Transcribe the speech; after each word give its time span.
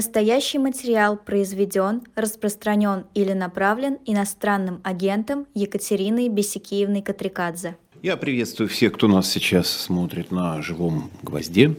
Настоящий 0.00 0.58
материал 0.58 1.18
произведен, 1.18 2.00
распространен 2.14 3.04
или 3.12 3.34
направлен 3.34 3.98
иностранным 4.06 4.80
агентом 4.82 5.46
Екатериной 5.52 6.30
Бесикиевной 6.30 7.02
Катрикадзе. 7.02 7.76
Я 8.00 8.16
приветствую 8.16 8.70
всех, 8.70 8.94
кто 8.94 9.08
нас 9.08 9.30
сейчас 9.30 9.68
смотрит 9.68 10.30
на 10.30 10.62
живом 10.62 11.10
гвозде. 11.22 11.74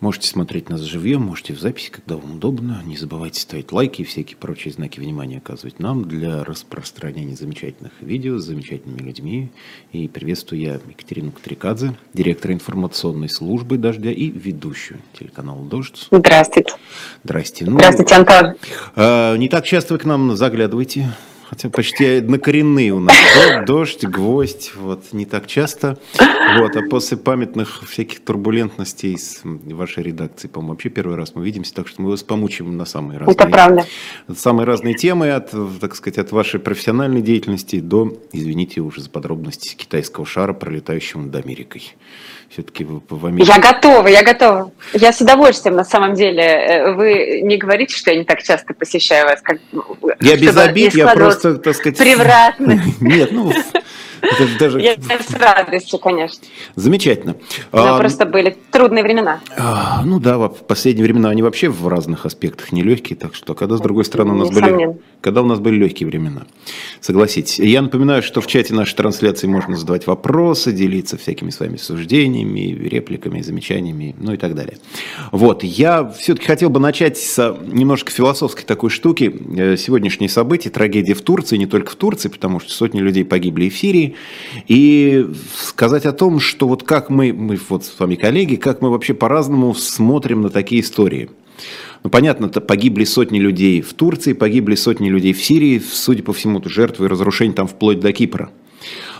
Можете 0.00 0.28
смотреть 0.28 0.68
нас 0.68 0.82
живьем, 0.82 1.22
можете 1.22 1.54
в 1.54 1.60
записи, 1.60 1.90
когда 1.90 2.16
вам 2.16 2.36
удобно. 2.36 2.82
Не 2.84 2.98
забывайте 2.98 3.40
ставить 3.40 3.72
лайки 3.72 4.02
и 4.02 4.04
всякие 4.04 4.36
прочие 4.36 4.74
знаки 4.74 5.00
внимания 5.00 5.38
оказывать 5.38 5.80
нам 5.80 6.04
для 6.04 6.44
распространения 6.44 7.34
замечательных 7.34 7.92
видео 8.00 8.38
с 8.38 8.44
замечательными 8.44 8.98
людьми. 8.98 9.50
И 9.92 10.06
приветствую 10.06 10.60
я 10.60 10.74
Екатерину 10.74 11.32
Катрикадзе, 11.32 11.94
директора 12.12 12.52
информационной 12.52 13.30
службы 13.30 13.78
«Дождя» 13.78 14.10
и 14.10 14.28
ведущую 14.28 15.00
телеканала 15.18 15.64
«Дождь». 15.64 16.08
Здравствуйте. 16.10 16.74
Здрасте. 17.24 17.64
Ну, 17.64 17.78
Здравствуйте, 17.78 18.14
Антон. 18.16 18.54
Э, 18.96 19.36
не 19.38 19.48
так 19.48 19.64
часто 19.64 19.94
вы 19.94 19.98
к 19.98 20.04
нам 20.04 20.36
заглядываете. 20.36 21.08
Хотя 21.48 21.70
почти 21.70 22.04
однокоренные 22.04 22.92
у 22.92 22.98
нас. 22.98 23.14
Дождь, 23.66 24.04
гвоздь, 24.04 24.72
вот, 24.74 25.12
не 25.12 25.26
так 25.26 25.46
часто. 25.46 25.96
Вот, 26.58 26.74
а 26.74 26.82
после 26.90 27.16
памятных 27.16 27.82
всяких 27.88 28.24
турбулентностей 28.24 29.16
с 29.16 29.42
вашей 29.44 30.02
редакции, 30.02 30.48
по-моему, 30.48 30.72
вообще 30.72 30.88
первый 30.88 31.16
раз 31.16 31.34
мы 31.34 31.44
видимся, 31.44 31.74
так 31.74 31.86
что 31.86 32.02
мы 32.02 32.10
вас 32.10 32.24
помучим 32.24 32.76
на 32.76 32.84
самые 32.84 33.18
разные... 33.18 33.34
Это 33.34 33.46
правда. 33.46 33.84
Самые 34.34 34.66
разные 34.66 34.94
темы, 34.94 35.30
от, 35.30 35.52
так 35.80 35.94
сказать, 35.94 36.18
от 36.18 36.32
вашей 36.32 36.58
профессиональной 36.58 37.22
деятельности 37.22 37.78
до, 37.78 38.16
извините 38.32 38.80
уже 38.80 39.02
за 39.02 39.10
подробности, 39.10 39.76
китайского 39.76 40.26
шара, 40.26 40.52
пролетающего 40.52 41.20
над 41.20 41.36
Америкой. 41.36 41.94
Все-таки 42.56 42.84
вы 42.84 43.02
в 43.06 43.26
Америке... 43.26 43.52
Я 43.54 43.60
готова, 43.60 44.08
я 44.08 44.22
готова. 44.22 44.72
Я 44.94 45.12
с 45.12 45.20
удовольствием, 45.20 45.76
на 45.76 45.84
самом 45.84 46.14
деле. 46.14 46.42
Э, 46.42 46.92
вы 46.94 47.42
не 47.42 47.58
говорите, 47.58 47.94
что 47.94 48.10
я 48.10 48.16
не 48.16 48.24
так 48.24 48.42
часто 48.42 48.72
посещаю 48.72 49.26
вас. 49.26 49.42
Как... 49.42 49.58
Я 50.22 50.38
без 50.38 50.56
обид, 50.56 50.94
я 50.94 51.08
просто, 51.08 51.58
так 51.58 51.76
сказать... 51.76 51.98
Превратно. 51.98 52.80
Нет, 53.02 53.30
ну, 53.30 53.52
это 54.20 54.58
даже... 54.58 54.80
Я 54.80 54.94
с 54.94 55.34
радостью, 55.34 55.98
конечно. 55.98 56.44
Замечательно. 56.74 57.36
Но 57.72 57.96
а, 57.96 57.98
просто 57.98 58.26
были 58.26 58.56
трудные 58.70 59.02
времена. 59.02 59.40
А, 59.56 60.02
ну 60.04 60.20
да, 60.20 60.38
в 60.38 60.64
последние 60.66 61.04
времена 61.04 61.30
они 61.30 61.42
вообще 61.42 61.68
в 61.68 61.86
разных 61.88 62.26
аспектах 62.26 62.72
нелегкие, 62.72 63.16
так 63.16 63.34
что 63.34 63.54
когда 63.54 63.76
с 63.76 63.80
другой 63.80 64.04
стороны 64.04 64.34
у 64.34 64.36
нас 64.36 64.50
были, 64.50 64.96
когда 65.20 65.42
у 65.42 65.46
нас 65.46 65.58
были 65.58 65.76
легкие 65.76 66.06
времена, 66.08 66.46
согласитесь. 67.00 67.58
Я 67.58 67.82
напоминаю, 67.82 68.22
что 68.22 68.40
в 68.40 68.46
чате 68.46 68.74
нашей 68.74 68.94
трансляции 68.94 69.46
можно 69.46 69.76
задавать 69.76 70.06
вопросы, 70.06 70.72
делиться 70.72 71.16
всякими 71.16 71.50
своими 71.50 71.76
суждениями, 71.76 72.88
репликами, 72.88 73.40
замечаниями, 73.40 74.14
ну 74.18 74.32
и 74.32 74.36
так 74.36 74.54
далее. 74.54 74.78
Вот, 75.32 75.64
я 75.64 76.08
все-таки 76.08 76.46
хотел 76.46 76.70
бы 76.70 76.80
начать 76.80 77.18
с 77.18 77.56
немножко 77.66 78.10
философской 78.10 78.64
такой 78.64 78.90
штуки. 78.90 79.34
Э, 79.56 79.76
сегодняшние 79.76 80.28
события, 80.28 80.70
трагедия 80.70 81.14
в 81.14 81.22
Турции, 81.22 81.56
не 81.56 81.66
только 81.66 81.92
в 81.92 81.96
Турции, 81.96 82.28
потому 82.28 82.60
что 82.60 82.72
сотни 82.72 83.00
людей 83.00 83.24
погибли 83.24 83.64
и 83.66 83.70
в 83.70 83.76
Сирии, 83.76 84.05
и 84.68 85.26
сказать 85.54 86.06
о 86.06 86.12
том, 86.12 86.40
что 86.40 86.68
вот 86.68 86.82
как 86.82 87.10
мы, 87.10 87.32
мы 87.32 87.58
вот 87.68 87.84
с 87.84 87.98
вами 87.98 88.14
коллеги, 88.14 88.56
как 88.56 88.82
мы 88.82 88.90
вообще 88.90 89.14
по-разному 89.14 89.74
смотрим 89.74 90.42
на 90.42 90.50
такие 90.50 90.82
истории. 90.82 91.30
Ну, 92.04 92.10
понятно, 92.10 92.48
погибли 92.48 93.04
сотни 93.04 93.40
людей 93.40 93.80
в 93.80 93.94
Турции, 93.94 94.32
погибли 94.32 94.74
сотни 94.74 95.08
людей 95.08 95.32
в 95.32 95.42
Сирии, 95.42 95.80
судя 95.80 96.22
по 96.22 96.32
всему, 96.32 96.62
жертвы 96.64 97.06
и 97.06 97.08
разрушений 97.08 97.52
там 97.52 97.66
вплоть 97.66 98.00
до 98.00 98.12
Кипра. 98.12 98.50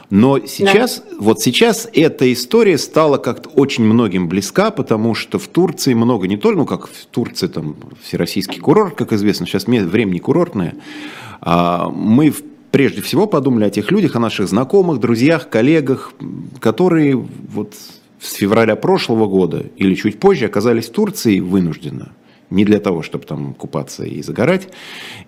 Но 0.08 0.38
сейчас, 0.46 1.02
да. 1.10 1.16
вот 1.18 1.40
сейчас 1.40 1.88
эта 1.92 2.32
история 2.32 2.78
стала 2.78 3.18
как-то 3.18 3.48
очень 3.48 3.84
многим 3.84 4.28
близка, 4.28 4.70
потому 4.70 5.14
что 5.14 5.38
в 5.38 5.48
Турции 5.48 5.94
много, 5.94 6.28
не 6.28 6.36
только, 6.36 6.58
ну 6.58 6.66
как 6.66 6.86
в 6.86 7.06
Турции 7.06 7.48
там 7.48 7.74
всероссийский 8.02 8.60
курорт, 8.60 8.94
как 8.94 9.12
известно, 9.12 9.46
сейчас 9.46 9.66
время 9.66 10.12
не 10.12 10.20
курортное, 10.20 10.76
а 11.40 11.88
мы 11.88 12.30
в 12.30 12.42
прежде 12.76 13.00
всего 13.00 13.26
подумали 13.26 13.64
о 13.64 13.70
тех 13.70 13.90
людях, 13.90 14.16
о 14.16 14.20
наших 14.20 14.48
знакомых, 14.48 15.00
друзьях, 15.00 15.48
коллегах, 15.48 16.12
которые 16.60 17.16
вот 17.16 17.72
с 18.20 18.34
февраля 18.34 18.76
прошлого 18.76 19.26
года 19.26 19.64
или 19.78 19.94
чуть 19.94 20.20
позже 20.20 20.44
оказались 20.44 20.90
в 20.90 20.92
Турции 20.92 21.40
вынужденно. 21.40 22.12
Не 22.50 22.66
для 22.66 22.78
того, 22.78 23.00
чтобы 23.00 23.24
там 23.24 23.54
купаться 23.54 24.04
и 24.04 24.20
загорать. 24.20 24.68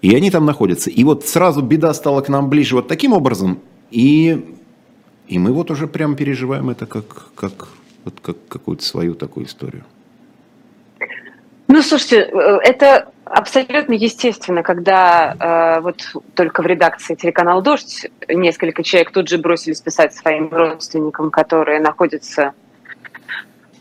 И 0.02 0.14
они 0.14 0.30
там 0.30 0.44
находятся. 0.44 0.90
И 0.90 1.02
вот 1.04 1.24
сразу 1.24 1.62
беда 1.62 1.94
стала 1.94 2.20
к 2.20 2.28
нам 2.28 2.50
ближе 2.50 2.76
вот 2.76 2.86
таким 2.86 3.14
образом. 3.14 3.60
И, 3.90 4.54
и 5.26 5.38
мы 5.38 5.52
вот 5.52 5.70
уже 5.70 5.86
прям 5.86 6.16
переживаем 6.16 6.68
это 6.68 6.84
как, 6.84 7.30
как, 7.34 7.68
вот 8.04 8.20
как 8.20 8.36
какую-то 8.48 8.84
свою 8.84 9.14
такую 9.14 9.46
историю. 9.46 9.84
Ну, 11.66 11.80
слушайте, 11.80 12.28
э, 12.30 12.58
это 12.62 13.08
абсолютно 13.30 13.94
естественно, 13.94 14.62
когда 14.62 15.34
э, 15.78 15.80
вот 15.80 16.02
только 16.34 16.62
в 16.62 16.66
редакции 16.66 17.14
телеканала 17.14 17.62
«Дождь» 17.62 18.06
несколько 18.28 18.82
человек 18.82 19.10
тут 19.10 19.28
же 19.28 19.38
бросились 19.38 19.80
писать 19.80 20.14
своим 20.14 20.48
родственникам, 20.50 21.30
которые 21.30 21.80
находятся 21.80 22.52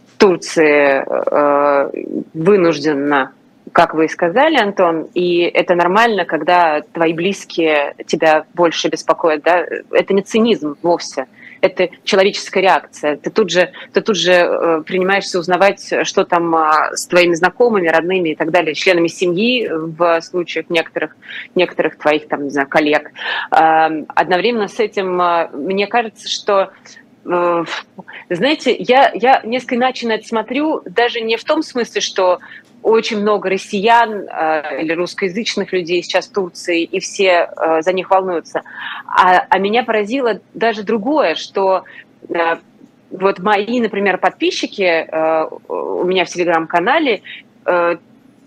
в 0.08 0.18
Турции 0.18 1.03
э, 1.06 1.91
вынужденно, 2.34 3.31
как 3.72 3.94
вы 3.94 4.06
и 4.06 4.09
сказали, 4.09 4.58
Антон, 4.58 5.08
и 5.13 5.41
это 5.41 5.75
нормально, 5.75 6.25
когда 6.25 6.81
твои 6.94 7.14
близкие 7.14 7.96
тебя 8.06 8.46
больше 8.53 8.90
беспокоят, 8.90 9.44
да, 9.44 9.66
это 9.91 10.14
не 10.14 10.22
цинизм 10.22 10.75
вовсе, 10.81 11.28
это 11.62 11.90
человеческая 12.03 12.62
реакция. 12.62 13.18
Ты 13.18 13.29
тут 13.29 13.50
же, 13.50 13.72
ты 13.94 14.01
тут 14.01 14.16
же 14.16 14.31
э, 14.31 14.81
принимаешься 14.85 15.40
узнавать, 15.40 15.94
что 16.03 16.25
там 16.25 16.56
э, 16.56 16.95
с 16.95 17.07
твоими 17.07 17.34
знакомыми, 17.34 17.88
родными 17.88 18.29
и 18.29 18.35
так 18.35 18.51
далее, 18.51 18.75
членами 18.75 19.07
семьи 19.07 19.67
в 19.69 20.22
случаях 20.22 20.69
некоторых, 20.69 21.16
некоторых 21.56 21.97
твоих 21.97 22.28
там, 22.28 22.46
не 22.46 22.50
знаю, 22.50 22.67
коллег. 22.67 23.12
Э, 23.51 24.03
одновременно 24.16 24.67
с 24.67 24.79
этим 24.79 25.22
э, 25.22 25.50
мне 25.53 25.88
кажется, 25.88 26.29
что 26.29 26.72
знаете, 28.29 28.73
я, 28.79 29.12
я 29.13 29.41
несколько 29.44 29.75
иначе 29.75 30.07
на 30.07 30.13
это 30.13 30.25
смотрю, 30.25 30.81
даже 30.85 31.19
не 31.19 31.35
в 31.35 31.44
том 31.44 31.62
смысле, 31.62 32.00
что 32.00 32.40
очень 32.83 33.19
много 33.19 33.49
россиян 33.49 34.27
э, 34.29 34.81
или 34.81 34.93
русскоязычных 34.93 35.73
людей 35.73 36.01
сейчас 36.01 36.27
в 36.27 36.33
Турции, 36.33 36.83
и 36.83 36.99
все 36.99 37.49
э, 37.49 37.81
за 37.81 37.93
них 37.93 38.09
волнуются. 38.09 38.61
А, 39.05 39.45
а 39.49 39.59
меня 39.59 39.83
поразило 39.83 40.39
даже 40.53 40.83
другое, 40.83 41.35
что 41.35 41.83
э, 42.29 42.57
вот 43.09 43.39
мои, 43.39 43.79
например, 43.79 44.17
подписчики 44.17 45.07
у 45.69 46.03
меня 46.03 46.25
в 46.25 46.29
телеграм-канале 46.29 47.21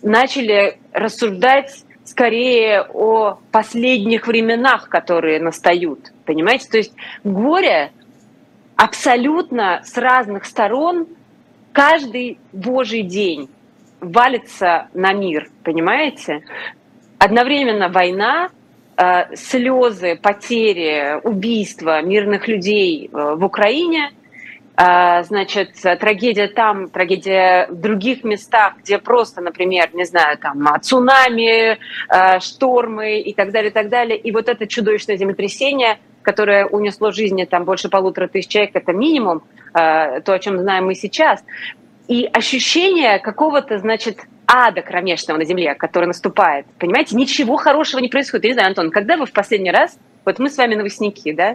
начали 0.02 0.76
рассуждать 0.92 1.84
скорее 2.04 2.82
о 2.82 3.38
последних 3.52 4.26
временах, 4.26 4.90
которые 4.90 5.40
настают. 5.40 6.12
Понимаете? 6.26 6.68
То 6.68 6.76
есть 6.76 6.92
горе 7.24 7.90
абсолютно 8.76 9.80
с 9.84 9.96
разных 9.96 10.44
сторон 10.44 11.06
каждый 11.72 12.38
божий 12.52 13.02
день 13.02 13.48
валится 14.00 14.88
на 14.94 15.12
мир, 15.12 15.48
понимаете? 15.64 16.42
Одновременно 17.18 17.88
война, 17.88 18.48
э, 18.96 19.36
слезы, 19.36 20.16
потери, 20.16 21.20
убийства 21.22 22.02
мирных 22.02 22.48
людей 22.48 23.10
э, 23.12 23.34
в 23.34 23.44
Украине, 23.44 24.12
э, 24.76 25.22
значит, 25.24 25.72
трагедия 26.00 26.48
там, 26.48 26.88
трагедия 26.88 27.66
в 27.68 27.80
других 27.80 28.24
местах, 28.24 28.74
где 28.78 28.98
просто, 28.98 29.42
например, 29.42 29.90
не 29.92 30.04
знаю, 30.04 30.38
там 30.38 30.66
цунами, 30.80 31.78
штормы 32.40 33.20
и 33.20 33.34
так 33.34 33.52
далее, 33.52 33.70
и 33.70 33.74
так 33.74 33.88
далее. 33.90 34.18
И 34.18 34.32
вот 34.32 34.48
это 34.48 34.66
чудовищное 34.66 35.16
землетрясение, 35.16 35.98
которое 36.22 36.66
унесло 36.66 37.10
жизни 37.10 37.44
там 37.44 37.64
больше 37.64 37.90
полутора 37.90 38.28
тысяч 38.28 38.48
человек, 38.48 38.70
это 38.74 38.92
минимум, 38.92 39.42
то, 39.72 40.22
о 40.26 40.38
чем 40.38 40.58
знаем 40.58 40.86
мы 40.86 40.94
сейчас 40.94 41.44
и 42.10 42.28
ощущение 42.32 43.20
какого-то, 43.20 43.78
значит, 43.78 44.18
ада 44.44 44.82
кромешного 44.82 45.38
на 45.38 45.44
земле, 45.44 45.76
который 45.76 46.06
наступает. 46.06 46.66
Понимаете, 46.80 47.14
ничего 47.14 47.56
хорошего 47.56 48.00
не 48.00 48.08
происходит. 48.08 48.46
Я 48.46 48.50
не 48.50 48.54
знаю, 48.54 48.68
Антон, 48.70 48.90
когда 48.90 49.16
вы 49.16 49.26
в 49.26 49.32
последний 49.32 49.70
раз, 49.70 49.96
вот 50.24 50.40
мы 50.40 50.50
с 50.50 50.56
вами 50.56 50.74
новостники, 50.74 51.30
да, 51.30 51.54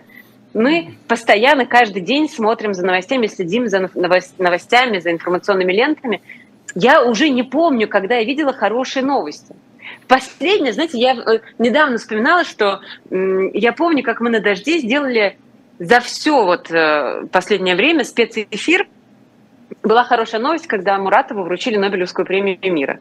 мы 0.53 0.95
постоянно 1.09 1.65
каждый 1.65 2.01
день 2.01 2.29
смотрим 2.29 2.73
за 2.73 2.85
новостями, 2.85 3.27
следим 3.27 3.67
за 3.67 3.89
новостями, 4.37 4.99
за 4.99 5.11
информационными 5.11 5.73
лентами. 5.73 6.21
Я 6.73 7.03
уже 7.03 7.27
не 7.27 7.43
помню, 7.43 7.89
когда 7.89 8.15
я 8.15 8.23
видела 8.23 8.53
хорошие 8.53 9.03
новости. 9.03 9.53
Последнее, 10.07 10.71
знаете, 10.71 10.97
я 10.97 11.15
э, 11.15 11.39
недавно 11.59 11.97
вспоминала, 11.97 12.45
что 12.45 12.79
я 13.09 13.73
помню, 13.73 14.03
как 14.03 14.21
мы 14.21 14.29
на 14.29 14.39
«Дожде» 14.39 14.79
сделали 14.79 15.37
за 15.79 15.99
все 15.99 16.45
вот 16.45 16.71
э, 16.71 17.27
последнее 17.29 17.75
время 17.75 18.05
спецэфир 18.05 18.87
была 19.83 20.03
хорошая 20.03 20.41
новость, 20.41 20.67
когда 20.67 20.97
Муратову 20.97 21.43
вручили 21.43 21.77
Нобелевскую 21.77 22.25
премию 22.25 22.57
мира. 22.71 22.99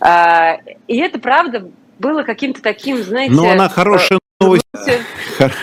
А, 0.00 0.58
и 0.86 0.98
это, 0.98 1.18
правда, 1.18 1.68
было 1.98 2.22
каким-то 2.22 2.62
таким, 2.62 3.02
знаете... 3.02 3.34
Но 3.34 3.50
она 3.50 3.68
хорошая 3.68 4.18
новость, 4.40 4.64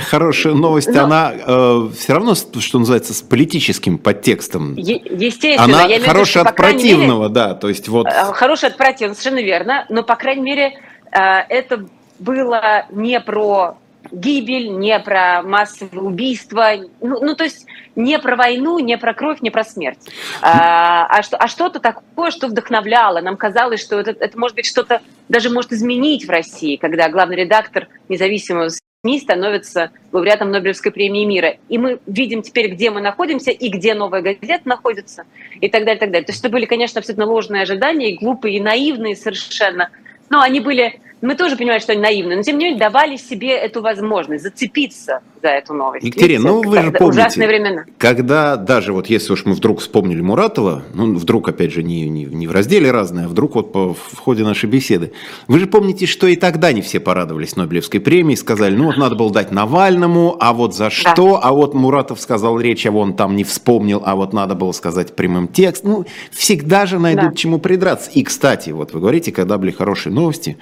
хорошая 0.09 0.53
новость, 0.53 0.89
Но... 0.89 1.03
она 1.03 1.33
э, 1.33 1.89
все 1.97 2.13
равно, 2.13 2.35
что 2.35 2.79
называется, 2.79 3.13
с 3.13 3.21
политическим 3.21 3.97
подтекстом. 3.97 4.75
Е- 4.75 5.01
естественно. 5.03 5.83
Она 5.83 5.83
я 5.85 5.99
хорошая 5.99 6.45
от 6.45 6.55
противного, 6.55 7.23
мере, 7.23 7.33
да, 7.33 7.53
то 7.53 7.69
есть 7.69 7.89
вот. 7.89 8.07
Э, 8.07 8.31
хорошая 8.33 8.71
от 8.71 8.77
противного, 8.77 9.15
совершенно 9.15 9.43
верно, 9.45 9.85
но, 9.89 10.03
по 10.03 10.15
крайней 10.15 10.43
мере, 10.43 10.79
э, 11.11 11.19
это 11.49 11.85
было 12.19 12.85
не 12.91 13.19
про 13.19 13.77
гибель, 14.11 14.77
не 14.77 14.99
про 14.99 15.41
массовые 15.43 16.01
убийства, 16.01 16.71
ну, 17.01 17.19
ну 17.21 17.35
то 17.35 17.43
есть 17.43 17.65
не 17.95 18.17
про 18.19 18.35
войну, 18.35 18.79
не 18.79 18.97
про 18.97 19.13
кровь, 19.13 19.41
не 19.41 19.49
про 19.49 19.63
смерть, 19.63 19.99
а, 20.41 21.05
а, 21.07 21.21
что, 21.21 21.37
а 21.37 21.47
что-то 21.47 21.79
такое, 21.79 22.31
что 22.31 22.47
вдохновляло. 22.47 23.21
Нам 23.21 23.37
казалось, 23.37 23.81
что 23.81 23.99
это, 23.99 24.11
это 24.11 24.37
может 24.37 24.55
быть 24.55 24.65
что-то 24.65 25.01
даже 25.29 25.49
может 25.49 25.71
изменить 25.71 26.25
в 26.25 26.29
России, 26.29 26.75
когда 26.75 27.09
главный 27.09 27.37
редактор 27.37 27.87
независимого 28.09 28.69
СМИ 28.69 29.19
становится 29.19 29.91
лауреатом 30.11 30.51
Нобелевской 30.51 30.91
премии 30.91 31.25
мира. 31.25 31.55
И 31.69 31.77
мы 31.77 31.99
видим 32.05 32.41
теперь, 32.41 32.71
где 32.71 32.91
мы 32.91 33.01
находимся 33.01 33.51
и 33.51 33.69
где 33.69 33.93
новая 33.93 34.21
газета 34.21 34.61
находится 34.65 35.23
и 35.59 35.69
так 35.69 35.85
далее, 35.85 35.97
и 35.97 35.99
так 35.99 36.11
далее. 36.11 36.25
То 36.25 36.31
есть 36.31 36.43
это 36.43 36.51
были, 36.51 36.65
конечно, 36.65 36.99
абсолютно 36.99 37.25
ложные 37.25 37.63
ожидания, 37.63 38.11
и 38.11 38.17
глупые, 38.17 38.57
и 38.57 38.59
наивные 38.59 39.15
совершенно. 39.15 39.89
Но 40.29 40.41
они 40.41 40.59
были 40.59 41.01
мы 41.21 41.35
тоже 41.35 41.55
понимаем, 41.55 41.81
что 41.81 41.91
они 41.91 42.01
наивны, 42.01 42.35
но 42.35 42.43
тем 42.43 42.57
не 42.57 42.65
менее 42.65 42.79
давали 42.79 43.15
себе 43.15 43.51
эту 43.51 43.81
возможность 43.81 44.43
зацепиться 44.43 45.21
за 45.41 45.49
эту 45.49 45.73
новость. 45.73 46.05
Екатерина, 46.05 46.49
ну 46.49 46.61
вы 46.63 46.81
же 46.81 46.91
помните, 46.91 47.19
ужасные 47.19 47.47
времена. 47.47 47.85
когда 47.97 48.55
даже 48.55 48.93
вот 48.93 49.07
если 49.07 49.33
уж 49.33 49.45
мы 49.45 49.53
вдруг 49.53 49.79
вспомнили 49.79 50.21
Муратова, 50.21 50.83
ну 50.93 51.15
вдруг 51.15 51.49
опять 51.49 51.71
же 51.71 51.83
не, 51.83 52.09
не, 52.09 52.25
не 52.25 52.47
в 52.47 52.51
разделе 52.51 52.91
разное, 52.91 53.25
а 53.25 53.27
вдруг 53.27 53.55
вот 53.55 53.71
по, 53.71 53.93
в 53.93 54.17
ходе 54.17 54.43
нашей 54.43 54.69
беседы, 54.69 55.11
вы 55.47 55.59
же 55.59 55.67
помните, 55.67 56.05
что 56.05 56.27
и 56.27 56.35
тогда 56.35 56.71
не 56.73 56.81
все 56.81 56.99
порадовались 56.99 57.55
Нобелевской 57.55 57.99
премией, 57.99 58.37
сказали, 58.37 58.75
ну 58.75 58.85
вот 58.85 58.97
надо 58.97 59.15
было 59.15 59.31
дать 59.31 59.51
Навальному, 59.51 60.37
а 60.39 60.53
вот 60.53 60.75
за 60.75 60.89
что, 60.89 61.33
да. 61.33 61.39
а 61.43 61.51
вот 61.51 61.73
Муратов 61.73 62.19
сказал 62.19 62.59
речь, 62.59 62.85
а 62.85 62.91
он 62.91 63.15
там 63.15 63.35
не 63.35 63.43
вспомнил, 63.43 64.01
а 64.05 64.15
вот 64.15 64.33
надо 64.33 64.55
было 64.55 64.71
сказать 64.71 65.15
прямым 65.15 65.47
текст. 65.47 65.83
Ну, 65.83 66.05
всегда 66.31 66.85
же 66.85 66.99
найдут 66.99 67.31
да. 67.31 67.35
чему 67.35 67.59
придраться. 67.59 68.09
И, 68.11 68.23
кстати, 68.23 68.71
вот 68.71 68.93
вы 68.93 68.99
говорите, 68.99 69.31
когда 69.31 69.57
были 69.57 69.71
хорошие 69.71 70.13
новости, 70.13 70.57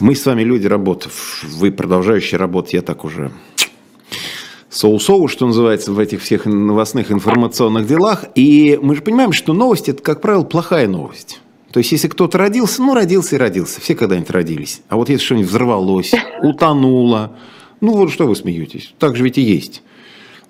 мы 0.00 0.14
с 0.14 0.24
вами 0.26 0.42
люди 0.42 0.66
работы, 0.66 1.08
вы 1.42 1.70
продолжающие 1.70 2.38
работать, 2.38 2.72
я 2.72 2.82
так 2.82 3.04
уже 3.04 3.32
соу-соу, 4.70 5.28
что 5.28 5.46
называется, 5.46 5.92
в 5.92 5.98
этих 5.98 6.22
всех 6.22 6.46
новостных 6.46 7.12
информационных 7.12 7.86
делах. 7.86 8.24
И 8.34 8.78
мы 8.80 8.94
же 8.94 9.02
понимаем, 9.02 9.32
что 9.32 9.52
новость– 9.52 9.88
это, 9.90 10.02
как 10.02 10.20
правило, 10.20 10.44
плохая 10.44 10.88
новость. 10.88 11.40
То 11.72 11.78
есть, 11.78 11.92
если 11.92 12.08
кто-то 12.08 12.38
родился, 12.38 12.82
ну, 12.82 12.94
родился 12.94 13.36
и 13.36 13.38
родился. 13.38 13.80
Все 13.80 13.94
когда-нибудь 13.94 14.30
родились. 14.30 14.82
А 14.88 14.96
вот 14.96 15.08
если 15.08 15.24
что-нибудь 15.24 15.48
взорвалось, 15.48 16.12
утонуло, 16.42 17.36
ну, 17.80 17.92
вот 17.92 18.10
что 18.10 18.26
вы 18.26 18.34
смеетесь? 18.34 18.94
Так 18.98 19.16
же 19.16 19.24
ведь 19.24 19.38
и 19.38 19.42
есть. 19.42 19.82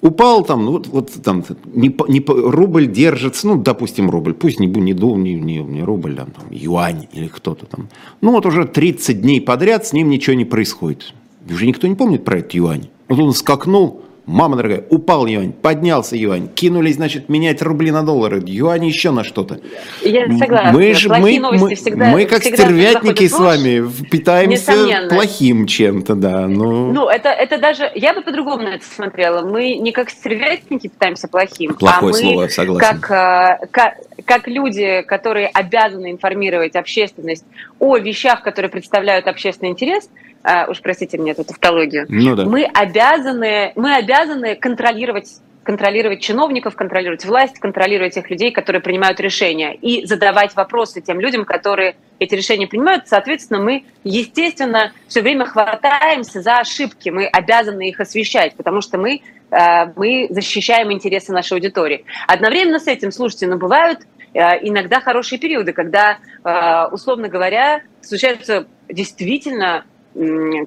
Упал 0.03 0.45
там, 0.45 0.65
ну, 0.65 0.73
вот, 0.73 0.87
вот 0.87 1.13
там 1.23 1.45
не, 1.67 1.95
не, 2.09 2.25
рубль 2.27 2.87
держится, 2.87 3.47
ну, 3.47 3.57
допустим, 3.57 4.09
рубль, 4.09 4.33
пусть 4.33 4.59
не, 4.59 4.67
не, 4.67 4.93
не, 4.93 5.35
не, 5.35 5.59
не 5.59 5.83
рубль, 5.83 6.19
а 6.19 6.25
там, 6.25 6.51
юань 6.51 7.07
или 7.13 7.29
кто-то 7.29 7.67
там. 7.67 7.89
Ну, 8.23 8.33
вот 8.33 8.47
уже 8.47 8.65
30 8.65 9.21
дней 9.21 9.43
подряд 9.43 9.87
с 9.87 9.93
ним 9.93 10.09
ничего 10.09 10.35
не 10.35 10.47
происходит. 10.47 11.13
Уже 11.49 11.67
никто 11.67 11.87
не 11.87 11.97
помнит 11.97 12.25
про 12.25 12.39
этот 12.39 12.53
юань. 12.55 12.89
Вот 13.09 13.19
он 13.19 13.35
скакнул, 13.35 14.03
Мама 14.31 14.57
дорогая, 14.57 14.85
упал 14.91 15.27
юань, 15.27 15.53
поднялся 15.53 16.17
юань, 16.17 16.47
кинулись, 16.47 16.95
значит, 16.95 17.29
менять 17.29 17.61
рубли 17.63 17.91
на 17.91 18.05
доллары, 18.05 18.41
юань 18.47 18.87
еще 18.87 19.11
на 19.11 19.25
что-то. 19.25 19.59
Я 20.03 20.29
согласна. 20.39 20.71
Мы, 20.73 20.95
же, 20.95 21.09
мы, 21.09 21.41
мы, 21.41 21.75
всегда, 21.75 22.11
мы 22.11 22.27
как 22.27 22.43
всегда 22.43 22.63
стервятники 22.63 23.27
с 23.27 23.37
вами 23.37 23.85
питаемся 24.09 24.71
Несомненно. 24.73 25.09
плохим 25.09 25.67
чем-то, 25.67 26.15
да. 26.15 26.47
Ну, 26.47 26.93
ну 26.93 27.09
это, 27.09 27.29
это 27.29 27.59
даже, 27.59 27.91
я 27.97 28.15
бы 28.15 28.23
по-другому 28.23 28.63
на 28.63 28.77
это 28.77 28.85
смотрела. 28.85 29.43
Мы 29.45 29.75
не 29.75 29.91
как 29.91 30.11
стервятники 30.11 30.87
питаемся 30.87 31.27
плохим, 31.27 31.75
Плохое 31.75 32.13
а 32.13 32.17
слово, 32.17 32.43
мы 32.43 32.51
согласен. 32.51 33.01
Как, 33.01 33.11
э, 33.11 33.67
как, 33.73 33.95
как 34.25 34.47
люди, 34.47 35.03
которые 35.09 35.49
обязаны 35.49 36.13
информировать 36.13 36.77
общественность 36.77 37.45
о 37.81 37.97
вещах, 37.97 38.43
которые 38.43 38.71
представляют 38.71 39.27
общественный 39.27 39.73
интерес– 39.73 40.09
а, 40.43 40.67
уж 40.69 40.81
простите 40.81 41.19
мне 41.19 41.33
эту 41.33 41.45
тавтологию, 41.45 42.07
ну, 42.09 42.37
да. 42.37 42.45
мы, 42.45 42.65
обязаны, 42.65 43.73
мы 43.77 43.95
обязаны 43.95 44.57
контролировать 44.57 45.41
контролировать 45.63 46.21
чиновников, 46.21 46.75
контролировать 46.75 47.25
власть, 47.25 47.59
контролировать 47.59 48.15
тех 48.15 48.29
людей, 48.31 48.51
которые 48.51 48.81
принимают 48.83 49.21
решения, 49.21 49.75
и 49.75 50.07
задавать 50.07 50.57
вопросы 50.57 51.01
тем 51.01 51.21
людям, 51.21 51.45
которые 51.45 51.97
эти 52.19 52.35
решения 52.35 52.67
принимают. 52.67 53.09
Соответственно, 53.09 53.61
мы, 53.61 53.85
естественно, 54.03 54.93
все 55.07 55.21
время 55.23 55.45
хватаемся 55.45 56.41
за 56.41 56.57
ошибки, 56.57 57.11
мы 57.11 57.27
обязаны 57.27 57.89
их 57.89 58.01
освещать, 58.01 58.55
потому 58.57 58.81
что 58.81 58.99
мы, 58.99 59.21
э, 59.51 59.87
мы 59.97 60.27
защищаем 60.31 60.91
интересы 60.93 61.33
нашей 61.33 61.53
аудитории. 61.53 62.05
Одновременно 62.27 62.79
с 62.79 62.87
этим, 62.87 63.13
слушайте, 63.13 63.47
но 63.47 63.55
ну, 63.55 63.61
бывают 63.61 64.01
э, 64.33 64.41
иногда 64.63 65.01
хорошие 65.01 65.39
периоды, 65.39 65.73
когда, 65.73 66.19
э, 66.43 66.89
условно 66.91 67.29
говоря, 67.29 67.83
случаются 68.01 68.67
действительно 68.89 69.85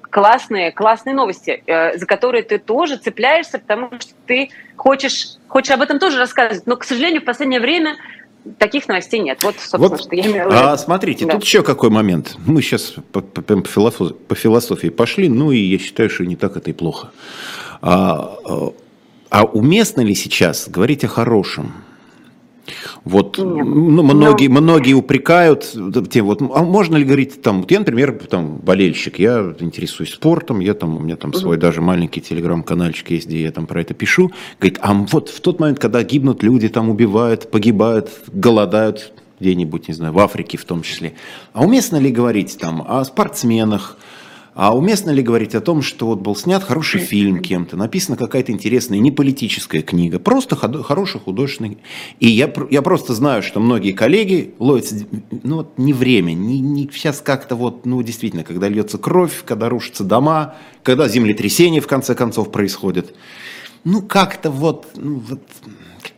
классные, 0.09 0.71
классные 0.71 1.13
новости, 1.13 1.63
э, 1.65 1.97
за 1.97 2.05
которые 2.05 2.43
ты 2.43 2.59
тоже 2.59 2.97
цепляешься, 2.97 3.59
потому 3.59 3.89
что 3.99 4.13
ты 4.25 4.49
хочешь, 4.75 5.35
хочешь 5.47 5.71
об 5.71 5.81
этом 5.81 5.99
тоже 5.99 6.17
рассказывать. 6.17 6.65
Но, 6.65 6.77
к 6.77 6.83
сожалению, 6.83 7.21
в 7.21 7.25
последнее 7.25 7.59
время 7.59 7.95
таких 8.57 8.87
новостей 8.87 9.19
нет. 9.19 9.43
Вот, 9.43 9.55
собственно, 9.55 9.87
вот, 9.89 10.01
что 10.01 10.15
я 10.15 10.23
имею 10.23 10.47
в 10.47 10.51
виду. 10.51 10.63
А, 10.63 10.77
смотрите, 10.77 11.25
да. 11.25 11.33
тут 11.33 11.43
еще 11.43 11.63
какой 11.63 11.89
момент. 11.89 12.37
Мы 12.45 12.61
сейчас 12.61 12.93
по, 13.11 13.21
по, 13.21 13.41
по, 13.41 13.67
философии, 13.67 14.13
по 14.13 14.35
философии 14.35 14.89
пошли, 14.89 15.29
ну 15.29 15.51
и 15.51 15.59
я 15.59 15.77
считаю, 15.77 16.09
что 16.09 16.25
не 16.25 16.35
так 16.35 16.57
это 16.57 16.69
и 16.69 16.73
плохо. 16.73 17.11
А, 17.81 18.37
а, 18.45 18.73
а 19.29 19.43
уместно 19.43 20.01
ли 20.01 20.15
сейчас 20.15 20.69
говорить 20.69 21.03
о 21.03 21.07
хорошем? 21.07 21.73
Вот 23.03 23.37
ну, 23.37 24.03
многие, 24.03 24.47
Но... 24.47 24.61
многие 24.61 24.93
упрекают 24.93 25.75
тем, 26.09 26.25
вот, 26.25 26.41
а 26.41 26.63
можно 26.63 26.95
ли 26.95 27.03
говорить 27.03 27.41
там, 27.41 27.61
вот 27.61 27.71
я, 27.71 27.79
например, 27.79 28.13
там 28.29 28.57
болельщик, 28.57 29.19
я 29.19 29.53
интересуюсь 29.59 30.13
спортом, 30.13 30.59
я 30.59 30.73
там, 30.73 30.95
у 30.95 30.99
меня 30.99 31.15
там 31.15 31.33
свой 31.33 31.57
даже 31.57 31.81
маленький 31.81 32.21
телеграм-канальчик 32.21 33.11
есть, 33.11 33.27
где 33.27 33.41
я 33.41 33.51
там 33.51 33.67
про 33.67 33.81
это 33.81 33.93
пишу, 33.93 34.31
говорит, 34.59 34.79
а 34.81 34.93
вот 34.93 35.29
в 35.29 35.41
тот 35.41 35.59
момент, 35.59 35.79
когда 35.79 36.03
гибнут 36.03 36.43
люди, 36.43 36.69
там 36.69 36.89
убивают, 36.89 37.51
погибают, 37.51 38.09
голодают, 38.31 39.13
где-нибудь, 39.39 39.89
не 39.89 39.93
знаю, 39.93 40.13
в 40.13 40.19
Африке 40.19 40.57
в 40.57 40.63
том 40.63 40.83
числе, 40.83 41.13
а 41.51 41.63
уместно 41.63 41.97
ли 41.97 42.11
говорить 42.11 42.57
там 42.57 42.83
о 42.87 43.03
спортсменах, 43.03 43.97
а 44.55 44.75
уместно 44.75 45.09
ли 45.09 45.23
говорить 45.23 45.55
о 45.55 45.61
том, 45.61 45.81
что 45.81 46.07
вот 46.07 46.19
был 46.19 46.35
снят 46.35 46.63
хороший 46.63 47.01
фильм 47.01 47.39
кем-то, 47.39 47.75
написана 47.75 48.17
какая-то 48.17 48.51
интересная, 48.51 48.99
не 48.99 49.11
политическая 49.11 49.81
книга, 49.81 50.19
просто 50.19 50.55
хороший 50.55 51.19
художественный. 51.19 51.79
И 52.19 52.27
я, 52.27 52.51
я 52.69 52.81
просто 52.81 53.13
знаю, 53.13 53.41
что 53.41 53.59
многие 53.59 53.93
коллеги 53.93 54.53
ловятся, 54.59 55.07
ну 55.43 55.57
вот 55.57 55.77
не 55.77 55.93
время, 55.93 56.33
не, 56.33 56.59
не 56.59 56.89
сейчас 56.93 57.19
как-то 57.21 57.55
вот, 57.55 57.85
ну 57.85 58.01
действительно, 58.03 58.43
когда 58.43 58.69
льется 58.69 58.97
кровь, 58.97 59.43
когда 59.45 59.69
рушатся 59.69 60.03
дома, 60.03 60.55
когда 60.83 61.07
землетрясения 61.07 61.81
в 61.81 61.87
конце 61.87 62.13
концов 62.13 62.51
происходят. 62.51 63.15
Ну 63.83 64.01
как-то 64.01 64.51
вот, 64.51 64.87
ну 64.95 65.21
вот 65.27 65.41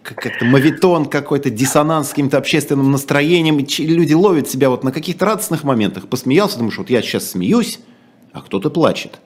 как-то 0.03 0.45
мавитон 0.45 1.05
какой-то, 1.05 1.49
диссонанс 1.49 2.07
с 2.07 2.09
каким-то 2.11 2.37
общественным 2.37 2.91
настроением. 2.91 3.57
И 3.57 3.85
люди 3.85 4.13
ловят 4.13 4.49
себя 4.49 4.69
вот 4.69 4.83
на 4.83 4.91
каких-то 4.91 5.25
радостных 5.25 5.63
моментах. 5.63 6.07
Посмеялся, 6.07 6.57
думаешь, 6.57 6.77
вот 6.77 6.89
я 6.89 7.01
сейчас 7.01 7.31
смеюсь, 7.31 7.79
а 8.35 8.41
кто-то 8.41 8.69
плачет. 8.69 9.19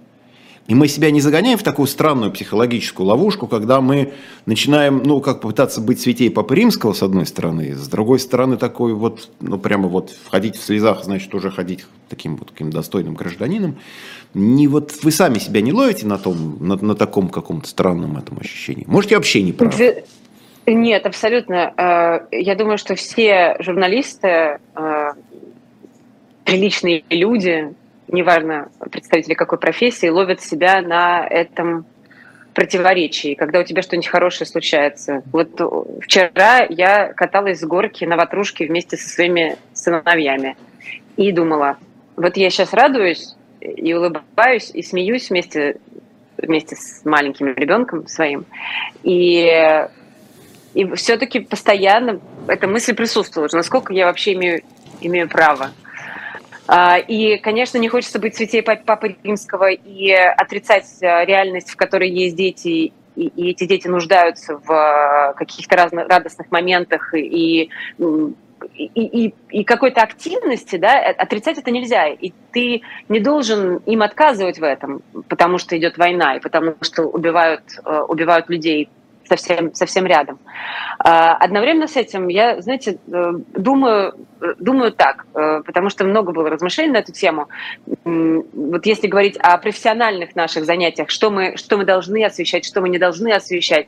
И 0.67 0.75
мы 0.75 0.87
себя 0.87 1.09
не 1.09 1.19
загоняем 1.19 1.57
в 1.57 1.63
такую 1.63 1.87
странную 1.87 2.31
психологическую 2.31 3.07
ловушку, 3.07 3.47
когда 3.47 3.81
мы 3.81 4.13
начинаем, 4.45 5.01
ну, 5.03 5.19
как 5.19 5.41
попытаться 5.41 5.81
быть 5.81 5.99
святей 5.99 6.29
Папы 6.29 6.53
Римского, 6.53 6.93
с 6.93 7.01
одной 7.01 7.25
стороны, 7.25 7.73
с 7.73 7.87
другой 7.87 8.19
стороны, 8.19 8.55
такой 8.55 8.93
вот, 8.93 9.31
ну, 9.39 9.57
прямо 9.57 9.87
вот 9.87 10.11
входить 10.11 10.55
в 10.55 10.61
слезах, 10.61 11.03
значит, 11.03 11.33
уже 11.33 11.49
ходить 11.49 11.85
таким 12.07 12.35
вот 12.35 12.49
таким 12.49 12.69
достойным 12.69 13.15
гражданином. 13.15 13.79
Не 14.35 14.67
вот 14.67 14.93
вы 15.01 15.11
сами 15.11 15.39
себя 15.39 15.61
не 15.61 15.73
ловите 15.73 16.05
на 16.05 16.19
том, 16.19 16.57
на, 16.59 16.75
на 16.75 16.93
таком 16.93 17.29
каком-то 17.29 17.67
странном 17.67 18.17
этом 18.17 18.37
ощущении. 18.39 18.83
Можете 18.87 19.15
вообще 19.15 19.41
не 19.41 19.53
правы. 19.53 20.03
Нет, 20.67 21.07
абсолютно. 21.07 21.73
Э, 21.75 22.27
я 22.31 22.53
думаю, 22.53 22.77
что 22.77 22.93
все 22.93 23.55
журналисты, 23.59 24.59
э, 24.75 25.13
приличные 26.43 27.03
люди, 27.09 27.73
неважно, 28.11 28.69
представители 28.91 29.33
какой 29.33 29.57
профессии, 29.57 30.07
ловят 30.07 30.41
себя 30.41 30.81
на 30.81 31.25
этом 31.27 31.85
противоречии, 32.53 33.35
когда 33.35 33.59
у 33.59 33.63
тебя 33.63 33.81
что-нибудь 33.81 34.07
хорошее 34.07 34.47
случается. 34.47 35.21
Вот 35.31 35.51
вчера 36.01 36.65
я 36.69 37.13
каталась 37.13 37.59
с 37.59 37.63
горки 37.63 38.05
на 38.05 38.17
ватрушке 38.17 38.65
вместе 38.65 38.97
со 38.97 39.07
своими 39.07 39.57
сыновьями 39.73 40.57
и 41.15 41.31
думала, 41.31 41.77
вот 42.15 42.37
я 42.37 42.49
сейчас 42.49 42.73
радуюсь 42.73 43.35
и 43.61 43.93
улыбаюсь, 43.93 44.71
и 44.73 44.81
смеюсь 44.81 45.29
вместе, 45.29 45.77
вместе 46.37 46.75
с 46.75 47.05
маленьким 47.05 47.47
ребенком 47.47 48.07
своим. 48.07 48.45
И, 49.03 49.47
и 50.73 50.93
все-таки 50.95 51.39
постоянно 51.39 52.19
эта 52.47 52.67
мысль 52.67 52.95
присутствовала, 52.95 53.49
насколько 53.53 53.93
я 53.93 54.05
вообще 54.05 54.33
имею, 54.33 54.63
имею 55.01 55.29
право 55.29 55.71
И, 57.07 57.39
конечно, 57.41 57.79
не 57.79 57.89
хочется 57.89 58.19
быть 58.19 58.35
святей 58.35 58.61
Папы 58.61 59.15
Римского 59.23 59.71
и 59.71 60.11
отрицать 60.11 60.85
реальность, 61.01 61.71
в 61.71 61.75
которой 61.75 62.09
есть 62.09 62.35
дети, 62.35 62.93
и, 63.15 63.49
эти 63.49 63.65
дети 63.65 63.87
нуждаются 63.87 64.57
в 64.63 65.33
каких-то 65.35 65.75
разных 65.75 66.07
радостных 66.07 66.51
моментах 66.51 67.13
и 67.15 67.69
и, 68.75 69.27
и, 69.27 69.33
и 69.49 69.63
какой-то 69.63 70.01
активности, 70.01 70.75
да, 70.75 71.01
э, 71.01 71.11
отрицать 71.11 71.57
это 71.57 71.71
нельзя. 71.71 72.07
И 72.07 72.33
ты 72.51 72.81
не 73.07 73.19
должен 73.19 73.77
им 73.77 74.01
отказывать 74.01 74.59
в 74.59 74.63
этом, 74.63 75.01
потому 75.27 75.57
что 75.57 75.77
идет 75.77 75.97
война, 75.97 76.35
и 76.35 76.39
потому 76.39 76.75
что 76.81 77.03
убивают, 77.03 77.63
э, 77.85 78.01
убивают 78.07 78.49
людей 78.49 78.89
совсем, 79.29 79.73
совсем 79.73 80.05
рядом. 80.05 80.39
А, 80.99 81.35
одновременно 81.35 81.87
с 81.87 81.95
этим 81.95 82.27
я, 82.27 82.61
знаете, 82.61 82.97
э, 83.07 83.31
думаю, 83.55 84.13
думаю 84.57 84.91
так, 84.91 85.25
потому 85.33 85.89
что 85.89 86.05
много 86.05 86.31
было 86.31 86.49
размышлений 86.49 86.93
на 86.93 86.97
эту 86.97 87.11
тему. 87.11 87.49
Вот 88.05 88.85
если 88.85 89.07
говорить 89.07 89.37
о 89.37 89.57
профессиональных 89.57 90.35
наших 90.35 90.65
занятиях, 90.65 91.09
что 91.09 91.29
мы, 91.29 91.57
что 91.57 91.77
мы 91.77 91.85
должны 91.85 92.23
освещать, 92.23 92.65
что 92.65 92.79
мы 92.81 92.89
не 92.89 92.97
должны 92.97 93.33
освещать, 93.33 93.87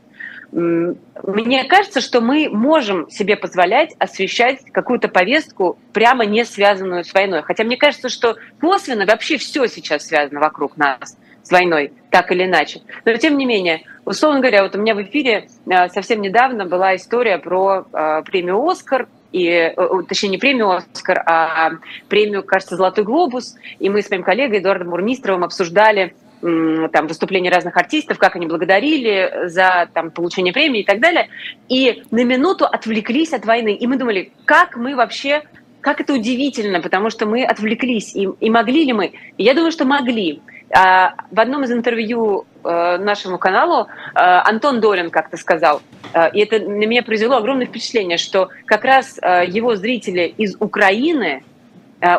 мне 0.52 1.64
кажется, 1.64 2.02
что 2.02 2.20
мы 2.20 2.50
можем 2.50 3.10
себе 3.10 3.38
позволять 3.38 3.94
освещать 4.00 4.60
какую-то 4.74 5.08
повестку, 5.08 5.80
прямо 5.94 6.26
не 6.26 6.44
связанную 6.44 7.06
с 7.06 7.14
войной. 7.14 7.42
Хотя 7.44 7.64
мне 7.64 7.78
кажется, 7.78 8.10
что 8.10 8.36
косвенно 8.60 9.06
вообще 9.06 9.38
все 9.38 9.68
сейчас 9.68 10.08
связано 10.08 10.42
вокруг 10.42 10.76
нас 10.76 11.18
с 11.44 11.52
войной, 11.52 11.94
так 12.10 12.32
или 12.32 12.46
иначе. 12.46 12.82
Но 13.06 13.16
тем 13.18 13.38
не 13.38 13.46
менее, 13.46 13.84
условно 14.06 14.40
говоря, 14.40 14.64
вот 14.64 14.76
у 14.76 14.80
меня 14.80 14.96
в 14.96 15.02
эфире 15.04 15.48
э, 15.66 15.90
совсем 15.90 16.22
недавно 16.22 16.66
была 16.66 16.96
история 16.96 17.38
про 17.38 17.86
э, 17.92 18.22
премию 18.26 18.66
«Оскар», 18.68 19.08
и, 19.32 19.48
э, 19.48 19.74
точнее, 20.08 20.30
не 20.30 20.38
премию 20.38 20.72
«Оскар», 20.72 21.24
а 21.26 21.72
премию, 22.10 22.44
кажется, 22.44 22.76
«Золотой 22.76 23.04
глобус». 23.04 23.56
И 23.80 23.90
мы 23.90 24.02
с 24.02 24.10
моим 24.10 24.24
коллегой 24.24 24.60
Эдуардом 24.60 24.90
Мурмистровым 24.90 25.44
обсуждали 25.44 26.14
там, 26.42 27.08
выступления 27.08 27.52
разных 27.52 27.78
артистов, 27.78 28.18
как 28.18 28.36
они 28.36 28.48
благодарили 28.48 29.48
за 29.48 29.88
там, 29.94 30.10
получение 30.10 30.52
премии 30.52 30.82
и 30.82 30.84
так 30.86 31.00
далее. 31.00 31.30
И 31.70 32.04
на 32.10 32.24
минуту 32.24 32.66
отвлеклись 32.66 33.32
от 33.32 33.46
войны. 33.46 33.76
И 33.76 33.86
мы 33.86 33.98
думали, 33.98 34.32
как 34.46 34.76
мы 34.76 34.96
вообще, 34.96 35.44
как 35.82 36.02
это 36.02 36.14
удивительно, 36.14 36.82
потому 36.82 37.12
что 37.12 37.28
мы 37.28 37.44
отвлеклись. 37.44 38.16
И, 38.16 38.28
и 38.40 38.50
могли 38.50 38.86
ли 38.86 38.94
мы? 38.94 39.14
И 39.38 39.44
я 39.44 39.54
думаю, 39.54 39.72
что 39.72 39.86
могли. 39.86 40.42
А, 40.74 41.16
в 41.32 41.40
одном 41.40 41.64
из 41.64 41.72
интервью 41.72 42.46
э, 42.64 42.98
нашему 42.98 43.38
каналу 43.38 43.88
э, 43.88 43.88
Антон 44.16 44.80
Долин 44.80 45.10
как-то 45.10 45.36
сказал, 45.38 45.82
э, 46.14 46.32
и 46.32 46.40
это 46.40 46.60
на 46.60 46.86
меня 46.86 47.04
произвело 47.04 47.38
огромное 47.38 47.66
впечатление, 47.66 48.18
что 48.18 48.50
как 48.66 48.86
раз 48.86 49.18
его 49.48 49.76
зрители 49.76 50.34
из 50.38 50.56
Украины, 50.60 51.44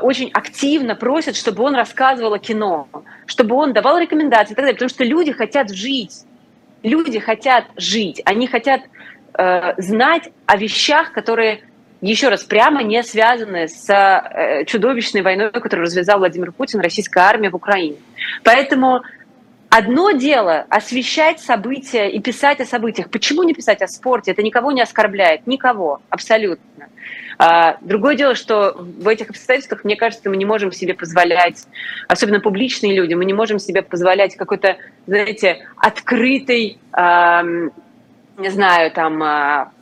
очень 0.02 0.30
активно 0.32 0.94
просят, 0.94 1.34
чтобы 1.34 1.64
он 1.64 1.74
рассказывал 1.74 2.34
о 2.34 2.38
кино, 2.38 2.86
чтобы 3.26 3.56
он 3.56 3.72
давал 3.72 3.98
рекомендации 3.98 4.52
и 4.52 4.54
так 4.54 4.64
далее, 4.64 4.74
потому 4.74 4.88
что 4.90 5.02
люди 5.02 5.32
хотят 5.32 5.70
жить. 5.70 6.22
Люди 6.84 7.18
хотят 7.18 7.64
жить, 7.76 8.22
они 8.24 8.46
хотят 8.46 8.82
э, 9.34 9.74
знать 9.78 10.30
о 10.46 10.56
вещах, 10.56 11.12
которые, 11.12 11.62
еще 12.10 12.28
раз, 12.28 12.42
прямо 12.42 12.82
не 12.82 13.02
связаны 13.02 13.68
с 13.68 13.88
э, 13.88 14.64
чудовищной 14.66 15.22
войной, 15.22 15.50
которую 15.52 15.86
развязал 15.86 16.18
Владимир 16.18 16.52
Путин, 16.52 16.80
российская 16.80 17.20
армия 17.20 17.50
в 17.50 17.56
Украине. 17.56 17.96
Поэтому 18.42 19.02
Одно 19.74 20.10
дело 20.10 20.66
освещать 20.68 21.40
события 21.40 22.10
и 22.10 22.20
писать 22.20 22.60
о 22.60 22.66
событиях. 22.66 23.08
Почему 23.08 23.42
не 23.42 23.54
писать 23.54 23.80
о 23.80 23.88
спорте? 23.88 24.32
Это 24.32 24.42
никого 24.42 24.70
не 24.70 24.82
оскорбляет, 24.82 25.46
никого, 25.46 26.02
абсолютно. 26.10 26.88
А, 27.38 27.78
другое 27.80 28.14
дело, 28.14 28.34
что 28.34 28.76
в 28.76 29.08
этих 29.08 29.30
обстоятельствах, 29.30 29.84
мне 29.84 29.96
кажется, 29.96 30.28
мы 30.28 30.36
не 30.36 30.44
можем 30.44 30.72
себе 30.72 30.92
позволять, 30.92 31.64
особенно 32.06 32.40
публичные 32.40 32.94
люди, 32.94 33.14
мы 33.14 33.24
не 33.24 33.32
можем 33.32 33.58
себе 33.58 33.80
позволять 33.80 34.36
какой-то, 34.36 34.76
знаете, 35.06 35.66
открытый, 35.78 36.78
не 36.94 38.50
знаю, 38.50 38.90
там, 38.90 39.22
а, 39.22 39.72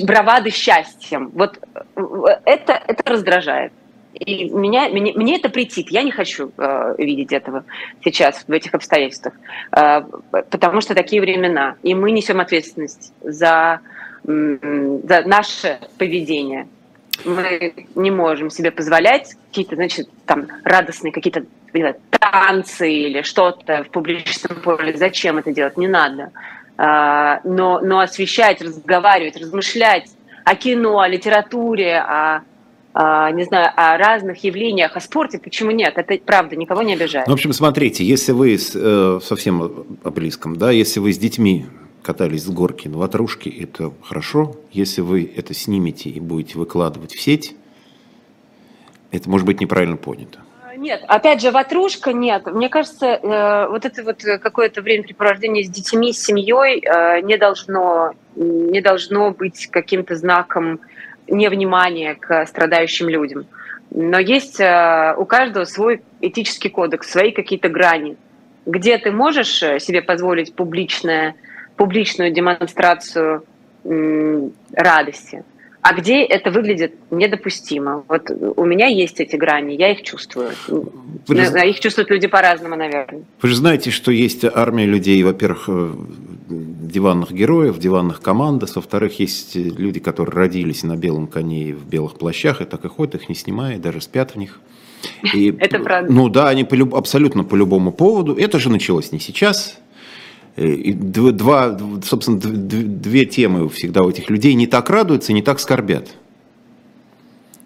бравады 0.00 0.50
счастьем. 0.50 1.30
Вот 1.34 1.58
э, 1.74 2.02
это, 2.44 2.72
это 2.72 3.10
раздражает. 3.10 3.72
И 4.14 4.50
меня, 4.50 4.88
мне, 4.88 5.12
мне 5.14 5.36
это 5.36 5.48
претит. 5.48 5.90
Я 5.90 6.02
не 6.02 6.10
хочу 6.10 6.52
э, 6.56 6.94
видеть 6.98 7.32
этого 7.32 7.64
сейчас 8.04 8.44
в 8.46 8.52
этих 8.52 8.74
обстоятельствах, 8.74 9.34
э, 9.72 10.02
потому 10.50 10.80
что 10.80 10.94
такие 10.94 11.22
времена. 11.22 11.76
И 11.82 11.94
мы 11.94 12.10
несем 12.10 12.40
ответственность 12.40 13.12
за, 13.22 13.80
э, 14.26 14.98
за 15.04 15.22
наше 15.22 15.78
поведение. 15.98 16.68
Мы 17.24 17.86
не 17.94 18.10
можем 18.10 18.50
себе 18.50 18.70
позволять 18.70 19.34
какие-то, 19.48 19.76
значит, 19.76 20.08
там 20.26 20.46
радостные 20.64 21.12
какие-то 21.12 21.44
танцы 22.10 22.90
или 22.90 23.22
что-то 23.22 23.84
в 23.84 23.90
публичном 23.90 24.60
поле. 24.60 24.96
Зачем 24.96 25.38
это 25.38 25.52
делать? 25.52 25.76
Не 25.76 25.88
надо. 25.88 26.32
Э, 26.78 27.38
но, 27.44 27.80
но 27.80 28.00
освещать, 28.00 28.62
разговаривать, 28.62 29.36
размышлять 29.36 30.10
о 30.44 30.54
кино, 30.56 31.00
о 31.00 31.08
литературе, 31.08 31.98
о 31.98 32.42
а, 32.94 33.30
не 33.30 33.44
знаю, 33.44 33.70
о 33.74 33.96
разных 33.96 34.44
явлениях, 34.44 34.96
о 34.96 35.00
спорте, 35.00 35.38
почему 35.38 35.70
нет? 35.70 35.94
Это 35.96 36.18
правда, 36.24 36.56
никого 36.56 36.82
не 36.82 36.92
обижает. 36.92 37.26
Ну, 37.26 37.32
в 37.32 37.36
общем, 37.36 37.54
смотрите, 37.54 38.04
если 38.04 38.32
вы 38.32 38.54
э, 38.56 39.20
совсем 39.22 39.62
о 40.02 40.10
близком, 40.10 40.56
да, 40.56 40.70
если 40.70 41.00
вы 41.00 41.14
с 41.14 41.18
детьми 41.18 41.66
катались 42.02 42.44
с 42.44 42.48
горки 42.48 42.88
на 42.88 42.98
ватрушке, 42.98 43.48
это 43.48 43.92
хорошо. 44.02 44.56
Если 44.72 45.00
вы 45.00 45.30
это 45.34 45.54
снимете 45.54 46.10
и 46.10 46.20
будете 46.20 46.58
выкладывать 46.58 47.14
в 47.14 47.20
сеть, 47.20 47.54
это 49.10 49.30
может 49.30 49.46
быть 49.46 49.60
неправильно 49.60 49.96
понято. 49.96 50.40
Нет, 50.82 51.04
опять 51.06 51.40
же, 51.40 51.52
ватрушка 51.52 52.12
нет. 52.12 52.46
Мне 52.46 52.68
кажется, 52.68 53.06
э, 53.06 53.68
вот 53.68 53.84
это 53.84 54.02
вот 54.02 54.20
какое-то 54.42 54.82
времяпрепровождение 54.82 55.62
с 55.62 55.70
детьми, 55.70 56.12
с 56.12 56.24
семьей 56.24 56.80
э, 56.84 57.20
не 57.20 57.36
должно, 57.36 58.14
не 58.34 58.80
должно 58.80 59.30
быть 59.30 59.68
каким-то 59.68 60.16
знаком 60.16 60.80
невнимание 61.28 62.16
к 62.16 62.46
страдающим 62.46 63.08
людям. 63.08 63.46
Но 63.92 64.18
есть 64.18 64.58
э, 64.58 65.14
у 65.16 65.24
каждого 65.24 65.66
свой 65.66 66.02
этический 66.20 66.68
кодекс, 66.68 67.12
свои 67.12 67.30
какие-то 67.30 67.68
грани, 67.68 68.16
где 68.66 68.98
ты 68.98 69.12
можешь 69.12 69.62
э, 69.62 69.78
себе 69.78 70.02
позволить 70.02 70.52
публичное, 70.52 71.36
публичную 71.76 72.32
демонстрацию 72.32 73.44
радости, 74.72 75.44
а 75.82 75.94
где 75.94 76.22
это 76.22 76.52
выглядит 76.52 76.94
недопустимо. 77.10 78.04
Вот 78.08 78.30
у 78.30 78.64
меня 78.64 78.86
есть 78.86 79.18
эти 79.18 79.34
грани, 79.34 79.74
я 79.74 79.90
их 79.90 80.02
чувствую. 80.02 80.50
Вы. 80.68 81.36
Их 81.36 81.80
чувствуют 81.80 82.08
люди 82.08 82.28
по-разному, 82.28 82.76
наверное. 82.76 83.24
Вы 83.42 83.48
же 83.48 83.56
знаете, 83.56 83.90
что 83.90 84.12
есть 84.12 84.44
армия 84.44 84.86
людей, 84.86 85.20
во-первых, 85.24 85.64
э, 85.66 85.92
диванных 86.48 87.32
героев, 87.32 87.80
диванных 87.80 88.20
командос, 88.20 88.76
во-вторых, 88.76 89.18
есть 89.18 89.56
люди, 89.56 89.98
которые 89.98 90.36
родились 90.36 90.84
на 90.84 90.96
белом 90.96 91.26
коне 91.26 91.74
в 91.74 91.84
белых 91.84 92.14
плащах, 92.14 92.60
и 92.60 92.64
так 92.64 92.84
и 92.84 92.88
ходят, 92.88 93.16
их 93.16 93.28
не 93.28 93.34
снимая, 93.34 93.78
даже 93.78 94.00
спят 94.00 94.36
в 94.36 94.38
них. 94.38 94.60
И, 95.34 95.48
это 95.58 95.80
правда. 95.80 96.12
Ну 96.12 96.28
да, 96.28 96.48
они 96.48 96.62
по, 96.62 96.76
абсолютно 96.96 97.42
по 97.42 97.56
любому 97.56 97.90
поводу. 97.90 98.36
Это 98.36 98.60
же 98.60 98.70
началось 98.70 99.10
не 99.10 99.18
сейчас, 99.18 99.81
Э, 99.81 99.81
и 100.56 100.92
два, 100.92 101.78
собственно, 102.04 102.38
две 102.38 103.24
темы 103.24 103.68
всегда 103.70 104.02
у 104.02 104.10
этих 104.10 104.28
людей 104.28 104.54
не 104.54 104.66
так 104.66 104.90
радуются, 104.90 105.32
не 105.32 105.42
так 105.42 105.60
скорбят. 105.60 106.08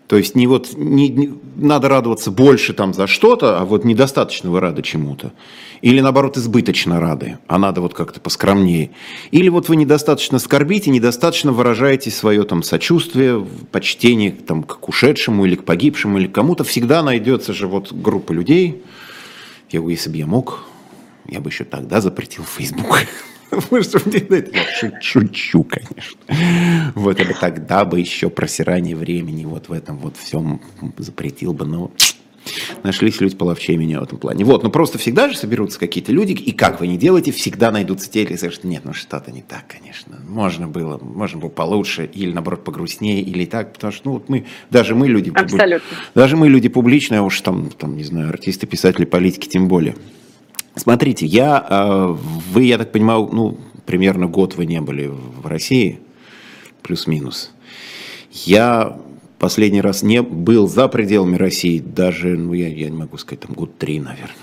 То 0.07 0.17
есть 0.17 0.37
не 0.37 0.47
вот 0.47 0.75
не, 0.77 1.09
не, 1.09 1.33
надо 1.57 1.89
радоваться 1.89 2.31
больше 2.31 2.75
там 2.75 2.95
за 2.95 3.09
что-то, 3.09 3.59
а 3.59 3.65
вот 3.65 3.85
недостаточно 3.85 4.51
вы 4.51 4.61
рады 4.61 4.83
чему-то. 4.83 5.33
Или 5.83 6.01
наоборот 6.01 6.37
избыточно 6.37 7.01
рады, 7.01 7.39
а 7.49 7.59
надо 7.59 7.81
вот 7.81 7.93
как-то 7.93 8.21
поскромнее. 8.21 8.93
Или 9.33 9.49
вот 9.49 9.69
вы 9.69 9.75
недостаточно 9.75 10.39
скорбите, 10.39 10.91
недостаточно 10.91 11.51
выражаете 11.53 12.13
свое 12.13 12.45
там 12.45 12.63
сочувствие, 12.63 13.45
почтение 13.73 14.31
там, 14.31 14.63
к 14.63 14.89
ушедшему 14.89 15.45
или 15.45 15.57
к 15.57 15.65
погибшему 15.65 16.19
или 16.19 16.29
к 16.29 16.33
кому-то. 16.33 16.63
Всегда 16.63 17.03
найдется 17.03 17.53
же 17.53 17.67
вот 17.67 17.93
группа 17.93 18.33
людей, 18.33 18.83
я, 19.73 19.81
если 19.81 20.09
бы 20.09 20.17
я 20.19 20.27
мог, 20.27 20.67
я 21.29 21.41
бы 21.41 21.51
еще 21.51 21.65
тогда 21.65 22.01
запретил 22.01 22.45
Facebook. 22.45 22.99
Шучу, 25.01 25.65
конечно. 25.65 26.93
Вот, 26.95 27.17
бы 27.17 27.35
тогда 27.41 27.85
бы 27.85 28.01
еще 28.01 28.29
просирание 28.29 28.97
времени 28.97 29.45
вот 29.45 29.69
в 29.69 29.73
этом 29.73 29.99
вот 29.99 30.17
всем 30.17 30.61
запретил 30.99 31.53
бы, 31.53 31.65
но 31.65 31.93
нашлись 32.83 33.21
люди 33.21 33.37
половчее 33.37 33.77
меня 33.77 34.01
в 34.01 34.05
этом 34.05 34.19
плане. 34.19 34.45
Вот, 34.45 34.63
но 34.63 34.71
просто 34.71 34.99
всегда 34.99 35.29
же 35.29 35.37
соберутся 35.37 35.79
какие-то 35.79 36.13
люди, 36.13 36.33
и 36.33 36.53
как 36.53 36.81
вы 36.81 36.87
не 36.87 36.97
делаете, 36.97 37.33
всегда 37.33 37.71
найдутся 37.71 38.11
те, 38.11 38.23
которые 38.23 38.39
скажут, 38.39 38.65
нет, 38.65 38.83
ну 38.85 38.93
что-то 38.93 39.31
не 39.31 39.43
так, 39.43 39.65
конечно. 39.69 40.17
Можно 40.29 40.69
было, 40.69 40.99
можно 40.99 41.41
было 41.41 41.49
получше, 41.49 42.09
или 42.13 42.33
наоборот 42.33 42.65
погрустнее, 42.65 43.23
или 43.23 43.45
так, 43.45 43.73
потому 43.73 43.93
что, 43.93 44.09
ну, 44.09 44.13
вот 44.15 44.29
мы, 44.29 44.47
даже 44.71 44.95
мы 44.95 45.09
люди... 45.09 45.33
Абсолютно. 45.35 45.97
Даже 46.15 46.37
мы 46.37 46.49
люди 46.49 46.69
публичные, 46.69 47.21
а 47.21 47.23
уж 47.23 47.41
там, 47.41 47.71
там, 47.71 47.97
не 47.97 48.05
знаю, 48.05 48.29
артисты, 48.29 48.67
писатели, 48.67 49.05
политики 49.05 49.49
тем 49.49 49.69
более. 49.69 49.97
Смотрите, 50.77 51.25
я, 51.25 51.67
э, 51.69 52.17
вы, 52.53 52.65
я 52.65 52.77
так 52.77 52.93
понимаю, 52.93 53.29
ну, 53.33 53.59
примерно 53.87 54.27
год 54.27 54.57
вы 54.57 54.67
не 54.67 54.81
были 54.83 55.07
в 55.07 55.47
России, 55.47 56.01
плюс-минус. 56.83 57.51
Я 58.31 58.99
последний 59.39 59.81
раз 59.81 60.03
не 60.03 60.21
был 60.21 60.69
за 60.69 60.89
пределами 60.89 61.37
России 61.37 61.79
даже, 61.79 62.37
ну, 62.37 62.53
я, 62.53 62.69
я 62.69 62.91
не 62.91 62.97
могу 62.97 63.17
сказать, 63.17 63.41
там 63.41 63.55
год 63.55 63.79
три, 63.79 64.01
наверное. 64.01 64.37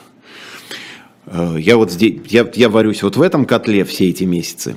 Э, 1.28 1.56
я 1.60 1.78
вот 1.78 1.92
здесь, 1.92 2.22
я, 2.30 2.50
я 2.56 2.68
варюсь 2.70 3.04
вот 3.04 3.16
в 3.16 3.22
этом 3.22 3.46
котле 3.46 3.84
все 3.86 4.10
эти 4.10 4.24
месяцы. 4.24 4.76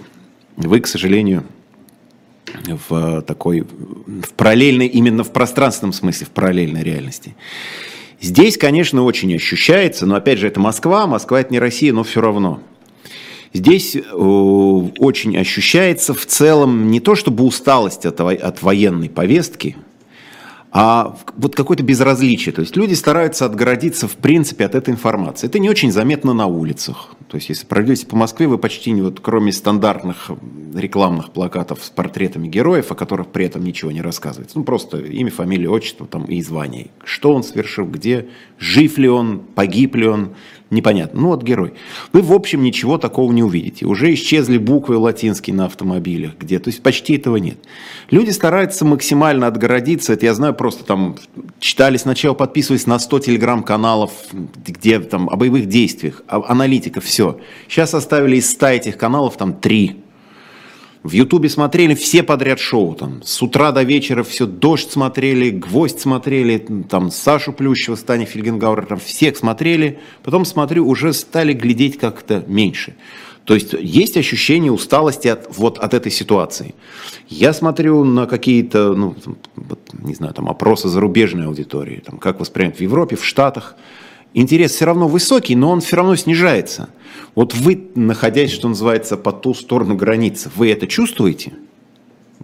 Вы, 0.57 0.81
к 0.81 0.87
сожалению, 0.87 1.45
в 2.89 3.23
такой, 3.23 3.63
в 3.63 4.33
параллельной, 4.37 4.87
именно 4.87 5.25
в 5.25 5.33
пространственном 5.33 5.95
смысле, 5.95 6.27
в 6.27 6.31
параллельной 6.31 6.83
реальности. 6.83 7.35
Здесь, 8.21 8.57
конечно, 8.57 9.05
очень 9.05 9.35
ощущается, 9.35 10.07
но 10.07 10.17
опять 10.17 10.39
же, 10.39 10.49
это 10.49 10.59
Москва, 10.59 11.07
Москва 11.07 11.41
это 11.41 11.53
не 11.53 11.59
Россия, 11.59 11.93
но 11.93 12.03
все 12.03 12.21
равно. 12.21 12.61
Здесь 13.53 13.97
э, 13.97 14.01
очень 14.01 15.37
ощущается 15.37 16.15
в 16.15 16.27
целом 16.27 16.91
не 16.91 17.01
то 17.01 17.15
чтобы 17.15 17.45
усталость 17.45 18.05
от, 18.05 18.21
от 18.21 18.63
военной 18.63 19.09
повестки, 19.09 19.77
а 20.79 21.17
вот 21.39 21.57
какое-то 21.57 21.83
безразличие. 21.83 22.53
То 22.53 22.61
есть 22.61 22.77
люди 22.77 22.93
стараются 22.93 23.47
отгородиться, 23.47 24.09
в 24.09 24.17
принципе, 24.17 24.67
от 24.67 24.75
этой 24.75 24.91
информации. 24.91 25.47
Это 25.47 25.59
не 25.59 25.71
очень 25.71 25.91
заметно 25.91 26.35
на 26.35 26.45
улицах. 26.45 27.15
То 27.29 27.39
есть, 27.39 27.49
если 27.49 27.65
пройдете 27.65 28.07
по 28.07 28.15
Москве, 28.15 28.47
вы 28.47 28.59
почти 28.59 28.91
не 28.91 29.01
вот, 29.01 29.21
кроме 29.21 29.53
стандартных 29.53 30.31
рекламных 30.75 31.31
плакатов 31.31 31.83
с 31.83 31.89
портретами 31.89 32.47
героев, 32.47 32.93
о 32.93 32.95
которых 32.95 33.29
при 33.29 33.47
этом 33.47 33.65
ничего 33.65 33.91
не 33.91 34.03
рассказывается. 34.03 34.59
Ну, 34.59 34.65
просто 34.65 34.99
имя, 34.99 35.31
фамилия, 35.31 35.71
отчество 35.71 36.07
там, 36.07 36.27
и 36.27 36.43
звание. 36.43 36.89
Что 37.05 37.33
он 37.33 37.43
совершил, 37.43 37.87
где, 37.87 38.29
жив 38.59 38.99
ли 38.99 39.09
он, 39.09 39.41
погиб 39.55 39.97
ли 39.97 40.07
он, 40.07 40.35
непонятно. 40.71 41.21
Ну, 41.21 41.29
вот 41.29 41.43
герой. 41.43 41.75
Вы, 42.13 42.23
в 42.23 42.33
общем, 42.33 42.63
ничего 42.63 42.99
такого 42.99 43.33
не 43.33 43.43
увидите. 43.43 43.87
Уже 43.87 44.13
исчезли 44.15 44.59
буквы 44.59 44.97
латинские 44.97 45.55
на 45.55 45.67
автомобилях 45.67 46.33
где. 46.39 46.59
То 46.59 46.69
есть, 46.69 46.83
почти 46.83 47.17
этого 47.17 47.37
нет. 47.37 47.59
Люди 48.11 48.31
стараются 48.31 48.85
максимально 48.85 49.47
отгородиться. 49.47 50.13
Это 50.13 50.27
я 50.27 50.35
знаю, 50.35 50.55
просто 50.55 50.85
там 50.85 51.17
читали 51.59 51.97
сначала, 51.97 52.35
подписывались 52.35 52.87
на 52.87 52.99
100 52.99 53.21
телеграм-каналов, 53.21 54.13
где 54.57 55.01
там 55.01 55.29
о 55.29 55.37
боевых 55.37 55.67
действиях, 55.67 56.23
аналитиков, 56.29 57.05
все. 57.05 57.39
Сейчас 57.69 57.95
оставили 57.95 58.37
из 58.37 58.51
100 58.51 58.67
этих 58.67 58.97
каналов 58.97 59.37
там 59.37 59.55
3 59.55 60.06
в 61.07 61.13
Ютубе 61.13 61.49
смотрели 61.49 61.95
все 61.95 62.23
подряд 62.23 62.59
шоу. 62.59 62.95
Там, 62.95 63.23
с 63.23 63.41
утра 63.43 63.73
до 63.73 63.83
вечера 63.83 64.23
все 64.23 64.47
«Дождь» 64.47 64.91
смотрели, 64.91 65.51
«Гвоздь» 65.51 66.01
смотрели, 66.01 66.59
там, 66.89 67.11
Сашу 67.11 67.53
Плющева, 67.53 67.97
Стани 67.97 68.25
Фельгенгауэр, 68.25 68.87
там, 68.87 68.99
всех 68.99 69.37
смотрели. 69.37 69.99
Потом, 70.23 70.45
смотрю, 70.45 70.87
уже 70.87 71.13
стали 71.13 71.53
глядеть 71.53 71.99
как-то 71.99 72.45
меньше. 72.47 72.97
То 73.45 73.55
есть 73.55 73.75
есть 73.75 74.17
ощущение 74.17 74.73
усталости 74.73 75.29
от, 75.29 75.57
вот, 75.57 75.79
от 75.79 75.95
этой 75.95 76.11
ситуации. 76.11 76.75
Я 77.29 77.53
смотрю 77.53 78.03
на 78.03 78.27
какие-то, 78.27 78.95
ну, 78.95 79.15
не 79.93 80.15
знаю, 80.15 80.35
там, 80.35 80.49
опросы 80.49 80.89
зарубежной 80.89 81.47
аудитории, 81.47 82.03
там, 82.05 82.19
как 82.19 82.41
воспринимают 82.41 82.79
в 82.79 82.83
Европе, 82.83 83.17
в 83.17 83.25
Штатах– 83.25 83.77
интерес 84.37 84.73
все 84.73 84.85
равно 84.85 85.09
высокий, 85.09 85.57
но 85.57 85.71
он 85.71 85.81
все 85.81 85.97
равно 85.97 86.15
снижается. 86.15 86.91
Вот 87.35 87.55
вы, 87.55 87.89
находясь, 87.95 88.53
что 88.53 88.69
называется, 88.69 89.17
по 89.17 89.33
ту 89.33 89.55
сторону 89.55 89.97
границы, 89.97 90.51
вы 90.55 90.71
это 90.71 90.87
чувствуете? 90.87 91.55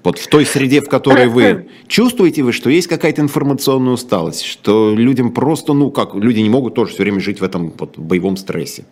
Вот 0.03 0.19
в 0.19 0.27
той 0.27 0.45
среде, 0.45 0.81
в 0.81 0.89
которой 0.89 1.29
вы, 1.29 1.69
чувствуете 1.87 2.43
вы, 2.43 2.53
что 2.53 2.71
есть 2.71 2.89
какая-то 2.89 3.21
информационная 3.21 3.93
усталость, 3.93 4.45
что 4.45 4.95
людям 4.97 5.33
просто, 5.33 5.75
ну 5.75 5.91
как, 5.91 6.15
люди 6.15 6.41
не 6.41 6.49
могут 6.49 6.75
тоже 6.75 6.93
все 6.93 7.03
время 7.03 7.21
жить 7.21 7.41
в 7.41 7.45
этом 7.45 7.73
вот, 7.79 7.99
боевом 7.99 8.37
стрессе. 8.37 8.85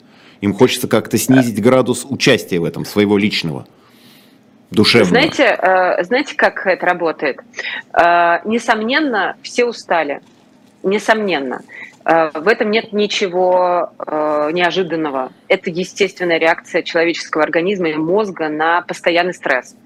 Им 0.43 0.55
хочется 0.55 0.87
как-то 0.87 1.19
снизить 1.19 1.61
градус 1.61 2.07
участия 2.09 2.61
в 2.61 2.65
этом, 2.65 2.85
своего 2.85 3.19
личного, 3.19 3.67
душевного. 4.71 5.09
Знаете, 5.09 5.45
э, 5.45 6.05
знаете, 6.05 6.35
как 6.37 6.67
это 6.67 6.87
работает? 6.87 7.41
Э, 7.93 8.39
несомненно, 8.45 9.37
все 9.43 9.65
устали. 9.65 10.21
Несомненно. 10.83 11.63
Э, 12.05 12.31
в 12.35 12.49
этом 12.49 12.71
нет 12.71 12.93
ничего 12.93 13.93
э, 13.99 14.51
неожиданного. 14.53 15.33
Это 15.49 15.71
естественная 15.71 16.39
реакция 16.39 16.83
человеческого 16.83 17.43
организма 17.43 17.91
и 17.91 17.95
мозга 17.95 18.49
на 18.49 18.83
постоянный 18.83 19.35
стресс. 19.35 19.77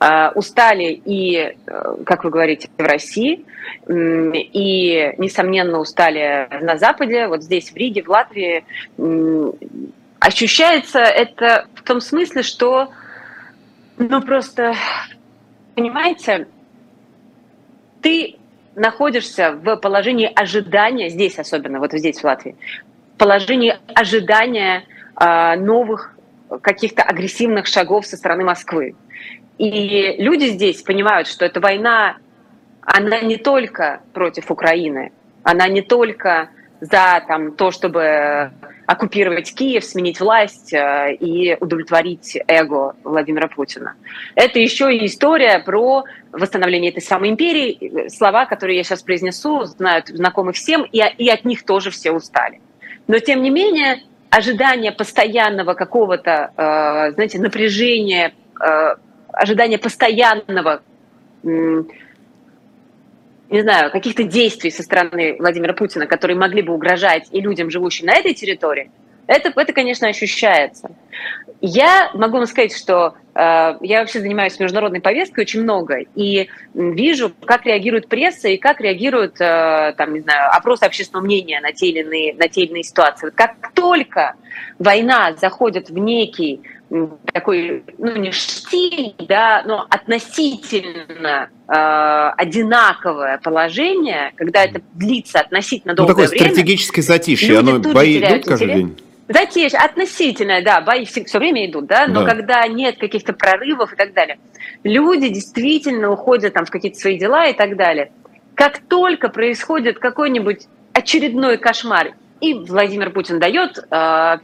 Э, 0.00 0.30
устали 0.34 1.00
и, 1.04 1.56
как 2.04 2.24
вы 2.24 2.30
говорите, 2.30 2.68
в 2.76 2.82
России, 2.82 3.44
и, 3.88 5.14
несомненно, 5.18 5.78
устали 5.78 6.48
на 6.60 6.76
Западе, 6.76 7.28
вот 7.28 7.42
здесь, 7.42 7.70
в 7.70 7.76
Риге, 7.76 8.02
в 8.02 8.08
Латвии. 8.08 8.64
Ощущается 10.18 10.98
это 10.98 11.66
в 11.74 11.82
том 11.82 12.00
смысле, 12.00 12.42
что, 12.42 12.88
ну 13.96 14.20
просто, 14.22 14.74
понимаете, 15.74 16.48
ты 18.02 18.39
находишься 18.74 19.52
в 19.52 19.76
положении 19.76 20.30
ожидания, 20.34 21.08
здесь 21.08 21.38
особенно, 21.38 21.78
вот 21.78 21.92
здесь 21.92 22.20
в 22.20 22.24
Латвии, 22.24 22.56
положении 23.18 23.76
ожидания 23.94 24.84
э, 25.20 25.56
новых 25.56 26.16
каких-то 26.62 27.02
агрессивных 27.02 27.66
шагов 27.66 28.06
со 28.06 28.16
стороны 28.16 28.44
Москвы. 28.44 28.94
И 29.58 30.16
люди 30.18 30.46
здесь 30.46 30.82
понимают, 30.82 31.28
что 31.28 31.44
эта 31.44 31.60
война, 31.60 32.16
она 32.82 33.20
не 33.20 33.36
только 33.36 34.00
против 34.14 34.50
Украины, 34.50 35.12
она 35.42 35.68
не 35.68 35.82
только 35.82 36.48
за 36.80 37.22
там, 37.28 37.52
то, 37.52 37.70
чтобы 37.70 38.52
оккупировать 38.90 39.54
Киев, 39.54 39.84
сменить 39.84 40.18
власть 40.18 40.72
э, 40.72 41.14
и 41.14 41.56
удовлетворить 41.60 42.36
эго 42.48 42.96
Владимира 43.04 43.46
Путина. 43.46 43.94
Это 44.34 44.58
еще 44.58 44.92
и 44.92 45.06
история 45.06 45.60
про 45.60 46.02
восстановление 46.32 46.90
этой 46.90 47.00
самой 47.00 47.30
империи. 47.30 48.08
Слова, 48.08 48.46
которые 48.46 48.78
я 48.78 48.82
сейчас 48.82 49.02
произнесу, 49.02 49.62
знают, 49.62 50.08
знакомы 50.08 50.52
всем, 50.52 50.82
и, 50.82 51.00
и 51.18 51.28
от 51.28 51.44
них 51.44 51.64
тоже 51.64 51.92
все 51.92 52.10
устали. 52.10 52.60
Но, 53.06 53.20
тем 53.20 53.42
не 53.42 53.50
менее, 53.50 54.02
ожидание 54.28 54.90
постоянного 54.90 55.74
какого-то, 55.74 56.50
э, 56.56 57.12
знаете, 57.12 57.38
напряжения, 57.38 58.34
э, 58.60 58.96
ожидание 59.32 59.78
постоянного 59.78 60.82
не 63.50 63.62
знаю, 63.62 63.90
каких-то 63.90 64.22
действий 64.22 64.70
со 64.70 64.82
стороны 64.82 65.36
Владимира 65.38 65.74
Путина, 65.74 66.06
которые 66.06 66.36
могли 66.36 66.62
бы 66.62 66.72
угрожать 66.72 67.28
и 67.32 67.40
людям, 67.40 67.70
живущим 67.70 68.06
на 68.06 68.14
этой 68.14 68.32
территории, 68.32 68.90
это, 69.26 69.52
это 69.54 69.72
конечно, 69.72 70.08
ощущается. 70.08 70.90
Я 71.60 72.10
могу 72.14 72.38
вам 72.38 72.46
сказать, 72.46 72.74
что 72.74 73.14
э, 73.34 73.76
я 73.80 74.00
вообще 74.00 74.20
занимаюсь 74.20 74.58
международной 74.58 75.00
повесткой 75.00 75.40
очень 75.40 75.62
много 75.62 75.98
и 76.14 76.48
вижу, 76.74 77.30
как 77.44 77.66
реагирует 77.66 78.08
пресса 78.08 78.48
и 78.48 78.56
как 78.56 78.80
реагируют, 78.80 79.40
э, 79.40 79.94
там, 79.96 80.14
не 80.14 80.20
знаю, 80.20 80.50
опросы 80.52 80.84
общественного 80.84 81.24
мнения 81.24 81.60
на 81.60 81.72
те 81.72 81.90
или 81.90 82.00
иные, 82.00 82.34
на 82.34 82.48
те 82.48 82.62
или 82.62 82.70
иные 82.70 82.82
ситуации. 82.82 83.30
Как 83.30 83.72
только 83.74 84.34
война 84.78 85.34
заходит 85.34 85.90
в 85.90 85.98
некий 85.98 86.62
такой, 87.32 87.84
ну 87.98 88.16
не 88.16 88.32
штиль, 88.32 89.14
да, 89.18 89.62
но 89.64 89.86
относительно 89.88 91.48
э, 91.68 92.32
одинаковое 92.36 93.38
положение, 93.38 94.32
когда 94.36 94.64
это 94.64 94.80
длится 94.94 95.40
относительно 95.40 95.94
долгое 95.94 96.10
ну, 96.10 96.14
такое 96.16 96.28
время. 96.28 96.50
стратегическое 96.50 97.02
затишье, 97.02 97.58
оно 97.58 97.78
бои 97.78 98.18
идут 98.18 98.44
каждый 98.44 98.74
день? 98.74 98.98
Затишье, 99.28 99.78
относительно, 99.78 100.60
да, 100.62 100.80
бои 100.80 101.04
все, 101.04 101.24
все 101.24 101.38
время 101.38 101.64
идут, 101.70 101.86
да, 101.86 102.08
но 102.08 102.24
да. 102.24 102.30
когда 102.30 102.66
нет 102.66 102.98
каких-то 102.98 103.32
прорывов 103.32 103.92
и 103.92 103.96
так 103.96 104.12
далее, 104.12 104.40
люди 104.82 105.28
действительно 105.28 106.10
уходят 106.10 106.54
там 106.54 106.64
в 106.64 106.70
какие-то 106.70 106.98
свои 106.98 107.16
дела 107.16 107.46
и 107.46 107.52
так 107.52 107.76
далее. 107.76 108.10
Как 108.56 108.78
только 108.78 109.28
происходит 109.28 110.00
какой-нибудь 110.00 110.66
очередной 110.92 111.56
кошмар, 111.56 112.14
и 112.40 112.54
Владимир 112.54 113.10
Путин 113.10 113.38
дает 113.38 113.78
э, 113.78 114.38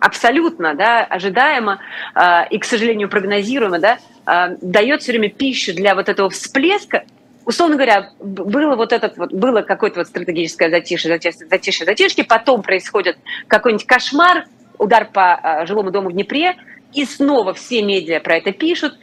абсолютно 0.00 0.74
да, 0.74 1.04
ожидаемо 1.04 1.80
э, 2.14 2.48
и, 2.50 2.58
к 2.58 2.64
сожалению, 2.64 3.08
прогнозируемо, 3.08 3.78
да, 3.78 3.98
э, 4.26 4.56
дает 4.60 5.02
все 5.02 5.12
время 5.12 5.30
пищу 5.30 5.74
для 5.74 5.94
вот 5.94 6.08
этого 6.08 6.30
всплеска, 6.30 7.04
условно 7.44 7.76
говоря, 7.76 8.10
было 8.20 8.76
вот 8.76 8.92
этот 8.92 9.16
вот, 9.16 9.32
было 9.32 9.62
какое-то 9.62 10.00
вот 10.00 10.08
стратегическое 10.08 10.70
затишье, 10.70 11.10
затишье, 11.10 11.46
затишье, 11.48 11.86
затишье, 11.86 12.24
потом 12.24 12.62
происходит 12.62 13.18
какой-нибудь 13.48 13.86
кошмар, 13.86 14.46
удар 14.78 15.06
по 15.06 15.40
э, 15.42 15.66
жилому 15.66 15.90
дому 15.90 16.10
в 16.10 16.12
Днепре, 16.12 16.56
и 16.92 17.04
снова 17.04 17.52
все 17.52 17.82
медиа 17.82 18.20
про 18.20 18.36
это 18.36 18.52
пишут, 18.52 18.98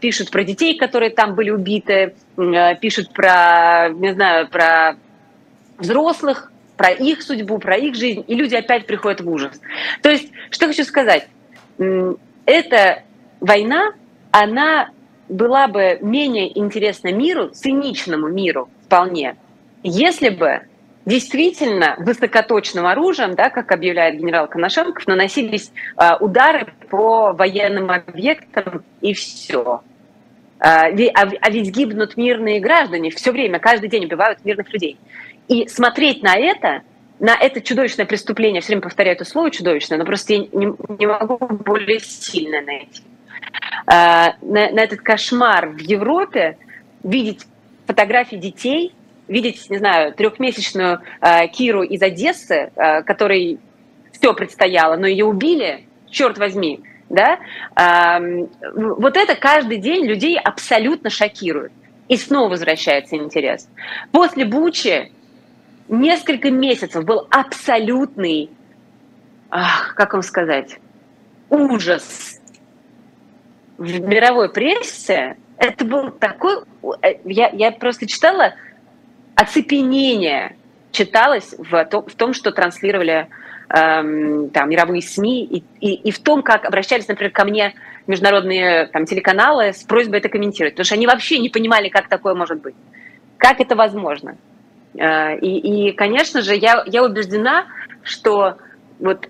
пишут 0.00 0.30
про 0.30 0.44
детей, 0.44 0.76
которые 0.76 1.08
там 1.08 1.34
были 1.34 1.48
убиты, 1.48 2.14
пишут 2.80 3.10
про, 3.14 3.88
не 3.90 4.12
знаю, 4.12 4.48
про 4.48 4.96
взрослых, 5.78 6.51
про 6.82 6.90
их 6.90 7.22
судьбу, 7.22 7.60
про 7.60 7.76
их 7.76 7.94
жизнь, 7.94 8.24
и 8.26 8.34
люди 8.34 8.56
опять 8.56 8.86
приходят 8.88 9.20
в 9.20 9.30
ужас. 9.30 9.60
То 10.02 10.10
есть, 10.10 10.32
что 10.50 10.66
хочу 10.66 10.82
сказать, 10.82 11.28
эта 12.44 13.04
война, 13.38 13.92
она 14.32 14.90
была 15.28 15.68
бы 15.68 15.98
менее 16.00 16.58
интересна 16.58 17.12
миру, 17.12 17.50
циничному 17.50 18.26
миру 18.26 18.68
вполне, 18.84 19.36
если 19.84 20.30
бы 20.30 20.62
действительно 21.06 21.94
высокоточным 21.98 22.84
оружием, 22.84 23.36
да, 23.36 23.48
как 23.48 23.70
объявляет 23.70 24.18
генерал 24.18 24.48
Коношенков, 24.48 25.06
наносились 25.06 25.70
э, 25.96 26.16
удары 26.18 26.66
по 26.90 27.32
военным 27.32 27.92
объектам 27.92 28.82
и 29.00 29.12
все. 29.14 29.82
А, 30.58 30.86
а 30.86 31.50
ведь 31.50 31.70
гибнут 31.70 32.16
мирные 32.16 32.60
граждане 32.60 33.10
все 33.10 33.32
время, 33.32 33.58
каждый 33.58 33.88
день 33.88 34.04
убивают 34.04 34.44
мирных 34.44 34.72
людей. 34.72 34.96
И 35.48 35.68
смотреть 35.68 36.22
на 36.22 36.36
это, 36.36 36.82
на 37.18 37.34
это 37.34 37.60
чудовищное 37.60 38.06
преступление, 38.06 38.60
все 38.60 38.68
время 38.68 38.82
повторяю 38.82 39.16
это 39.16 39.24
слово 39.24 39.50
чудовищное, 39.50 39.98
но 39.98 40.04
просто 40.04 40.34
я 40.34 40.38
не, 40.40 40.74
не 40.98 41.06
могу 41.06 41.38
более 41.38 42.00
сильно 42.00 42.60
найти. 42.60 43.02
А, 43.86 44.34
на, 44.42 44.70
на 44.70 44.80
этот 44.80 45.00
кошмар 45.00 45.68
в 45.68 45.78
Европе 45.78 46.56
видеть 47.02 47.46
фотографии 47.86 48.36
детей, 48.36 48.94
видеть, 49.28 49.68
не 49.70 49.78
знаю, 49.78 50.12
трехмесячную 50.14 51.00
э, 51.20 51.48
Киру 51.48 51.82
из 51.82 52.02
Одессы, 52.02 52.70
э, 52.74 53.02
которой 53.02 53.58
все 54.12 54.34
предстояло, 54.34 54.96
но 54.96 55.06
ее 55.06 55.24
убили, 55.24 55.86
черт 56.10 56.38
возьми, 56.38 56.80
да, 57.08 57.38
э, 57.76 58.46
вот 58.74 59.16
это 59.16 59.34
каждый 59.34 59.78
день 59.78 60.06
людей 60.06 60.38
абсолютно 60.38 61.10
шокирует. 61.10 61.72
И 62.08 62.16
снова 62.16 62.50
возвращается 62.50 63.16
интерес. 63.16 63.68
После 64.10 64.44
Бучи 64.44 65.12
несколько 65.92 66.50
месяцев 66.50 67.04
был 67.04 67.28
абсолютный, 67.30 68.50
ах, 69.50 69.94
как 69.94 70.14
вам 70.14 70.22
сказать, 70.22 70.78
ужас 71.50 72.40
в 73.78 74.00
мировой 74.00 74.50
прессе. 74.50 75.36
Это 75.58 75.84
был 75.84 76.10
такой... 76.10 76.64
Э, 77.02 77.14
я, 77.24 77.50
я 77.50 77.70
просто 77.70 78.06
читала 78.06 78.54
оцепенение 79.34 80.56
читалось 80.92 81.54
в, 81.58 81.84
то, 81.86 82.02
в 82.02 82.14
том, 82.14 82.34
что 82.34 82.52
транслировали 82.52 83.28
эм, 83.70 84.50
там, 84.50 84.68
мировые 84.68 85.02
СМИ, 85.02 85.44
и, 85.44 85.64
и, 85.80 85.94
и 85.94 86.10
в 86.10 86.18
том, 86.20 86.42
как 86.42 86.64
обращались, 86.64 87.08
например, 87.08 87.32
ко 87.32 87.44
мне 87.44 87.74
международные 88.06 88.86
там, 88.86 89.06
телеканалы 89.06 89.72
с 89.72 89.82
просьбой 89.82 90.18
это 90.18 90.28
комментировать, 90.28 90.74
потому 90.74 90.84
что 90.84 90.94
они 90.94 91.06
вообще 91.06 91.38
не 91.38 91.48
понимали, 91.48 91.88
как 91.88 92.08
такое 92.08 92.34
может 92.34 92.60
быть, 92.60 92.74
как 93.38 93.60
это 93.60 93.74
возможно. 93.74 94.36
Э, 94.96 95.36
и, 95.38 95.88
и 95.88 95.92
конечно 95.92 96.42
же, 96.42 96.54
я, 96.54 96.82
я 96.86 97.04
убеждена, 97.04 97.66
что 98.02 98.56
вот 98.98 99.28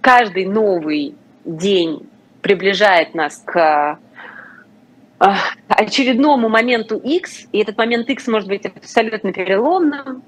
каждый 0.00 0.46
новый 0.46 1.14
день 1.44 2.08
приближает 2.42 3.14
нас 3.14 3.42
к 3.44 3.98
очередному 5.68 6.48
моменту 6.48 6.96
X, 6.96 7.48
и 7.50 7.58
этот 7.58 7.76
момент 7.76 8.08
X 8.08 8.28
может 8.28 8.48
быть 8.48 8.64
абсолютно 8.64 9.32
переломным. 9.32 10.22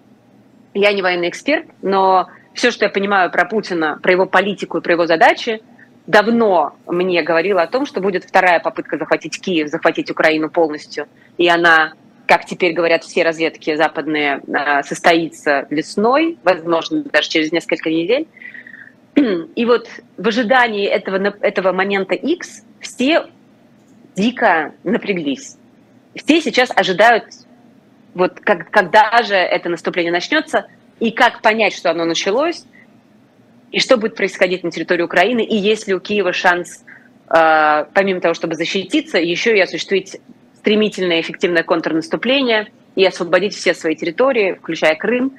Я 0.74 0.92
не 0.92 1.02
военный 1.02 1.28
эксперт, 1.28 1.66
но 1.82 2.28
все, 2.54 2.70
что 2.70 2.86
я 2.86 2.90
понимаю 2.90 3.30
про 3.30 3.44
Путина, 3.44 3.98
про 4.02 4.12
его 4.12 4.26
политику 4.26 4.78
и 4.78 4.80
про 4.80 4.92
его 4.92 5.06
задачи, 5.06 5.62
давно 6.06 6.74
мне 6.86 7.22
говорило 7.22 7.62
о 7.62 7.66
том, 7.66 7.86
что 7.86 8.00
будет 8.00 8.24
вторая 8.24 8.60
попытка 8.60 8.98
захватить 8.98 9.40
Киев, 9.40 9.68
захватить 9.68 10.10
Украину 10.10 10.50
полностью. 10.50 11.06
И 11.38 11.48
она, 11.48 11.92
как 12.30 12.44
теперь 12.44 12.74
говорят 12.74 13.02
все 13.02 13.24
разведки 13.24 13.74
западные, 13.74 14.40
а, 14.54 14.84
состоится 14.84 15.66
весной, 15.68 16.38
возможно, 16.44 17.02
даже 17.02 17.28
через 17.28 17.50
несколько 17.50 17.90
недель. 17.90 18.28
И 19.56 19.64
вот 19.64 19.88
в 20.16 20.28
ожидании 20.28 20.86
этого, 20.86 21.16
этого 21.40 21.72
момента 21.72 22.14
X 22.14 22.62
все 22.78 23.26
дико 24.14 24.72
напряглись. 24.84 25.56
Все 26.14 26.40
сейчас 26.40 26.70
ожидают, 26.72 27.24
вот 28.14 28.38
как, 28.38 28.70
когда 28.70 29.24
же 29.24 29.34
это 29.34 29.68
наступление 29.68 30.12
начнется, 30.12 30.68
и 31.00 31.10
как 31.10 31.42
понять, 31.42 31.74
что 31.74 31.90
оно 31.90 32.04
началось, 32.04 32.64
и 33.72 33.80
что 33.80 33.96
будет 33.96 34.14
происходить 34.14 34.62
на 34.62 34.70
территории 34.70 35.02
Украины, 35.02 35.42
и 35.42 35.56
есть 35.56 35.88
ли 35.88 35.94
у 35.94 35.98
Киева 35.98 36.32
шанс, 36.32 36.84
э, 37.28 37.86
помимо 37.92 38.20
того, 38.20 38.34
чтобы 38.34 38.54
защититься, 38.54 39.18
еще 39.18 39.56
и 39.56 39.60
осуществить 39.60 40.20
стремительное 40.60 41.20
эффективное 41.20 41.62
контрнаступление 41.62 42.70
и 42.94 43.04
освободить 43.04 43.54
все 43.54 43.74
свои 43.74 43.94
территории, 43.94 44.54
включая 44.54 44.94
Крым. 44.94 45.32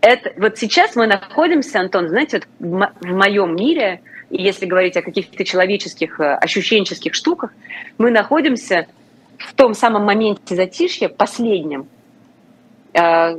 Это, 0.00 0.32
вот 0.36 0.58
сейчас 0.58 0.94
мы 0.94 1.06
находимся, 1.06 1.80
Антон, 1.80 2.08
знаете, 2.08 2.42
вот 2.60 2.90
в 3.00 3.06
моем 3.06 3.56
мире– 3.56 4.00
и 4.30 4.42
если 4.42 4.66
говорить 4.66 4.96
о 4.96 5.02
каких-то 5.02 5.44
человеческих, 5.44 6.20
э, 6.20 6.34
ощущенческих 6.34 7.14
штуках, 7.14 7.52
мы 7.96 8.10
находимся 8.10 8.86
в 9.38 9.54
том 9.54 9.74
самом 9.74 10.04
моменте 10.04 10.54
затишья, 10.54 11.08
последнем, 11.08 11.88
э, 12.92 13.38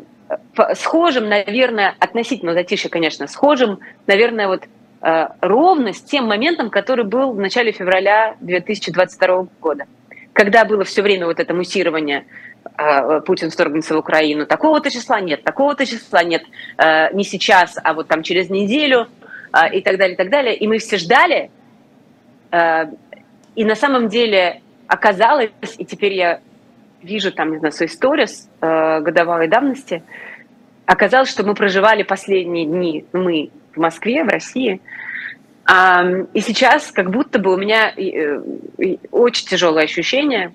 схожим, 0.76 1.30
наверное, 1.30 1.96
относительно 2.00 2.54
затишья, 2.54 2.90
конечно, 2.90 3.28
схожим, 3.28 3.80
наверное, 4.08 4.48
вот 4.48 4.64
э, 5.02 5.28
ровно 5.42 5.94
с 5.94 6.02
тем 6.02 6.26
моментом, 6.26 6.70
который 6.70 7.06
был 7.06 7.34
в 7.34 7.40
начале 7.40 7.72
февраля 7.72 8.36
2022 8.40 9.48
года, 9.62 9.86
когда 10.40 10.64
было 10.64 10.84
все 10.84 11.02
время 11.02 11.26
вот 11.26 11.40
это 11.40 11.54
муссирование 11.54 12.26
Путин 13.26 13.50
вторгнется 13.50 13.94
в 13.94 13.98
Украину. 13.98 14.46
Такого-то 14.46 14.90
числа 14.90 15.20
нет, 15.20 15.44
такого-то 15.44 15.86
числа 15.86 16.24
нет, 16.24 16.44
не 17.14 17.24
сейчас, 17.24 17.78
а 17.84 17.94
вот 17.94 18.08
там 18.08 18.24
через 18.24 18.50
неделю– 18.50 19.08
а, 19.52 19.68
и 19.68 19.82
так 19.82 19.98
далее, 19.98 20.14
и 20.14 20.18
так 20.18 20.30
далее. 20.30 20.56
И 20.56 20.68
мы 20.68 20.78
все 20.78 20.98
ждали, 20.98 21.50
а, 22.52 22.90
и 23.56 23.66
на 23.66 23.76
самом 23.76 24.08
деле 24.08 24.62
оказалось, 24.88 25.52
и 25.78 25.86
теперь 25.86 26.14
я 26.14 26.42
вижу 27.02 27.32
там, 27.32 27.52
не 27.52 27.58
знаю, 27.58 27.72
свой 27.72 27.90
сторис 27.90 28.50
а, 28.62 29.00
годовалой 29.00 29.48
давности, 29.48 30.04
оказалось, 30.86 31.30
что 31.30 31.44
мы 31.44 31.56
проживали 31.56 32.04
последние 32.04 32.66
дни, 32.66 33.06
мы 33.12 33.50
в 33.74 33.80
Москве, 33.80 34.24
в 34.24 34.28
России, 34.28 34.82
и 36.34 36.42
сейчас 36.42 36.92
как 36.92 37.12
будто 37.12 37.40
бы 37.40 37.54
у 37.54 37.58
меня 37.58 37.94
э, 37.96 38.40
очень 39.12 39.46
тяжелое 39.46 39.84
ощущение. 39.84 40.54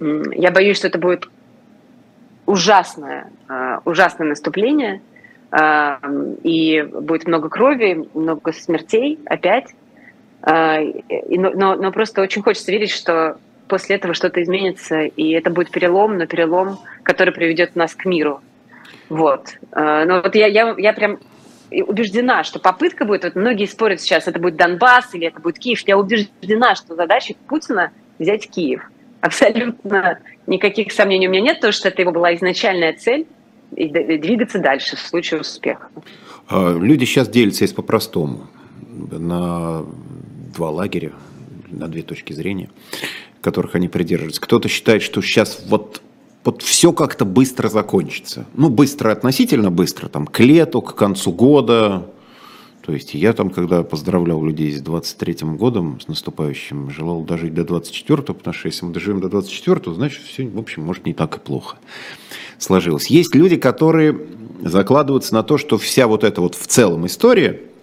Я 0.00 0.50
боюсь, 0.50 0.78
что 0.78 0.88
это 0.88 0.98
будет 0.98 1.28
ужасное, 2.46 3.30
ужасное 3.84 4.28
наступление– 4.28 5.00
и 6.42 6.82
будет 6.82 7.26
много 7.26 7.48
крови, 7.48 8.08
много 8.14 8.52
смертей 8.52 9.20
опять. 9.26 9.68
А, 10.42 10.80
но, 11.28 11.76
но 11.76 11.92
просто 11.92 12.22
очень 12.22 12.42
хочется 12.42 12.72
верить, 12.72 12.90
что 12.90 13.38
после 13.68 13.96
этого 13.96 14.14
что-то 14.14 14.42
изменится, 14.42 15.02
и 15.02 15.30
это 15.30 15.50
будет 15.50 15.70
перелом, 15.70 16.18
но 16.18 16.26
перелом, 16.26 16.78
который 17.02 17.32
приведет 17.32 17.76
нас 17.76 17.94
к 17.94 18.04
миру. 18.04 18.40
Вот. 19.08 19.54
А, 19.70 20.04
но 20.04 20.22
вот 20.22 20.34
я, 20.34 20.48
я, 20.48 20.74
я 20.76 20.92
прям 20.92 21.18
убеждена, 21.82 22.44
что 22.44 22.58
попытка 22.58 23.04
будет, 23.04 23.24
вот 23.24 23.34
многие 23.34 23.66
спорят 23.66 24.00
сейчас, 24.00 24.28
это 24.28 24.38
будет 24.38 24.56
Донбасс 24.56 25.14
или 25.14 25.26
это 25.26 25.40
будет 25.40 25.58
Киев, 25.58 25.82
я 25.86 25.98
убеждена, 25.98 26.74
что 26.74 26.94
задача 26.94 27.34
Путина 27.48 27.92
взять 28.18 28.48
Киев. 28.48 28.82
Абсолютно 29.20 30.18
никаких 30.46 30.92
сомнений 30.92 31.28
у 31.28 31.30
меня 31.30 31.42
нет, 31.42 31.56
потому 31.56 31.72
что 31.72 31.88
это 31.88 32.02
его 32.02 32.12
была 32.12 32.34
изначальная 32.34 32.92
цель, 32.92 33.26
и 33.74 33.88
двигаться 33.88 34.58
дальше 34.58 34.96
в 34.96 35.00
случае 35.00 35.40
успеха. 35.40 35.88
А, 36.48 36.76
люди 36.78 37.04
сейчас 37.04 37.28
делятся 37.28 37.64
есть 37.64 37.74
по-простому 37.74 38.46
на 38.80 39.84
два 40.54 40.70
лагеря, 40.70 41.12
на 41.70 41.88
две 41.88 42.02
точки 42.02 42.32
зрения, 42.32 42.70
которых 43.40 43.74
они 43.74 43.88
придерживаются. 43.88 44.40
Кто-то 44.40 44.68
считает, 44.68 45.02
что 45.02 45.20
сейчас 45.22 45.64
вот 45.66 46.02
вот 46.44 46.62
все 46.62 46.92
как-то 46.92 47.24
быстро 47.24 47.68
закончится. 47.68 48.46
Ну, 48.54 48.68
быстро, 48.68 49.10
относительно 49.10 49.70
быстро, 49.70 50.08
там, 50.08 50.26
к 50.26 50.40
лету, 50.40 50.82
к 50.82 50.94
концу 50.94 51.32
года, 51.32 52.06
то 52.84 52.92
есть 52.92 53.14
я 53.14 53.32
там, 53.32 53.48
когда 53.48 53.82
поздравлял 53.82 54.44
людей 54.44 54.70
с 54.72 54.82
23-м 54.82 55.56
годом, 55.56 56.00
с 56.00 56.08
наступающим, 56.08 56.90
желал 56.90 57.22
дожить 57.22 57.54
до 57.54 57.62
24-го, 57.62 58.34
потому 58.34 58.54
что 58.54 58.68
если 58.68 58.84
мы 58.84 58.92
доживем 58.92 59.20
до 59.20 59.28
24-го, 59.28 59.94
значит, 59.94 60.22
все, 60.22 60.46
в 60.46 60.58
общем, 60.58 60.82
может, 60.84 61.06
не 61.06 61.14
так 61.14 61.36
и 61.36 61.40
плохо 61.40 61.78
сложилось. 62.58 63.06
Есть 63.06 63.34
люди, 63.34 63.56
которые 63.56 64.18
закладываются 64.62 65.32
на 65.34 65.42
то, 65.42 65.56
что 65.56 65.78
вся 65.78 66.06
вот 66.06 66.24
эта 66.24 66.40
вот 66.42 66.54
в 66.54 66.66
целом 66.66 67.06
история– 67.06 67.62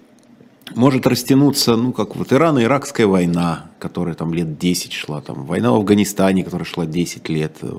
может 0.75 1.07
растянуться, 1.07 1.75
ну, 1.75 1.91
как 1.91 2.15
вот 2.15 2.31
Ирано-Иракская 2.31 3.05
война, 3.05 3.71
которая 3.79 4.15
там 4.15 4.33
лет 4.33 4.57
10 4.57 4.93
шла, 4.93 5.21
там, 5.21 5.45
война 5.45 5.71
в 5.71 5.75
Афганистане, 5.75 6.43
которая 6.43 6.65
шла 6.65 6.85
10 6.85 7.29
лет, 7.29 7.57
э, 7.61 7.71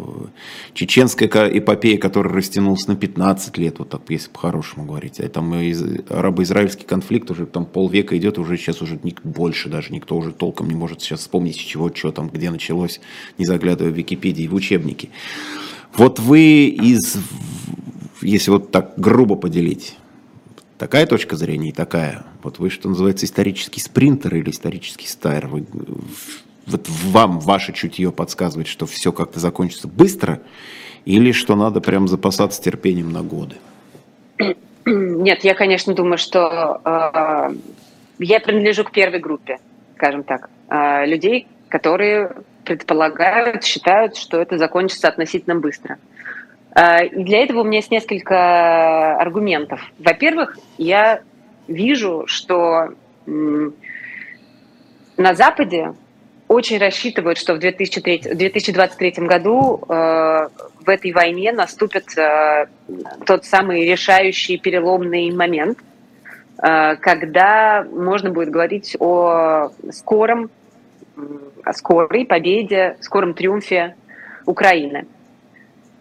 чеченская 0.74 1.28
эпопея, 1.28 1.98
которая 1.98 2.35
растянулась 2.35 2.87
на 2.87 2.96
15 2.96 3.57
лет, 3.59 3.78
вот 3.78 3.90
так, 3.90 4.02
если 4.09 4.31
по-хорошему 4.31 4.87
говорить, 4.87 5.20
а 5.20 5.28
там 5.28 5.55
арабо-израильский 6.09 6.85
конфликт 6.85 7.31
уже 7.31 7.46
там 7.46 7.64
полвека 7.64 8.16
идет, 8.18 8.38
уже 8.38 8.57
сейчас 8.57 8.83
уже 8.83 8.98
больше 9.24 9.68
даже, 9.68 9.92
никто 9.92 10.16
уже 10.16 10.33
толком 10.33 10.68
не 10.68 10.74
может 10.74 11.00
сейчас 11.00 11.20
вспомнить, 11.20 11.57
с 11.57 11.59
чего, 11.59 11.90
что 11.94 12.12
там, 12.12 12.28
где 12.28 12.50
началось, 12.50 13.00
не 13.38 13.44
заглядывая 13.44 13.92
в 13.92 13.96
Википедии, 13.96 14.46
в 14.46 14.55
учебники. 14.55 15.11
Вот 15.94 16.18
вы 16.18 16.66
из, 16.66 17.16
если 18.22 18.50
вот 18.50 18.70
так 18.70 18.94
грубо 18.96 19.37
поделить, 19.37 19.96
такая 20.78 21.07
точка 21.07 21.37
зрения 21.37 21.68
и 21.68 21.72
такая. 21.72 22.24
Вот 22.42 22.59
вы, 22.59 22.70
что 22.70 22.88
называется, 22.88 23.26
исторический 23.26 23.81
спринтер 23.81 24.35
или 24.35 24.50
исторический 24.50 25.07
стайр. 25.07 25.46
Вы, 25.46 25.64
вот 26.66 26.88
вам 26.88 27.38
ваше 27.38 27.72
чутье 27.72 28.11
подсказывает, 28.12 28.68
что 28.68 28.87
все 28.87 29.12
как-то 29.12 29.40
закончится 29.40 29.88
быстро, 29.88 30.40
или 31.05 31.33
что 31.33 31.57
надо 31.57 31.81
прям 31.81 32.09
запасаться 32.09 32.62
терпением 32.62 33.12
на 33.12 33.22
годы? 33.22 33.57
Нет, 34.85 35.44
я, 35.44 35.55
конечно, 35.55 35.94
думаю, 35.94 36.18
что 36.18 36.81
э, 36.85 37.55
я 38.18 38.40
принадлежу 38.40 38.85
к 38.85 38.92
первой 38.92 39.20
группе, 39.20 39.59
скажем 39.96 40.24
так, 40.24 40.50
э, 40.68 41.07
людей, 41.07 41.46
которые 41.68 42.33
предполагают, 42.64 43.64
считают, 43.64 44.16
что 44.16 44.40
это 44.40 44.59
закончится 44.59 45.09
относительно 45.09 45.57
быстро. 45.57 45.98
А, 46.74 47.02
и 47.05 47.22
для 47.22 47.42
этого 47.42 47.61
у 47.61 47.64
меня 47.64 47.78
есть 47.78 47.90
несколько 47.90 49.16
аргументов. 49.16 49.81
Во-первых, 49.98 50.57
я 50.78 51.22
вижу, 51.72 52.24
что 52.26 52.94
на 53.26 53.72
Западе 55.35 55.94
очень 56.52 56.78
рассчитывают, 56.78 57.38
что 57.38 57.54
в 57.54 57.58
2003, 57.58 58.35
2023 58.35 59.26
году 59.26 59.80
э, 59.88 59.88
в 59.88 60.88
этой 60.88 61.12
войне 61.12 61.50
наступит 61.52 62.16
э, 62.18 62.66
тот 63.24 63.46
самый 63.46 63.87
решающий 63.87 64.58
переломный 64.58 65.30
момент, 65.30 65.78
э, 66.58 66.96
когда 66.96 67.87
можно 67.90 68.30
будет 68.30 68.50
говорить 68.50 68.96
о 69.00 69.70
скором, 69.92 70.50
о 71.64 71.72
скорой 71.72 72.26
победе, 72.26 72.96
скором 73.00 73.32
триумфе 73.32 73.96
Украины. 74.44 75.06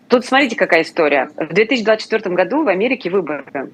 Тут 0.09 0.25
смотрите, 0.25 0.57
какая 0.57 0.81
история. 0.81 1.29
В 1.37 1.53
2024 1.53 2.35
году 2.35 2.63
в 2.63 2.67
Америке 2.67 3.09
выборы 3.09 3.71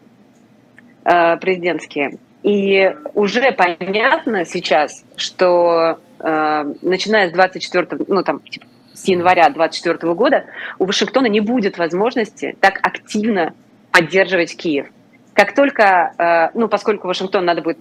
президентские. 1.40 2.18
И 2.44 2.96
уже 3.14 3.52
понятно 3.52 4.46
сейчас, 4.46 5.04
что 5.16 6.00
э, 6.20 6.74
начиная 6.82 7.30
с 7.30 7.34
24, 7.34 8.06
ну 8.08 8.24
там, 8.24 8.40
типа, 8.42 8.66
с 8.94 9.08
января 9.08 9.50
2024 9.50 10.14
года 10.14 10.46
у 10.80 10.86
Вашингтона 10.86 11.28
не 11.28 11.40
будет 11.40 11.78
возможности 11.78 12.56
так 12.60 12.80
активно 12.84 13.54
поддерживать 13.92 14.56
Киев. 14.56 14.88
Как 15.34 15.56
только, 15.56 16.14
э, 16.18 16.58
ну, 16.58 16.68
поскольку 16.68 17.08
Вашингтон 17.08 17.46
надо 17.46 17.62
будет 17.62 17.80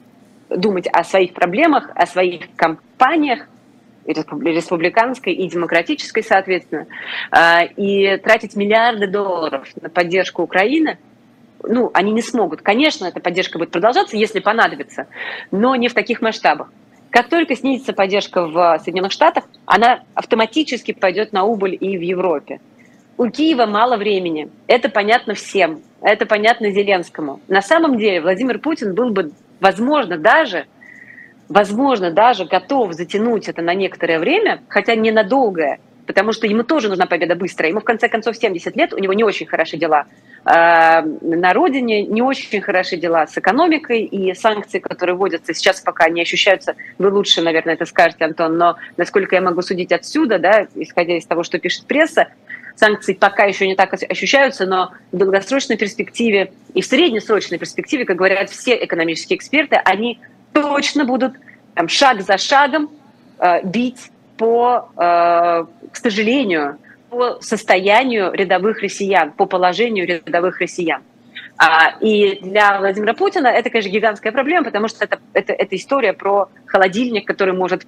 думать 0.48 0.88
о 0.92 1.04
своих 1.04 1.34
проблемах, 1.34 1.90
о 1.94 2.06
своих 2.06 2.54
кампаниях, 2.56 3.46
республиканской 4.04 5.32
и 5.32 5.48
демократической, 5.48 6.22
соответственно, 6.22 6.86
э, 7.30 7.66
и 7.76 8.16
тратить 8.18 8.56
миллиарды 8.56 9.06
долларов 9.06 9.68
на 9.80 9.90
поддержку 9.90 10.42
Украины– 10.42 10.98
ну, 11.66 11.90
они 11.94 12.12
не 12.12 12.22
смогут. 12.22 12.62
Конечно, 12.62 13.06
эта 13.06 13.20
поддержка 13.20 13.58
будет 13.58 13.70
продолжаться, 13.70 14.16
если 14.16 14.40
понадобится, 14.40 15.06
но 15.50 15.76
не 15.76 15.88
в 15.88 15.94
таких 15.94 16.22
масштабах. 16.22 16.72
Как 17.10 17.28
только 17.28 17.54
снизится 17.54 17.92
поддержка 17.92 18.46
в 18.46 18.78
Соединенных 18.82 19.12
Штатах, 19.12 19.44
она 19.64 20.00
автоматически 20.14 20.92
пойдет 20.92 21.32
на 21.32 21.44
убыль 21.44 21.76
и 21.78 21.96
в 21.96 22.00
Европе. 22.00 22.60
У 23.16 23.30
Киева 23.30 23.64
мало 23.64 23.96
времени. 23.96 24.50
Это 24.66 24.90
понятно 24.90 25.34
всем. 25.34 25.82
Это 26.02 26.26
понятно 26.26 26.70
Зеленскому. 26.70 27.40
На 27.48 27.62
самом 27.62 27.96
деле 27.96 28.20
Владимир 28.20 28.58
Путин 28.58 28.94
был 28.94 29.10
бы, 29.10 29.32
возможно, 29.60 30.18
даже, 30.18 30.66
возможно, 31.48 32.10
даже 32.10 32.44
готов 32.44 32.92
затянуть 32.92 33.48
это 33.48 33.62
на 33.62 33.74
некоторое 33.74 34.18
время, 34.18 34.60
хотя 34.68 34.94
не 34.94 35.12
на 35.12 35.24
долгое, 35.24 35.80
потому 36.06 36.32
что 36.32 36.46
ему 36.46 36.62
тоже 36.62 36.88
нужна 36.88 37.06
победа 37.06 37.34
быстрая. 37.34 37.70
Ему, 37.70 37.80
в 37.80 37.84
конце 37.84 38.08
концов, 38.08 38.36
70 38.36 38.76
лет, 38.76 38.92
у 38.92 38.98
него 38.98 39.12
не 39.12 39.24
очень 39.24 39.46
хорошие 39.46 39.78
дела 39.78 40.06
э, 40.44 41.02
на 41.02 41.52
родине, 41.52 42.02
не 42.02 42.22
очень 42.22 42.60
хорошие 42.60 43.00
дела 43.00 43.26
с 43.26 43.36
экономикой, 43.36 44.04
и 44.04 44.34
санкции, 44.34 44.78
которые 44.78 45.16
вводятся, 45.16 45.54
сейчас 45.54 45.80
пока 45.80 46.08
не 46.08 46.22
ощущаются. 46.22 46.76
Вы 46.98 47.10
лучше, 47.10 47.42
наверное, 47.42 47.74
это 47.74 47.84
скажете, 47.86 48.24
Антон, 48.24 48.56
но 48.56 48.76
насколько 48.96 49.34
я 49.34 49.42
могу 49.42 49.62
судить 49.62 49.92
отсюда, 49.92 50.38
да, 50.38 50.66
исходя 50.74 51.16
из 51.16 51.26
того, 51.26 51.42
что 51.42 51.58
пишет 51.58 51.86
пресса, 51.86 52.28
санкции 52.76 53.14
пока 53.14 53.44
еще 53.44 53.66
не 53.66 53.74
так 53.74 53.92
ощущаются, 53.94 54.66
но 54.66 54.92
в 55.10 55.16
долгосрочной 55.16 55.76
перспективе 55.76 56.52
и 56.74 56.82
в 56.82 56.86
среднесрочной 56.86 57.58
перспективе, 57.58 58.04
как 58.04 58.16
говорят 58.16 58.50
все 58.50 58.76
экономические 58.84 59.38
эксперты, 59.38 59.76
они 59.76 60.20
точно 60.52 61.04
будут 61.04 61.34
там, 61.74 61.88
шаг 61.88 62.22
за 62.22 62.38
шагом 62.38 62.90
э, 63.38 63.62
бить 63.64 64.10
по, 64.36 64.90
э, 64.96 65.64
к 65.96 65.98
сожалению, 65.98 66.76
по 67.08 67.40
состоянию 67.40 68.30
рядовых 68.32 68.82
россиян, 68.82 69.32
по 69.32 69.46
положению 69.46 70.06
рядовых 70.06 70.60
россиян. 70.60 71.02
А, 71.56 71.96
и 72.02 72.38
для 72.42 72.78
Владимира 72.78 73.14
Путина 73.14 73.46
это, 73.46 73.70
конечно, 73.70 73.88
гигантская 73.88 74.30
проблема, 74.30 74.66
потому 74.66 74.88
что 74.88 75.02
это, 75.06 75.20
это, 75.32 75.54
это 75.54 75.74
история 75.74 76.12
про 76.12 76.50
холодильник, 76.66 77.26
который 77.26 77.54
может 77.54 77.86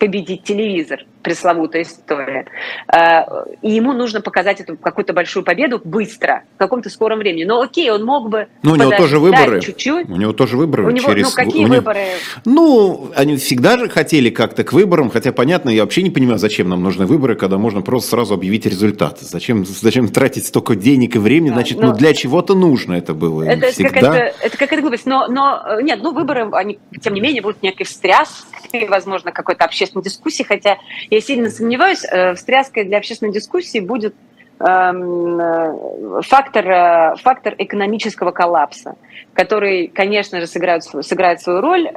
победить 0.00 0.42
телевизор, 0.42 1.04
пресловутая 1.22 1.82
история. 1.82 2.46
А, 2.88 3.44
и 3.60 3.70
ему 3.70 3.92
нужно 3.92 4.22
показать 4.22 4.60
эту 4.60 4.76
какую-то 4.78 5.12
большую 5.12 5.44
победу 5.44 5.80
быстро, 5.84 6.44
в 6.56 6.58
каком-то 6.58 6.88
скором 6.88 7.18
времени. 7.18 7.44
Но 7.44 7.60
окей, 7.60 7.90
он 7.90 8.04
мог 8.04 8.30
бы 8.30 8.48
Ну, 8.62 8.72
у 8.72 8.76
него 8.76 8.90
тоже 8.92 9.18
выборы. 9.18 9.60
Чуть-чуть. 9.60 10.08
У 10.08 10.16
него 10.16 10.32
тоже 10.32 10.56
выборы. 10.56 10.86
У 10.86 10.90
него, 10.90 11.06
через... 11.06 11.26
Ну, 11.26 11.30
какие 11.44 11.64
него... 11.64 11.74
выборы? 11.74 12.00
Ну, 12.46 13.10
они 13.14 13.36
всегда 13.36 13.78
же 13.78 13.90
хотели 13.90 14.30
как-то 14.30 14.64
к 14.64 14.72
выборам, 14.72 15.10
хотя, 15.10 15.32
понятно, 15.32 15.68
я 15.68 15.82
вообще 15.82 16.02
не 16.02 16.10
понимаю, 16.10 16.38
зачем 16.38 16.70
нам 16.70 16.82
нужны 16.82 17.04
выборы, 17.04 17.36
когда 17.36 17.58
можно 17.58 17.82
просто 17.82 18.10
сразу 18.10 18.34
объявить 18.34 18.64
результаты. 18.64 19.26
Зачем, 19.26 19.66
зачем 19.66 20.08
тратить 20.08 20.46
столько 20.46 20.74
денег 20.74 21.16
и 21.16 21.18
времени? 21.18 21.52
Значит, 21.52 21.78
но... 21.78 21.88
ну, 21.88 21.94
для 21.94 22.14
чего-то 22.14 22.54
нужно 22.54 22.94
это 22.94 23.12
было 23.12 23.42
это, 23.42 23.70
всегда. 23.70 23.88
Это 23.88 24.00
какая-то, 24.00 24.46
это 24.46 24.56
какая-то 24.56 24.82
глупость. 24.82 25.06
Но, 25.06 25.26
но, 25.28 25.80
нет, 25.82 26.00
ну, 26.02 26.14
выборы, 26.14 26.48
они, 26.52 26.78
тем 27.02 27.12
не 27.12 27.20
менее, 27.20 27.42
будут 27.42 27.62
некой 27.62 27.84
встряской, 27.84 28.88
возможно, 28.88 29.30
какой-то 29.30 29.66
общественный 29.66 29.89
общественной 29.90 30.02
дискуссии, 30.02 30.42
хотя 30.42 30.78
я 31.10 31.20
сильно 31.20 31.50
сомневаюсь, 31.50 32.04
э, 32.04 32.34
встряской 32.34 32.84
для 32.84 32.98
общественной 32.98 33.32
дискуссии 33.32 33.80
будет 33.80 34.14
эм, 34.60 35.40
э, 35.40 36.22
фактор, 36.22 36.68
э, 36.68 37.16
фактор 37.16 37.54
экономического 37.58 38.30
коллапса, 38.30 38.96
который, 39.32 39.88
конечно 39.88 40.40
же, 40.40 40.46
сыграет, 40.46 40.84
сыграет 40.84 41.40
свою 41.40 41.60
роль. 41.60 41.90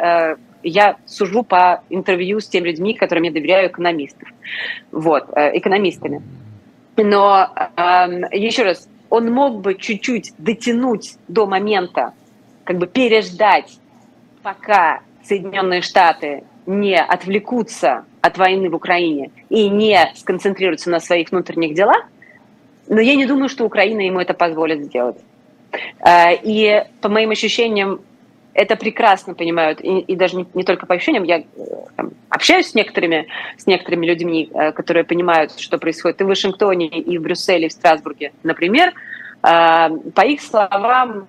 Я 0.66 0.96
сужу 1.06 1.44
по 1.44 1.84
интервью 1.90 2.40
с 2.40 2.48
теми 2.48 2.70
людьми, 2.70 2.94
которым 2.94 3.24
я 3.24 3.32
доверяю, 3.32 3.70
экономистов. 3.70 4.30
Вот, 4.94 5.26
экономистами. 5.36 6.22
Но 6.96 7.50
эм, 7.76 8.24
еще 8.32 8.64
раз, 8.64 8.88
он 9.10 9.30
мог 9.30 9.60
бы 9.60 9.76
чуть-чуть 9.76 10.32
дотянуть 10.38 11.18
до 11.28 11.48
момента, 11.48 12.14
как 12.64 12.78
бы 12.78 12.88
переждать, 12.88 13.78
пока 14.42 15.02
Соединенные 15.24 15.82
Штаты 15.82 16.44
не 16.65 16.99
отвлекутся 16.99 18.06
от 18.21 18.38
войны 18.38 18.69
в 18.69 18.76
Украине 18.76 19.32
и 19.49 19.69
не 19.69 20.12
сконцентрируются 20.15 20.89
на 20.89 20.99
своих 20.99 21.32
внутренних 21.32 21.73
делах, 21.73 22.04
но 22.88 22.99
я 22.99 23.15
не 23.15 23.26
думаю, 23.26 23.49
что 23.49 23.65
Украина 23.65 24.02
ему 24.02 24.19
это 24.19 24.34
позволит 24.34 24.84
сделать. 24.84 25.17
Э, 25.99 26.36
и 26.41 26.84
по 27.02 27.10
моим 27.10 27.32
ощущениям, 27.32 28.02
это 28.54 28.76
прекрасно 28.76 29.34
понимают, 29.34 29.82
и, 29.82 29.99
и 29.99 30.15
даже 30.15 30.36
не, 30.36 30.45
не 30.54 30.63
только 30.63 30.86
по 30.86 30.93
ощущениям, 30.93 31.23
я 31.23 31.39
э, 31.39 31.43
там, 31.95 32.12
общаюсь 32.30 32.67
с 32.67 32.76
некоторыми, 32.76 33.28
с 33.58 33.65
некоторыми 33.65 34.06
людьми, 34.06 34.49
э, 34.54 34.71
которые 34.73 35.04
понимают, 35.04 35.60
что 35.60 35.78
происходит 35.78 36.21
и 36.21 36.23
в 36.23 36.28
Вашингтоне, 36.28 36.88
и 36.88 37.17
в 37.17 37.21
Брюсселе, 37.21 37.65
и 37.65 37.69
в 37.69 37.73
Страсбурге, 37.73 38.32
например. 38.43 38.93
По 39.41 40.26
их 40.26 40.41
словам, 40.41 41.28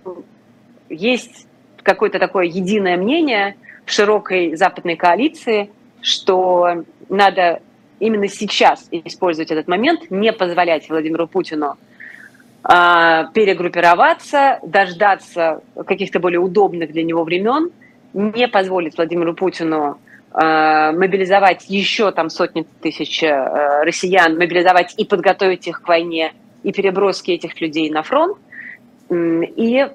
есть 0.88 1.48
какое-то 1.82 2.20
такое 2.20 2.44
единое 2.46 2.96
мнение, 2.96 3.56
широкой 3.86 4.56
западной 4.56 4.96
коалиции, 4.96 5.70
что 6.00 6.84
надо 7.08 7.60
именно 7.98 8.28
сейчас 8.28 8.88
использовать 8.90 9.50
этот 9.50 9.68
момент, 9.68 10.10
не 10.10 10.32
позволять 10.32 10.88
Владимиру 10.88 11.26
Путину 11.26 11.76
э, 12.64 13.24
перегруппироваться, 13.32 14.58
дождаться 14.62 15.62
каких-то 15.86 16.20
более 16.20 16.40
удобных 16.40 16.92
для 16.92 17.02
него 17.02 17.24
времен, 17.24 17.70
не 18.12 18.48
позволить 18.48 18.96
Владимиру 18.96 19.34
Путину 19.34 19.98
э, 20.32 20.92
мобилизовать 20.92 21.64
еще 21.68 22.10
там 22.12 22.30
сотни 22.30 22.66
тысяч 22.80 23.22
э, 23.22 23.82
россиян, 23.84 24.36
мобилизовать 24.36 24.94
и 24.96 25.04
подготовить 25.04 25.66
их 25.66 25.82
к 25.82 25.88
войне, 25.88 26.32
и 26.62 26.72
переброски 26.72 27.30
этих 27.32 27.60
людей 27.60 27.90
на 27.90 28.02
фронт, 28.02 28.38
и 29.10 29.86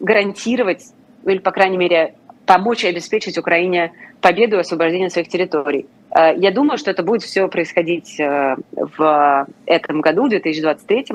гарантировать, 0.00 0.84
или, 1.24 1.38
по 1.38 1.52
крайней 1.52 1.76
мере, 1.76 2.14
помочь 2.48 2.82
обеспечить 2.86 3.36
Украине 3.36 3.92
победу 4.22 4.56
и 4.56 4.60
освобождение 4.60 5.10
своих 5.10 5.28
территорий. 5.28 5.86
Э, 6.10 6.34
я 6.34 6.50
думаю, 6.50 6.78
что 6.78 6.90
это 6.90 7.02
будет 7.02 7.22
все 7.22 7.46
происходить 7.46 8.18
э, 8.18 8.56
в 8.72 9.46
этом 9.66 10.00
году, 10.00 10.24
в 10.24 10.30
2023, 10.30 11.06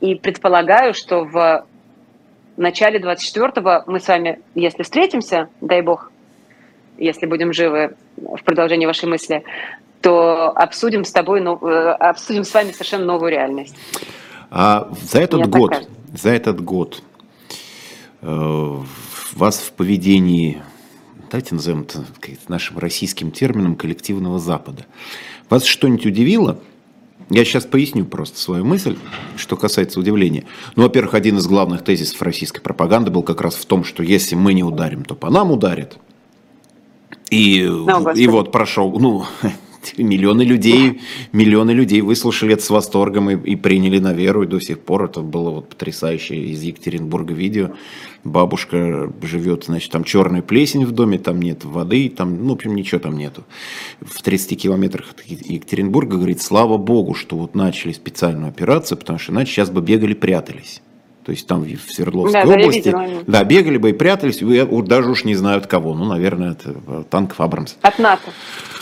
и 0.00 0.14
предполагаю, 0.14 0.94
что 0.94 1.24
в 1.24 1.66
начале 2.56 3.00
24-го 3.00 3.90
мы 3.90 3.98
с 3.98 4.06
вами, 4.06 4.38
если 4.54 4.84
встретимся, 4.84 5.48
дай 5.60 5.82
бог, 5.82 6.12
если 6.96 7.26
будем 7.26 7.52
живы 7.52 7.96
в 8.16 8.44
продолжении 8.44 8.86
вашей 8.86 9.08
мысли, 9.08 9.42
то 10.00 10.50
обсудим 10.54 11.02
с 11.04 11.10
тобой, 11.10 11.40
э, 11.40 11.90
обсудим 11.98 12.44
с 12.44 12.54
вами 12.54 12.70
совершенно 12.70 13.04
новую 13.04 13.32
реальность. 13.32 13.74
А 14.50 14.88
за 15.02 15.18
этот 15.18 15.40
Мне 15.40 15.48
год, 15.48 15.88
за 16.14 16.30
этот 16.30 16.60
год 16.60 17.02
вас 19.34 19.58
в 19.58 19.72
поведении, 19.72 20.62
давайте 21.30 21.54
назовем 21.54 21.82
это 21.82 22.04
нашим 22.48 22.78
российским 22.78 23.30
термином, 23.30 23.76
коллективного 23.76 24.38
Запада. 24.38 24.86
Вас 25.50 25.64
что-нибудь 25.64 26.06
удивило? 26.06 26.60
Я 27.30 27.44
сейчас 27.44 27.66
поясню 27.66 28.06
просто 28.06 28.38
свою 28.38 28.64
мысль, 28.64 28.96
что 29.36 29.56
касается 29.56 30.00
удивления. 30.00 30.44
Ну, 30.76 30.84
во-первых, 30.84 31.14
один 31.14 31.36
из 31.36 31.46
главных 31.46 31.84
тезисов 31.84 32.22
российской 32.22 32.60
пропаганды 32.60 33.10
был 33.10 33.22
как 33.22 33.40
раз 33.42 33.54
в 33.54 33.66
том, 33.66 33.84
что 33.84 34.02
если 34.02 34.34
мы 34.34 34.54
не 34.54 34.64
ударим, 34.64 35.04
то 35.04 35.14
по 35.14 35.30
нам 35.30 35.50
ударит. 35.50 35.98
И, 37.30 37.62
ну, 37.64 38.10
и 38.12 38.26
вот 38.26 38.50
прошел, 38.50 38.98
ну, 38.98 39.26
Миллионы 39.96 40.42
людей, 40.42 41.00
миллионы 41.32 41.70
людей 41.70 42.00
выслушали 42.00 42.54
это 42.54 42.62
с 42.62 42.70
восторгом 42.70 43.30
и, 43.30 43.52
и 43.52 43.56
приняли 43.56 43.98
на 43.98 44.12
веру, 44.12 44.42
и 44.42 44.46
до 44.46 44.60
сих 44.60 44.80
пор 44.80 45.04
это 45.04 45.20
было 45.20 45.50
вот 45.50 45.70
потрясающее 45.70 46.46
из 46.46 46.62
Екатеринбурга 46.62 47.34
видео. 47.34 47.70
Бабушка 48.24 49.12
живет, 49.22 49.64
значит, 49.64 49.92
там 49.92 50.04
черная 50.04 50.42
плесень 50.42 50.84
в 50.84 50.92
доме, 50.92 51.18
там 51.18 51.40
нет 51.40 51.64
воды, 51.64 52.08
там, 52.08 52.44
ну, 52.44 52.50
в 52.50 52.56
общем, 52.56 52.74
ничего 52.74 52.98
там 52.98 53.16
нету. 53.16 53.44
В 54.00 54.22
30 54.22 54.60
километрах 54.60 55.12
от 55.12 55.22
Екатеринбурга 55.24 56.16
говорит, 56.16 56.42
слава 56.42 56.76
богу, 56.76 57.14
что 57.14 57.36
вот 57.36 57.54
начали 57.54 57.92
специальную 57.92 58.48
операцию, 58.48 58.98
потому 58.98 59.18
что 59.18 59.32
иначе 59.32 59.52
сейчас 59.52 59.70
бы 59.70 59.80
бегали, 59.80 60.14
прятались. 60.14 60.82
То 61.28 61.32
есть 61.32 61.46
там 61.46 61.62
в 61.62 61.92
Свердловской 61.92 62.42
да, 62.42 62.48
области. 62.48 62.90
Да, 62.90 63.06
да, 63.26 63.44
бегали 63.44 63.76
бы 63.76 63.90
и 63.90 63.92
прятались, 63.92 64.38
даже 64.88 65.10
уж 65.10 65.24
не 65.24 65.34
знают 65.34 65.66
кого. 65.66 65.94
Ну, 65.94 66.06
наверное, 66.06 66.52
это 66.52 66.74
э, 66.86 67.04
танков 67.10 67.42
Абрамс. 67.42 67.76
От 67.82 67.98
НАТО. 67.98 68.30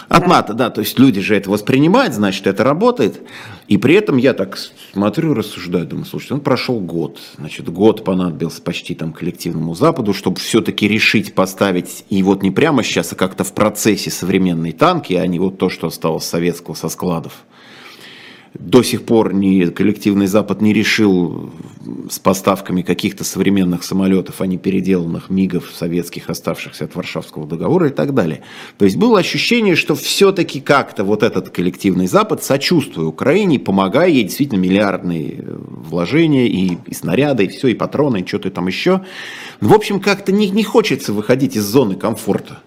От 0.08 0.26
да. 0.28 0.42
Да. 0.42 0.70
То 0.70 0.80
есть 0.80 0.98
люди 0.98 1.20
же 1.20 1.34
это 1.34 1.50
воспринимают, 1.50 2.14
значит, 2.14 2.46
это 2.46 2.64
работает. 2.64 3.20
И 3.68 3.76
при 3.76 3.94
этом 3.94 4.16
я 4.16 4.32
так 4.32 4.58
смотрю, 4.92 5.34
рассуждаю, 5.34 5.86
думаю, 5.86 6.06
слушайте, 6.06 6.34
он 6.34 6.40
прошел 6.40 6.78
год. 6.80 7.18
Значит, 7.36 7.68
год 7.68 8.04
понадобился 8.04 8.62
почти 8.62 8.94
там 8.94 9.12
коллективному 9.12 9.74
Западу, 9.74 10.12
чтобы 10.12 10.38
все-таки 10.38 10.86
решить 10.86 11.34
поставить, 11.34 12.04
и 12.08 12.22
вот 12.22 12.42
не 12.42 12.50
прямо 12.50 12.84
сейчас, 12.84 13.12
а 13.12 13.16
как-то 13.16 13.42
в 13.42 13.52
процессе 13.52 14.10
современные 14.10 14.72
танки, 14.72 15.14
а 15.14 15.26
не 15.26 15.38
вот 15.38 15.58
то, 15.58 15.68
что 15.68 15.88
осталось 15.88 16.24
советского 16.24 16.74
со 16.74 16.88
складов 16.88 17.44
до 18.58 18.82
сих 18.82 19.04
пор 19.04 19.34
ни 19.34 19.64
коллективный 19.66 20.26
Запад 20.26 20.60
не 20.60 20.72
решил 20.72 21.50
с 22.10 22.18
поставками 22.18 22.82
каких-то 22.82 23.24
современных 23.24 23.82
самолетов, 23.84 24.40
а 24.40 24.46
не 24.46 24.58
переделанных 24.58 25.30
МИГов 25.30 25.70
советских, 25.74 26.30
оставшихся 26.30 26.84
от 26.84 26.94
Варшавского 26.94 27.46
договора 27.46 27.88
и 27.88 27.92
так 27.92 28.14
далее. 28.14 28.42
То 28.78 28.84
есть 28.84 28.96
было 28.96 29.18
ощущение, 29.18 29.76
что 29.76 29.94
все-таки 29.94 30.60
как-то 30.60 31.04
вот 31.04 31.22
этот 31.22 31.50
коллективный 31.50 32.06
Запад, 32.06 32.42
сочувствуя 32.42 33.06
Украине, 33.06 33.58
помогая 33.58 34.08
ей 34.08 34.24
действительно 34.24 34.58
миллиардные 34.58 35.44
вложения 35.46 36.46
и, 36.46 36.78
и 36.86 36.94
снаряды, 36.94 37.44
и 37.44 37.48
все, 37.48 37.68
и 37.68 37.74
патроны, 37.74 38.20
и 38.20 38.26
что-то 38.26 38.50
там 38.50 38.66
еще. 38.66 39.02
В 39.60 39.72
общем, 39.72 40.00
как-то 40.00 40.32
не, 40.32 40.50
не 40.50 40.64
хочется 40.64 41.12
выходить 41.12 41.56
из 41.56 41.64
зоны 41.64 41.94
комфорта. 41.94 42.60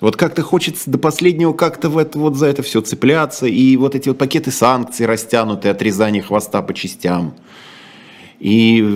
Вот 0.00 0.16
как-то 0.16 0.42
хочется 0.42 0.90
до 0.90 0.98
последнего 0.98 1.52
как-то 1.52 1.88
в 1.88 1.96
это, 1.96 2.18
вот 2.18 2.36
за 2.36 2.46
это 2.46 2.62
все 2.62 2.80
цепляться. 2.82 3.46
И 3.46 3.76
вот 3.76 3.94
эти 3.94 4.08
вот 4.08 4.18
пакеты 4.18 4.50
санкций 4.50 5.06
растянутые, 5.06 5.72
отрезание 5.72 6.22
хвоста 6.22 6.62
по 6.62 6.74
частям. 6.74 7.34
И 8.38 8.86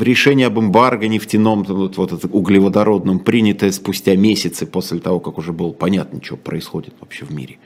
решение 0.00 0.46
об 0.46 0.58
эмбарго 0.58 1.06
нефтяном, 1.06 1.64
вот, 1.64 1.98
вот 1.98 2.24
углеводородном, 2.24 3.18
принятое 3.18 3.70
спустя 3.72 4.16
месяцы 4.16 4.64
после 4.64 5.00
того, 5.00 5.20
как 5.20 5.36
уже 5.36 5.52
было 5.52 5.72
понятно, 5.72 6.20
что 6.22 6.36
происходит 6.36 6.94
вообще 7.00 7.26
в 7.26 7.30
мире. 7.30 7.58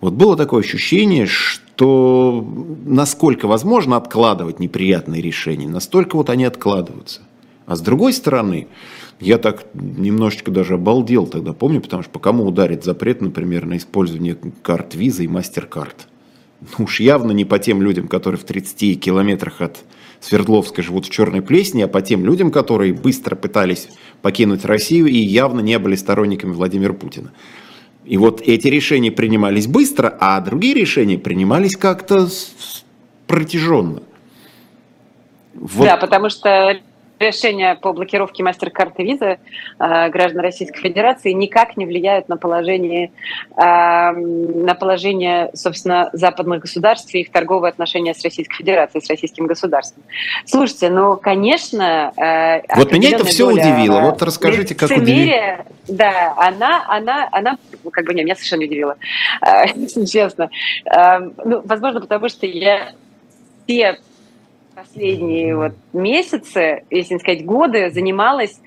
Вот 0.00 0.12
было 0.14 0.36
такое 0.36 0.62
ощущение, 0.62 1.26
что 1.26 2.46
насколько 2.84 3.48
возможно 3.48 3.96
откладывать 3.96 4.60
неприятные 4.60 5.20
решения, 5.20 5.66
настолько 5.66 6.14
вот 6.14 6.30
они 6.30 6.44
откладываются. 6.44 7.22
А 7.66 7.74
с 7.74 7.80
другой 7.80 8.12
стороны, 8.12 8.68
я 9.24 9.38
так 9.38 9.64
немножечко 9.74 10.50
даже 10.50 10.74
обалдел 10.74 11.26
тогда, 11.26 11.52
помню, 11.52 11.80
потому 11.80 12.02
что 12.02 12.12
по 12.12 12.18
кому 12.18 12.44
ударит 12.44 12.84
запрет, 12.84 13.20
например, 13.20 13.64
на 13.64 13.78
использование 13.78 14.36
карт 14.62 14.94
Visa 14.94 15.24
и 15.24 15.26
MasterCard. 15.26 15.94
Ну 16.60 16.84
уж 16.84 17.00
явно 17.00 17.32
не 17.32 17.44
по 17.44 17.58
тем 17.58 17.82
людям, 17.82 18.06
которые 18.06 18.38
в 18.38 18.44
30 18.44 19.00
километрах 19.00 19.60
от 19.60 19.78
Свердловска 20.20 20.82
живут 20.82 21.06
в 21.06 21.10
Черной 21.10 21.42
Плесни, 21.42 21.82
а 21.82 21.88
по 21.88 22.00
тем 22.02 22.24
людям, 22.24 22.50
которые 22.50 22.92
быстро 22.92 23.34
пытались 23.34 23.88
покинуть 24.22 24.64
Россию 24.64 25.06
и 25.06 25.16
явно 25.16 25.60
не 25.60 25.78
были 25.78 25.96
сторонниками 25.96 26.52
Владимира 26.52 26.92
Путина. 26.92 27.32
И 28.04 28.18
вот 28.18 28.42
эти 28.42 28.68
решения 28.68 29.10
принимались 29.10 29.66
быстро, 29.66 30.14
а 30.20 30.40
другие 30.40 30.74
решения 30.74 31.18
принимались 31.18 31.76
как-то 31.76 32.28
протяженно. 33.26 34.02
Вот. 35.54 35.86
Да, 35.86 35.96
потому 35.96 36.28
что 36.28 36.78
решения 37.24 37.74
по 37.74 37.92
блокировке 37.92 38.42
мастер-карты 38.42 39.02
визы 39.02 39.38
э, 39.78 40.08
граждан 40.10 40.40
Российской 40.40 40.80
Федерации 40.80 41.32
никак 41.32 41.76
не 41.76 41.86
влияют 41.86 42.28
на 42.28 42.36
положение, 42.36 43.10
э, 43.56 43.60
на 43.60 44.74
положение, 44.74 45.50
собственно, 45.54 46.10
западных 46.12 46.60
государств 46.60 47.14
и 47.14 47.20
их 47.20 47.30
торговые 47.30 47.70
отношения 47.70 48.14
с 48.14 48.22
Российской 48.22 48.56
Федерацией, 48.56 49.02
с 49.02 49.08
российским 49.08 49.46
государством. 49.46 50.04
Слушайте, 50.44 50.90
ну, 50.90 51.16
конечно... 51.16 52.12
Э, 52.16 52.76
вот 52.76 52.92
меня 52.92 53.10
это 53.10 53.24
все 53.24 53.46
доля, 53.46 53.62
удивило. 53.62 54.00
Вот 54.00 54.22
расскажите, 54.22 54.74
как 54.74 54.90
удивило. 54.90 55.64
Да, 55.88 56.34
она, 56.36 56.84
она, 56.88 57.28
она, 57.32 57.58
как 57.90 58.06
бы, 58.06 58.14
не, 58.14 58.22
меня 58.22 58.34
совершенно 58.34 58.60
не 58.60 58.66
удивила, 58.66 58.96
если 59.74 60.04
честно. 60.04 60.50
Ну, 61.44 61.62
возможно, 61.64 62.00
потому 62.00 62.28
что 62.28 62.46
я 62.46 62.92
все 63.66 63.98
последние 64.74 65.56
вот 65.56 65.72
месяцы, 65.92 66.84
если 66.90 67.14
не 67.14 67.20
сказать 67.20 67.44
годы, 67.44 67.90
занималась 67.90 68.60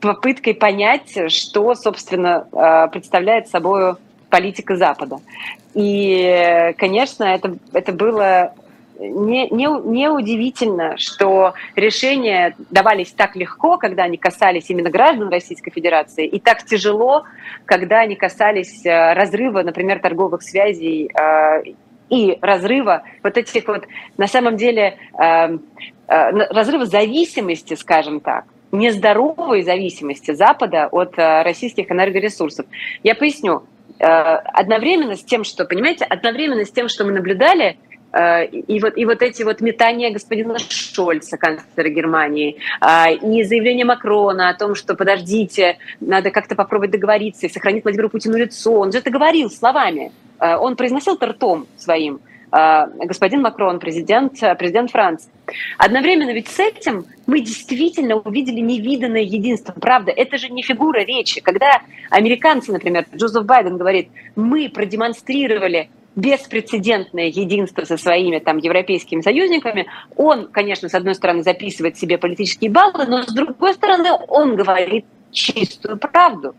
попыткой 0.00 0.54
понять, 0.54 1.32
что, 1.32 1.74
собственно, 1.74 2.46
э, 2.52 2.88
представляет 2.92 3.48
собой 3.48 3.96
политика 4.30 4.76
Запада. 4.76 5.18
И, 5.74 6.74
конечно, 6.78 7.24
это, 7.24 7.56
это 7.72 7.92
было 7.92 8.54
не, 8.98 9.48
не, 9.50 9.66
не 9.88 10.08
что 10.96 11.54
решения 11.76 12.56
давались 12.70 13.12
так 13.12 13.36
легко, 13.36 13.78
когда 13.78 14.04
они 14.04 14.16
касались 14.16 14.70
именно 14.70 14.90
граждан 14.90 15.28
Российской 15.28 15.70
Федерации, 15.70 16.26
и 16.26 16.40
так 16.40 16.64
тяжело, 16.64 17.24
когда 17.64 18.00
они 18.00 18.16
касались 18.16 18.84
э, 18.84 19.12
разрыва, 19.14 19.62
например, 19.62 20.00
торговых 20.00 20.42
связей 20.42 21.10
э, 21.12 21.62
и 22.10 22.38
разрыва 22.40 23.02
вот 23.22 23.36
этих 23.36 23.66
вот, 23.68 23.84
на 24.16 24.26
самом 24.26 24.56
деле, 24.56 24.98
э, 25.18 25.24
э, 25.24 26.30
разрыва 26.50 26.86
зависимости, 26.86 27.74
скажем 27.74 28.20
так, 28.20 28.44
нездоровой 28.72 29.62
зависимости 29.62 30.32
Запада 30.32 30.88
от 30.90 31.18
э, 31.18 31.42
российских 31.42 31.90
энергоресурсов. 31.90 32.66
Я 33.02 33.14
поясню. 33.14 33.62
Э, 33.98 34.06
одновременно 34.06 35.16
с 35.16 35.24
тем, 35.24 35.44
что, 35.44 35.64
понимаете, 35.64 36.04
одновременно 36.04 36.64
с 36.64 36.70
тем, 36.70 36.88
что 36.88 37.04
мы 37.04 37.12
наблюдали, 37.12 37.78
и 38.12 38.80
вот, 38.80 38.96
и 38.96 39.04
вот 39.04 39.22
эти 39.22 39.42
вот 39.42 39.60
метания 39.60 40.10
господина 40.10 40.56
Шольца, 40.58 41.36
канцлера 41.36 41.88
Германии, 41.88 42.56
э, 42.80 43.14
и 43.14 43.44
заявление 43.44 43.84
Макрона 43.84 44.48
о 44.48 44.54
том, 44.54 44.74
что 44.74 44.94
подождите, 44.94 45.78
надо 46.00 46.30
как-то 46.30 46.54
попробовать 46.54 46.90
договориться 46.90 47.46
и 47.46 47.50
сохранить 47.50 47.84
Владимиру 47.84 48.08
Путину 48.08 48.36
лицо. 48.36 48.72
Он 48.72 48.92
же 48.92 48.98
это 48.98 49.10
говорил 49.10 49.50
словами. 49.50 50.12
Э, 50.40 50.56
он 50.56 50.76
произносил 50.76 51.14
это 51.14 51.26
ртом 51.26 51.66
своим, 51.76 52.20
э, 52.50 52.86
господин 53.04 53.42
Макрон, 53.42 53.78
президент, 53.78 54.42
э, 54.42 54.54
президент 54.54 54.90
Франции. 54.90 55.30
Одновременно 55.76 56.30
ведь 56.30 56.48
с 56.48 56.58
этим 56.58 57.06
мы 57.26 57.40
действительно 57.40 58.16
увидели 58.16 58.60
невиданное 58.60 59.22
единство. 59.22 59.72
Правда, 59.72 60.12
это 60.12 60.38
же 60.38 60.48
не 60.48 60.62
фигура 60.62 61.00
речи. 61.00 61.40
Когда 61.40 61.82
американцы, 62.10 62.72
например, 62.72 63.06
Джозеф 63.14 63.44
Байден 63.44 63.76
говорит, 63.76 64.08
мы 64.36 64.68
продемонстрировали 64.68 65.90
беспрецедентное 66.18 67.26
единство 67.26 67.84
со 67.84 67.96
своими 67.96 68.40
там 68.40 68.58
европейскими 68.58 69.20
союзниками, 69.20 69.86
он, 70.16 70.48
конечно, 70.48 70.88
с 70.88 70.94
одной 70.94 71.14
стороны 71.14 71.44
записывает 71.44 71.96
себе 71.96 72.18
политические 72.18 72.70
баллы, 72.70 73.06
но 73.06 73.22
с 73.22 73.32
другой 73.32 73.74
стороны 73.74 74.10
он 74.26 74.56
говорит 74.56 75.06
чистую 75.30 75.96
правду. 75.96 76.56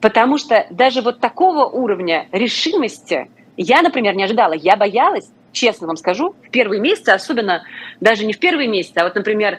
Потому 0.00 0.38
что 0.38 0.66
даже 0.70 1.02
вот 1.02 1.20
такого 1.20 1.66
уровня 1.66 2.26
решимости 2.32 3.30
я, 3.56 3.80
например, 3.80 4.16
не 4.16 4.24
ожидала. 4.24 4.54
Я 4.54 4.76
боялась, 4.76 5.30
честно 5.52 5.86
вам 5.86 5.96
скажу, 5.96 6.34
в 6.44 6.50
первые 6.50 6.80
месяцы, 6.80 7.10
особенно 7.10 7.62
даже 8.00 8.26
не 8.26 8.32
в 8.32 8.40
первые 8.40 8.68
месяцы, 8.68 8.98
а 8.98 9.04
вот, 9.04 9.14
например, 9.14 9.58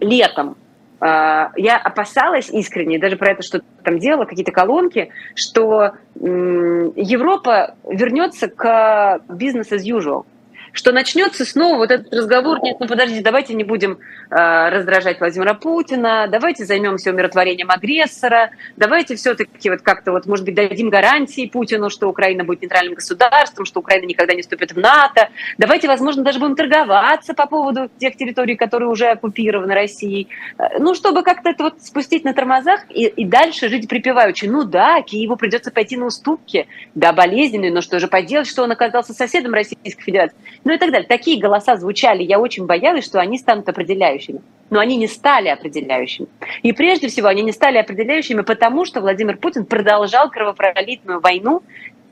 летом, 0.00 0.56
я 1.04 1.76
опасалась 1.84 2.48
искренне, 2.48 2.98
даже 2.98 3.16
про 3.16 3.32
это 3.32 3.42
что-то 3.42 3.66
там 3.82 3.98
делала, 3.98 4.24
какие-то 4.24 4.52
колонки, 4.52 5.10
что 5.34 5.92
Европа 6.14 7.74
вернется 7.84 8.48
к 8.48 9.20
бизнес 9.28 9.70
as 9.72 9.82
usual 9.84 10.24
что 10.74 10.92
начнется 10.92 11.44
снова 11.44 11.78
вот 11.78 11.90
этот 11.90 12.12
разговор, 12.12 12.60
нет, 12.62 12.76
ну 12.80 12.86
подождите, 12.86 13.22
давайте 13.22 13.54
не 13.54 13.64
будем 13.64 13.98
э, 14.30 14.68
раздражать 14.70 15.20
Владимира 15.20 15.54
Путина, 15.54 16.26
давайте 16.28 16.64
займемся 16.64 17.10
умиротворением 17.10 17.70
агрессора, 17.70 18.50
давайте 18.76 19.14
все-таки 19.14 19.70
вот 19.70 19.82
как-то 19.82 20.10
вот, 20.10 20.26
может 20.26 20.44
быть, 20.44 20.54
дадим 20.54 20.90
гарантии 20.90 21.46
Путину, 21.46 21.90
что 21.90 22.08
Украина 22.08 22.44
будет 22.44 22.62
нейтральным 22.62 22.94
государством, 22.94 23.64
что 23.64 23.80
Украина 23.80 24.04
никогда 24.04 24.34
не 24.34 24.42
вступит 24.42 24.72
в 24.72 24.78
НАТО, 24.78 25.28
давайте, 25.58 25.86
возможно, 25.86 26.24
даже 26.24 26.40
будем 26.40 26.56
торговаться 26.56 27.34
по 27.34 27.46
поводу 27.46 27.88
тех 27.98 28.16
территорий, 28.16 28.56
которые 28.56 28.88
уже 28.88 29.06
оккупированы 29.06 29.74
Россией, 29.74 30.28
э, 30.58 30.78
ну, 30.80 30.94
чтобы 30.94 31.22
как-то 31.22 31.50
это 31.50 31.64
вот 31.64 31.82
спустить 31.82 32.24
на 32.24 32.34
тормозах 32.34 32.80
и, 32.90 33.06
и 33.06 33.24
дальше 33.24 33.68
жить 33.68 33.88
припеваючи. 33.88 34.46
Ну 34.46 34.64
да, 34.64 35.00
Киеву 35.02 35.36
придется 35.36 35.70
пойти 35.70 35.96
на 35.96 36.06
уступки, 36.06 36.66
да, 36.96 37.12
болезненные, 37.12 37.70
но 37.70 37.80
что 37.80 38.00
же 38.00 38.08
поделать, 38.08 38.48
что 38.48 38.64
он 38.64 38.72
оказался 38.72 39.14
соседом 39.14 39.54
Российской 39.54 40.02
Федерации 40.02 40.36
ну 40.64 40.72
и 40.72 40.78
так 40.78 40.90
далее. 40.90 41.06
Такие 41.06 41.40
голоса 41.40 41.76
звучали, 41.76 42.22
я 42.22 42.40
очень 42.40 42.66
боялась, 42.66 43.04
что 43.04 43.20
они 43.20 43.38
станут 43.38 43.68
определяющими. 43.68 44.40
Но 44.70 44.80
они 44.80 44.96
не 44.96 45.06
стали 45.06 45.48
определяющими. 45.48 46.26
И 46.62 46.72
прежде 46.72 47.08
всего 47.08 47.28
они 47.28 47.42
не 47.42 47.52
стали 47.52 47.76
определяющими, 47.78 48.40
потому 48.40 48.84
что 48.84 49.00
Владимир 49.00 49.36
Путин 49.36 49.66
продолжал 49.66 50.30
кровопролитную 50.30 51.20
войну 51.20 51.62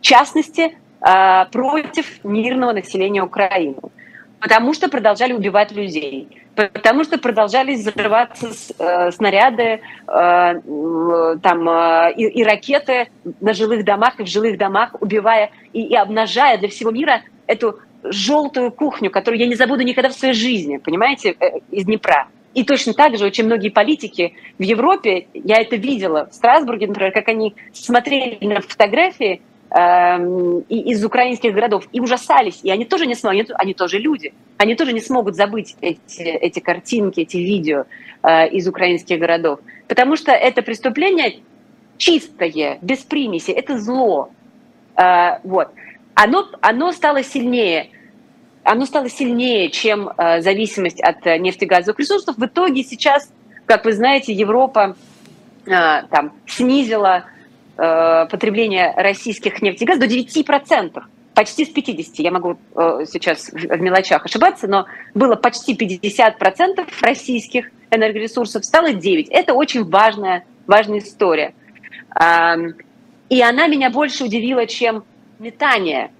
частности, 0.02 0.76
э, 1.00 1.44
против 1.50 2.22
мирного 2.24 2.72
населения 2.72 3.22
Украины. 3.22 3.76
Потому 4.40 4.74
что 4.74 4.88
продолжали 4.88 5.32
убивать 5.32 5.70
людей, 5.70 6.28
потому 6.56 7.04
что 7.04 7.16
продолжали 7.16 7.74
взрываться 7.74 8.48
э, 8.78 9.12
снаряды 9.12 9.62
э, 9.62 9.80
там, 11.42 11.68
э, 11.68 12.12
и, 12.16 12.42
ракеты 12.42 13.08
на 13.40 13.54
жилых 13.54 13.84
домах 13.84 14.18
и 14.18 14.24
в 14.24 14.26
жилых 14.26 14.58
домах, 14.58 14.96
убивая 15.00 15.52
и 15.72 15.94
обнажая 15.94 16.58
для 16.58 16.68
всего 16.68 16.90
мира 16.90 17.22
эту 17.46 17.78
желтую 18.04 18.72
кухню, 18.72 19.10
которую 19.10 19.40
я 19.40 19.46
не 19.46 19.54
забуду 19.54 19.82
никогда 19.82 20.08
в 20.08 20.14
своей 20.14 20.34
жизни, 20.34 20.78
понимаете, 20.78 21.36
э, 21.38 21.58
из 21.70 21.84
Днепра. 21.84 22.28
И 22.54 22.64
точно 22.64 22.92
так 22.92 23.16
же 23.16 23.24
очень 23.24 23.44
многие 23.44 23.70
политики 23.70 24.34
в 24.58 24.62
Европе, 24.62 25.26
я 25.32 25.60
это 25.60 25.76
видела 25.76 26.28
в 26.30 26.34
Страсбурге, 26.34 26.86
например, 26.86 27.12
как 27.12 27.28
они 27.28 27.54
смотрели 27.72 28.38
на 28.44 28.60
фотографии 28.60 29.40
э, 29.70 29.76
из 30.68 31.04
украинских 31.04 31.54
городов 31.54 31.88
и 31.92 32.00
ужасались. 32.00 32.60
И 32.62 32.70
они 32.70 32.84
тоже 32.84 33.06
не 33.06 33.14
смогут, 33.14 33.50
они, 33.50 33.54
они 33.56 33.74
тоже 33.74 33.98
люди, 33.98 34.34
они 34.58 34.74
тоже 34.74 34.92
не 34.92 35.00
смогут 35.00 35.34
забыть 35.34 35.76
эти, 35.80 36.22
эти 36.22 36.60
картинки, 36.60 37.20
эти 37.20 37.38
видео 37.38 37.84
э, 38.22 38.48
из 38.48 38.68
украинских 38.68 39.18
городов. 39.18 39.60
Потому 39.88 40.16
что 40.16 40.32
это 40.32 40.60
преступление 40.62 41.36
чистое, 41.96 42.78
без 42.82 42.98
примеси, 42.98 43.50
это 43.50 43.78
зло. 43.78 44.30
Э, 44.96 45.38
вот. 45.42 45.68
Оно, 46.14 46.48
оно 46.60 46.92
стало 46.92 47.22
сильнее 47.22 47.90
оно 48.64 48.86
стало 48.86 49.08
сильнее, 49.08 49.70
чем 49.70 50.08
э, 50.08 50.40
зависимость 50.40 51.00
от 51.00 51.26
э, 51.26 51.38
нефтегазовых 51.38 51.98
ресурсов. 51.98 52.36
В 52.36 52.44
итоге 52.44 52.84
сейчас, 52.84 53.30
как 53.66 53.84
вы 53.84 53.92
знаете, 53.92 54.32
Европа 54.32 54.96
э, 55.66 55.70
там, 55.70 56.32
снизила 56.46 57.24
потребление 57.74 58.92
российских 58.96 59.62
нефтегазов 59.62 60.06
до 60.06 60.06
9%, 60.06 61.02
почти 61.34 61.64
с 61.64 61.74
50%. 61.74 62.04
Я 62.18 62.30
могу 62.30 62.58
сейчас 62.74 63.48
в, 63.48 63.80
мелочах 63.80 64.26
ошибаться, 64.26 64.68
но 64.68 64.84
было 65.14 65.36
почти 65.36 65.74
50% 65.74 66.86
российских 67.00 67.70
энергоресурсов, 67.90 68.66
стало 68.66 68.92
9%. 68.92 69.26
Это 69.30 69.54
очень 69.54 69.88
важная, 69.88 70.44
важная 70.66 70.98
история. 70.98 71.54
И 73.30 73.42
она 73.42 73.66
меня 73.66 73.88
больше 73.88 74.24
удивила, 74.24 74.66
чем 74.66 75.02
метание, 75.38 76.10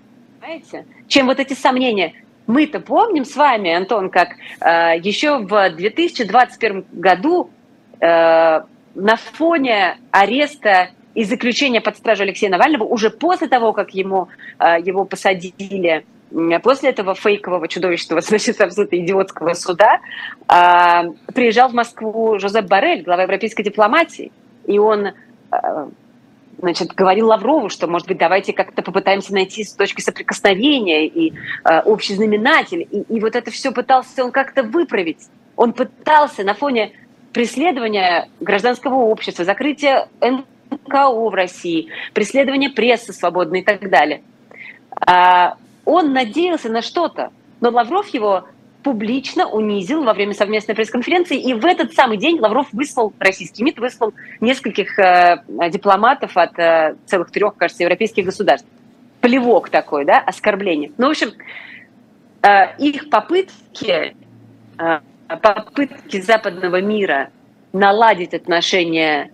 понимаете? 0.41 0.87
чем 1.09 1.27
вот 1.27 1.41
эти 1.41 1.55
сомнения. 1.55 2.15
Мы-то 2.47 2.81
помним 2.81 3.25
с 3.25 3.37
вами, 3.37 3.73
Антон, 3.73 4.11
как 4.11 4.31
э, 4.61 4.99
еще 4.99 5.39
в 5.39 5.71
2021 5.71 6.85
году 6.93 7.51
э, 8.01 8.61
на 8.95 9.17
фоне 9.17 9.99
ареста 10.11 10.91
и 11.15 11.25
заключения 11.25 11.81
под 11.81 11.97
стражу 11.97 12.23
Алексея 12.25 12.51
Навального, 12.51 12.85
уже 12.85 13.11
после 13.11 13.49
того, 13.49 13.73
как 13.73 13.95
ему, 13.95 14.29
э, 14.59 14.77
его 14.83 15.05
посадили, 15.05 16.05
после 16.63 16.91
этого 16.91 17.15
фейкового 17.15 17.69
чудовищного, 17.69 18.21
значит, 18.23 18.61
абсолютно 18.61 18.97
идиотского 18.97 19.55
суда, 19.55 20.01
э, 20.49 21.33
приезжал 21.35 21.69
в 21.69 21.75
Москву 21.75 22.39
Жозеп 22.39 22.67
Барель, 22.67 23.03
глава 23.03 23.23
европейской 23.23 23.63
дипломатии, 23.63 24.33
и 24.67 24.79
он 24.79 25.07
э, 25.07 25.13
значит, 26.63 26.95
говорил 26.95 27.27
Лаврову, 27.27 27.69
что, 27.69 27.89
может 27.89 28.07
быть, 28.07 28.19
давайте 28.19 28.53
как-то 28.53 28.83
попытаемся 28.83 29.35
найти 29.35 29.65
с 29.65 29.73
точки 29.73 30.01
соприкосновения 30.01 31.07
и 31.07 31.33
э, 31.65 31.81
общий 31.83 32.15
знаменатель. 32.15 32.87
И, 32.89 33.01
и 33.01 33.21
вот 33.21 33.35
это 33.35 33.51
все 33.51 33.73
пытался 33.73 34.25
он 34.25 34.31
как-то 34.31 34.63
выправить. 34.63 35.29
Он 35.57 35.73
пытался 35.73 36.45
на 36.45 36.55
фоне 36.55 36.93
преследования 37.33 38.29
гражданского 38.41 38.95
общества, 38.95 39.45
закрытия 39.45 40.09
НКО 40.21 41.29
в 41.31 41.35
России, 41.35 41.89
преследования 42.15 42.71
прессы 42.71 43.13
свободной 43.13 43.61
и 43.61 43.65
так 43.65 43.91
далее. 43.91 44.23
А, 45.05 45.57
он 45.85 46.13
надеялся 46.13 46.69
на 46.69 46.81
что-то, 46.81 47.33
но 47.61 47.71
Лавров 47.71 48.07
его 48.09 48.45
публично 48.83 49.49
унизил 49.49 50.05
во 50.05 50.13
время 50.13 50.35
совместной 50.35 50.75
пресс-конференции. 50.75 51.39
И 51.39 51.55
в 51.55 51.65
этот 51.65 51.95
самый 51.95 52.17
день 52.17 52.39
Лавров 52.41 52.69
выслал, 52.73 53.13
российский 53.19 53.63
МИД 53.63 53.79
выслал 53.79 54.13
нескольких 54.41 54.99
э, 54.99 55.43
дипломатов 55.71 56.37
от 56.37 56.59
э, 56.59 56.97
целых 57.07 57.31
трех, 57.31 57.57
кажется, 57.57 57.83
европейских 57.83 58.25
государств. 58.25 58.69
Плевок 59.21 59.69
такой, 59.71 60.05
да, 60.05 60.19
оскорбление. 60.19 60.93
Ну, 60.99 61.09
в 61.09 61.11
общем, 61.11 61.33
э, 62.43 62.77
их 62.79 63.09
попытки, 63.09 64.17
э, 64.79 65.01
попытки 65.29 66.21
западного 66.21 66.81
мира 66.81 67.31
наладить 67.73 68.35
отношения 68.35 69.31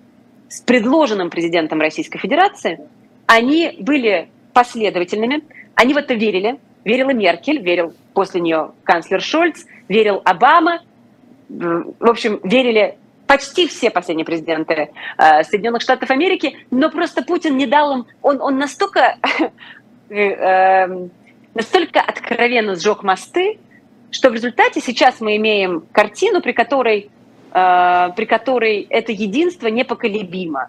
с 0.49 0.61
предложенным 0.61 1.31
президентом 1.31 1.81
Российской 1.81 2.19
Федерации, 2.19 2.81
они 3.27 3.77
были 3.81 4.29
последовательными, 4.53 5.43
они 5.75 5.95
в 5.95 5.97
это 5.97 6.15
верили, 6.15 6.59
верила 6.85 7.11
Меркель, 7.11 7.61
верил 7.61 7.95
после 8.15 8.41
нее 8.41 8.73
канцлер 8.85 9.21
Шольц, 9.21 9.65
верил 9.89 10.23
Обама, 10.25 10.81
в 11.49 12.09
общем, 12.09 12.41
верили 12.43 12.99
почти 13.27 13.69
все 13.69 13.91
последние 13.91 14.25
президенты 14.25 14.91
э, 15.19 15.45
Соединенных 15.45 15.83
Штатов 15.83 16.11
Америки, 16.11 16.57
но 16.71 16.91
просто 16.91 17.23
Путин 17.23 17.57
не 17.57 17.67
дал 17.67 17.99
им, 17.99 18.07
он, 18.23 18.41
он 18.41 18.59
настолько, 18.59 19.17
э, 20.09 20.15
эм, 20.15 21.11
настолько 21.55 22.01
откровенно 22.01 22.75
сжег 22.75 23.03
мосты, 23.03 23.59
что 24.11 24.31
в 24.31 24.35
результате 24.35 24.81
сейчас 24.81 25.21
мы 25.21 25.37
имеем 25.37 25.85
картину, 25.93 26.41
при 26.41 26.53
которой, 26.53 27.11
э, 27.53 28.09
при 28.17 28.25
которой 28.25 28.87
это 28.89 29.13
единство 29.13 29.69
непоколебимо. 29.69 30.69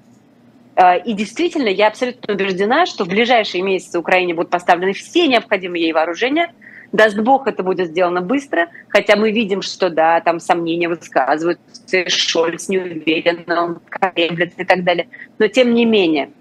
Э, 0.75 0.99
и 0.99 1.13
действительно, 1.13 1.67
я 1.67 1.87
абсолютно 1.87 2.33
убеждена, 2.33 2.85
что 2.85 3.05
в 3.05 3.07
ближайшие 3.07 3.63
месяцы 3.63 3.99
Украине 3.99 4.33
будут 4.33 4.49
поставлены 4.51 4.93
все 4.93 5.27
необходимые 5.27 5.83
ей 5.83 5.93
вооружения– 5.93 6.53
Даст 6.91 7.17
Бог, 7.17 7.47
это 7.47 7.61
будет 7.61 7.87
сделано 7.89 8.21
быстро, 8.21 8.69
хотя 8.87 9.15
мы 9.15 9.31
видим, 9.31 9.61
что 9.61 9.89
да, 9.89 10.21
там 10.21 10.39
сомнения 10.39 10.89
высказывают, 10.89 11.59
Шольц 12.07 12.67
не 12.67 12.79
уверен, 12.79 13.45
он 13.47 13.79
колеблется 13.89 14.61
и 14.61 14.65
так 14.65 14.83
далее. 14.83 15.07
Но 15.37 15.47
тем 15.47 15.73
не 15.73 15.85
менее, 15.85 16.31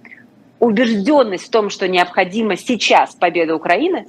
убежденность 0.58 1.46
в 1.46 1.50
том, 1.50 1.68
что 1.68 1.86
необходима 1.86 2.56
сейчас 2.56 3.14
победа 3.14 3.54
Украины, 3.54 4.06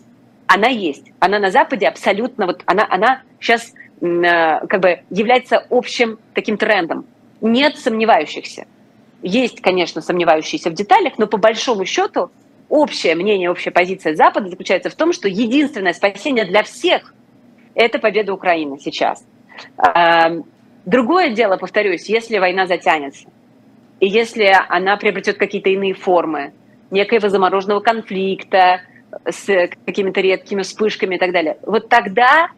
она 0.48 0.68
есть. 0.68 1.12
Она 1.20 1.40
на 1.40 1.52
Западе 1.52 1.88
абсолютно, 1.88 2.46
вот 2.46 2.64
она, 2.66 2.88
она 2.90 3.22
сейчас 3.40 3.74
э, 4.02 4.66
как 4.68 4.80
бы 4.80 5.02
является 5.10 5.66
общим 5.70 6.20
таким 6.34 6.58
трендом. 6.58 7.06
Нет 7.42 7.78
сомневающихся. 7.78 8.66
Есть, 9.22 9.62
конечно, 9.62 10.02
сомневающиеся 10.02 10.70
в 10.70 10.74
деталях, 10.74 11.18
но 11.18 11.28
по 11.28 11.38
большому 11.38 11.86
счету 11.86 12.32
общее 12.70 13.16
мнение, 13.16 13.50
общая 13.50 13.72
позиция 13.72 14.16
Запада 14.16 14.50
заключается 14.50 14.90
в 14.90 14.96
том, 14.96 15.12
что 15.12 15.28
единственное 15.28 15.94
спасение 15.94 16.46
для 16.46 16.64
всех– 16.64 17.14
это 17.76 18.00
победа 18.00 18.34
Украины 18.34 18.80
сейчас. 18.80 19.26
Эм, 19.78 20.46
другое 20.86 21.32
дело, 21.32 21.58
повторюсь, 21.58 22.08
если 22.08 22.38
война 22.38 22.66
затянется, 22.66 23.28
и 24.00 24.08
если 24.08 24.56
она 24.70 24.96
приобретет 24.96 25.38
какие-то 25.38 25.70
иные 25.70 25.94
формы, 25.94 26.54
некоего 26.90 27.28
замороженного 27.28 27.82
конфликта 27.82 28.82
с 29.30 29.70
какими-то 29.86 30.22
редкими 30.22 30.62
вспышками 30.62 31.16
и 31.16 31.20
так 31.20 31.34
далее, 31.34 31.58
вот 31.66 31.90
тогда 31.90 32.50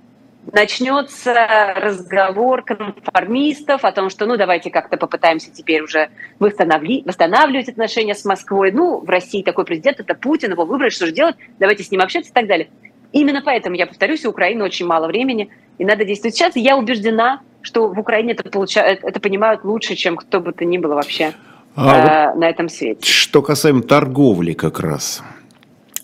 начнется 0.51 1.33
разговор 1.75 2.63
конформистов 2.63 3.85
о 3.85 3.91
том, 3.91 4.09
что 4.09 4.25
ну 4.25 4.37
давайте 4.37 4.69
как-то 4.69 4.97
попытаемся 4.97 5.51
теперь 5.51 5.81
уже 5.83 6.09
восстанавливать, 6.39 7.05
восстанавливать 7.05 7.69
отношения 7.69 8.15
с 8.15 8.25
Москвой. 8.25 8.71
Ну, 8.71 8.99
в 8.99 9.09
России 9.09 9.43
такой 9.43 9.65
президент, 9.65 9.99
это 9.99 10.15
Путин, 10.15 10.51
его 10.51 10.65
выбрали, 10.65 10.89
что 10.89 11.05
же 11.05 11.11
делать, 11.11 11.35
давайте 11.59 11.83
с 11.83 11.91
ним 11.91 12.01
общаться 12.01 12.31
и 12.31 12.33
так 12.33 12.47
далее. 12.47 12.69
Именно 13.11 13.41
поэтому, 13.43 13.75
я 13.75 13.87
повторюсь, 13.87 14.25
у 14.25 14.29
Украины 14.29 14.63
очень 14.63 14.85
мало 14.85 15.07
времени, 15.07 15.49
и 15.77 15.85
надо 15.85 16.05
действовать 16.05 16.35
сейчас. 16.35 16.55
И 16.55 16.61
я 16.61 16.77
убеждена, 16.77 17.41
что 17.61 17.87
в 17.87 17.99
Украине 17.99 18.33
это, 18.33 18.49
получают, 18.49 19.03
это 19.03 19.19
понимают 19.19 19.63
лучше, 19.63 19.95
чем 19.95 20.15
кто 20.15 20.39
бы 20.39 20.53
то 20.53 20.63
ни 20.63 20.77
было 20.77 20.95
вообще 20.95 21.33
а, 21.75 21.83
э, 21.83 22.27
вот 22.31 22.39
на 22.39 22.49
этом 22.49 22.69
свете. 22.69 23.05
Что 23.05 23.41
касаемо 23.41 23.81
торговли 23.81 24.53
как 24.53 24.79
раз 24.79 25.23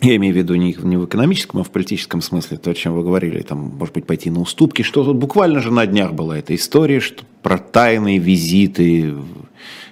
я 0.02 0.16
имею 0.18 0.34
в 0.34 0.38
виду 0.38 0.56
не, 0.56 0.74
не 0.74 0.98
в 0.98 1.06
экономическом, 1.06 1.62
а 1.62 1.64
в 1.64 1.72
политическом 1.72 2.22
смысле, 2.22 2.58
то, 2.58 2.70
о 2.70 2.74
чем 2.74 2.93
вы 2.93 3.04
говорили, 3.04 3.41
там, 3.41 3.76
может 3.78 3.93
быть, 3.93 4.06
пойти 4.06 4.30
на 4.30 4.41
уступки, 4.41 4.82
что 4.84 5.04
тут 5.04 5.18
буквально 5.18 5.60
же 5.60 5.72
на 5.72 5.86
днях 5.86 6.14
была 6.14 6.38
эта 6.38 6.54
история, 6.56 7.00
что 7.00 7.24
про 7.41 7.58
тайные 7.58 8.20
визиты 8.20 9.16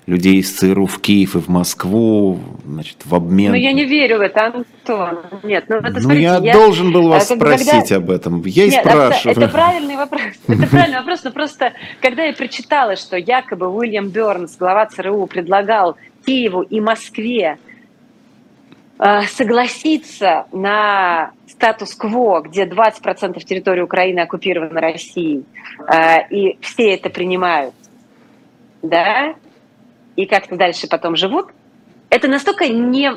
людей 0.06 0.38
из 0.38 0.52
ЦРУ 0.52 0.86
в 0.86 1.00
Киев 1.00 1.36
и 1.36 1.40
в 1.40 1.48
Москву, 1.48 2.40
значит, 2.66 2.98
в 3.06 3.16
обмен... 3.16 3.52
Ну, 3.52 3.58
я 3.58 3.74
не 3.74 3.86
верю 3.86 4.20
в 4.20 4.22
это, 4.22 4.46
Антон. 4.46 5.20
Нет, 5.44 5.66
ну, 5.68 5.78
это, 5.78 5.90
ну 5.90 6.00
смотрите, 6.00 6.24
я, 6.24 6.38
я 6.38 6.54
должен 6.54 6.92
был 6.92 7.08
вас 7.08 7.28
как, 7.28 7.38
спросить 7.38 7.90
когда... 7.90 7.96
об 7.96 8.12
этом. 8.12 8.44
Я 8.46 8.66
и 8.66 8.70
Нет, 8.70 8.86
спрашиваю. 8.86 9.38
Это, 9.38 9.48
правильный 9.48 9.96
вопрос. 9.96 10.22
Это 10.48 10.68
правильный 10.68 11.00
вопрос, 11.00 11.24
но 11.24 11.32
просто, 11.32 11.74
когда 12.02 12.24
я 12.24 12.34
прочитала, 12.34 12.96
что 12.96 13.18
якобы 13.18 13.68
Уильям 13.68 14.10
Бернс, 14.10 14.58
глава 14.58 14.86
ЦРУ, 14.86 15.26
предлагал 15.26 15.98
Киеву 16.26 16.62
и 16.62 16.80
Москве 16.80 17.58
согласиться 18.98 20.46
на 20.52 21.32
статус-кво, 21.50 22.42
где 22.42 22.66
20% 22.66 23.44
территории 23.44 23.82
Украины 23.82 24.20
оккупированы 24.22 24.80
Россией, 24.80 25.44
э, 25.88 26.28
и 26.30 26.58
все 26.62 26.94
это 26.94 27.10
принимают, 27.10 27.74
да, 28.82 29.36
и 30.16 30.26
как-то 30.26 30.56
дальше 30.56 30.88
потом 30.88 31.16
живут, 31.16 31.48
это 32.10 32.28
настолько 32.28 32.68
не, 32.68 33.12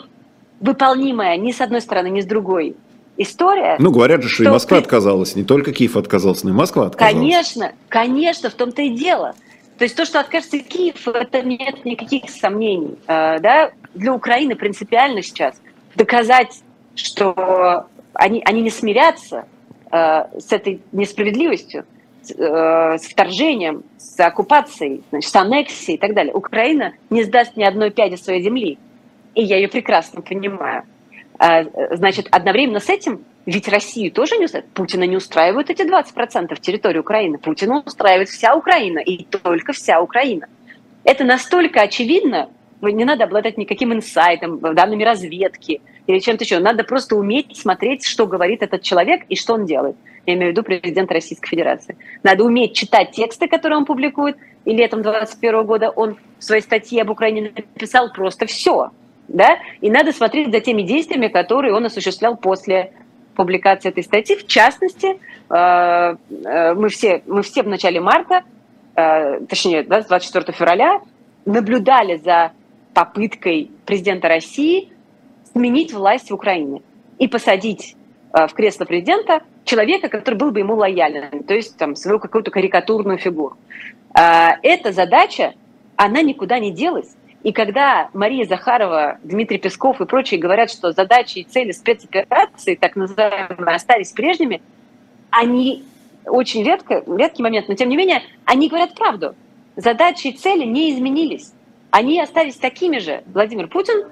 выполнимая 0.60 1.36
ни 1.36 1.52
с 1.52 1.60
одной 1.60 1.80
стороны, 1.80 2.08
ни 2.08 2.20
с 2.20 2.26
другой 2.26 2.76
история. 3.16 3.76
Ну, 3.78 3.90
говорят 3.90 4.22
же, 4.22 4.28
что, 4.28 4.42
что 4.42 4.44
и 4.44 4.48
Москва 4.48 4.78
ты... 4.78 4.84
отказалась, 4.84 5.36
не 5.36 5.44
только 5.44 5.72
Киев 5.72 5.96
отказался, 5.96 6.46
но 6.46 6.52
и 6.52 6.54
Москва 6.54 6.86
отказалась. 6.86 7.14
Конечно, 7.14 7.72
конечно, 7.88 8.50
в 8.50 8.54
том-то 8.54 8.82
и 8.82 8.90
дело. 8.90 9.34
То 9.78 9.84
есть 9.84 9.96
то, 9.96 10.04
что 10.04 10.18
откажется 10.18 10.58
Киев, 10.58 11.06
это 11.06 11.42
нет 11.42 11.84
никаких 11.84 12.30
сомнений. 12.30 12.96
Э, 13.06 13.38
да? 13.38 13.70
Для 13.94 14.12
Украины 14.12 14.56
принципиально 14.56 15.22
сейчас 15.22 15.54
доказать, 15.99 16.62
что 16.94 17.86
они, 18.14 18.42
они 18.44 18.62
не 18.62 18.70
смирятся 18.70 19.44
э, 19.90 20.24
с 20.38 20.51
этой 20.53 20.80
несправедливостью, 20.92 21.84
э, 22.30 22.99
с 22.99 23.03
вторжением, 23.03 23.82
с 23.99 24.18
оккупацией, 24.20 25.03
значит, 25.11 25.30
с 25.30 25.36
аннексией 25.36 25.96
и 25.96 26.01
так 26.01 26.14
далее. 26.14 26.32
Украина 26.32 26.94
не 27.11 27.24
сдаст 27.24 27.57
ни 27.57 27.64
одной 27.64 27.90
пяди 27.90 28.16
своей 28.16 28.42
земли. 28.42 28.78
И 29.34 29.42
я 29.42 29.57
ее 29.57 29.68
прекрасно 29.68 30.22
понимаю. 30.22 30.84
А, 31.38 31.64
значит, 31.92 32.26
одновременно 32.30 32.80
с 32.80 32.88
этим, 32.88 33.24
ведь 33.46 33.68
Россию 33.68 34.11
тоже 34.11 34.36
не 34.36 34.46
устраивает. 34.46 34.72
Путина 34.72 35.05
не 35.05 35.16
устраивают 35.16 35.70
эти 35.70 35.82
20% 35.82 36.61
территории 36.61 36.99
Украины. 36.99 37.38
Путина 37.38 37.82
устраивает 37.86 38.28
вся 38.28 38.55
Украина, 38.55 38.99
и 38.99 39.24
только 39.24 39.72
вся 39.72 40.01
Украина. 40.01 40.49
Это 41.05 41.24
настолько 41.24 41.80
очевидно, 41.80 42.51
не 42.82 43.04
надо 43.04 43.24
обладать 43.24 43.58
никаким 43.58 43.92
инсайтом, 43.92 44.60
данными 44.60 45.02
разведки 45.02 45.80
или 46.06 46.18
чем-то 46.18 46.44
еще. 46.44 46.58
Надо 46.58 46.84
просто 46.84 47.16
уметь 47.16 47.56
смотреть, 47.56 48.04
что 48.04 48.26
говорит 48.26 48.62
этот 48.62 48.82
человек 48.82 49.22
и 49.28 49.36
что 49.36 49.54
он 49.54 49.66
делает. 49.66 49.96
Я 50.26 50.34
имею 50.34 50.50
в 50.50 50.52
виду 50.52 50.62
президент 50.62 51.10
Российской 51.10 51.48
Федерации. 51.48 51.96
Надо 52.22 52.44
уметь 52.44 52.74
читать 52.74 53.12
тексты, 53.12 53.48
которые 53.48 53.78
он 53.78 53.84
публикует. 53.84 54.36
И 54.64 54.72
летом 54.72 55.02
2021 55.02 55.64
года 55.64 55.90
он 55.90 56.16
в 56.38 56.44
своей 56.44 56.62
статье 56.62 57.02
об 57.02 57.10
Украине 57.10 57.52
написал 57.54 58.12
просто 58.12 58.46
все 58.46 58.90
да, 59.28 59.58
и 59.80 59.90
надо 59.90 60.12
смотреть 60.12 60.50
за 60.50 60.60
теми 60.60 60.82
действиями, 60.82 61.28
которые 61.28 61.74
он 61.74 61.84
осуществлял 61.84 62.36
после 62.36 62.92
публикации 63.36 63.90
этой 63.90 64.02
статьи. 64.02 64.36
В 64.36 64.46
частности, 64.46 65.18
э, 65.50 66.16
э, 66.44 66.74
мы 66.74 66.88
все, 66.88 67.22
мы 67.26 67.42
все 67.42 67.62
в 67.62 67.68
начале 67.68 68.00
марта, 68.00 68.42
э, 68.96 69.40
точнее, 69.48 69.84
24 69.84 70.52
февраля, 70.52 71.00
наблюдали 71.44 72.16
за 72.16 72.52
попыткой 72.95 73.70
президента 73.86 74.28
России 74.28 74.93
сменить 75.53 75.93
власть 75.93 76.30
в 76.30 76.34
Украине 76.34 76.82
и 77.18 77.28
посадить 77.28 77.97
в 78.32 78.49
кресло 78.55 78.84
президента 78.84 79.43
человека, 79.64 80.09
который 80.09 80.34
был 80.34 80.51
бы 80.51 80.61
ему 80.61 80.74
лоялен, 80.74 81.43
то 81.45 81.55
есть 81.55 81.76
там, 81.76 81.97
свою 81.97 82.18
какую-то 82.18 82.51
карикатурную 82.51 83.18
фигуру. 83.18 83.57
Эта 84.14 84.93
задача, 84.93 85.55
она 85.97 86.22
никуда 86.22 86.59
не 86.59 86.70
делась. 86.70 87.14
И 87.43 87.53
когда 87.53 88.11
Мария 88.12 88.45
Захарова, 88.47 89.18
Дмитрий 89.22 89.59
Песков 89.59 90.01
и 90.01 90.07
прочие 90.07 90.41
говорят, 90.41 90.70
что 90.70 90.93
задачи 90.93 91.39
и 91.39 91.45
цели 91.45 91.72
спецоперации, 91.72 92.74
так 92.74 92.97
называемые, 92.97 93.74
остались 93.74 94.12
прежними, 94.12 94.61
они 95.30 95.84
очень 96.26 96.64
редко, 96.64 97.05
редкий 97.07 97.43
момент, 97.43 97.68
но 97.68 97.74
тем 97.74 97.89
не 97.89 97.97
менее, 97.97 98.22
они 98.45 98.68
говорят 98.68 98.95
правду. 98.95 99.34
Задачи 99.76 100.28
и 100.28 100.32
цели 100.32 100.64
не 100.64 100.93
изменились. 100.93 101.53
Они 101.91 102.20
остались 102.20 102.57
такими 102.57 102.99
же. 102.99 103.22
Владимир 103.26 103.68
Путин 103.68 104.09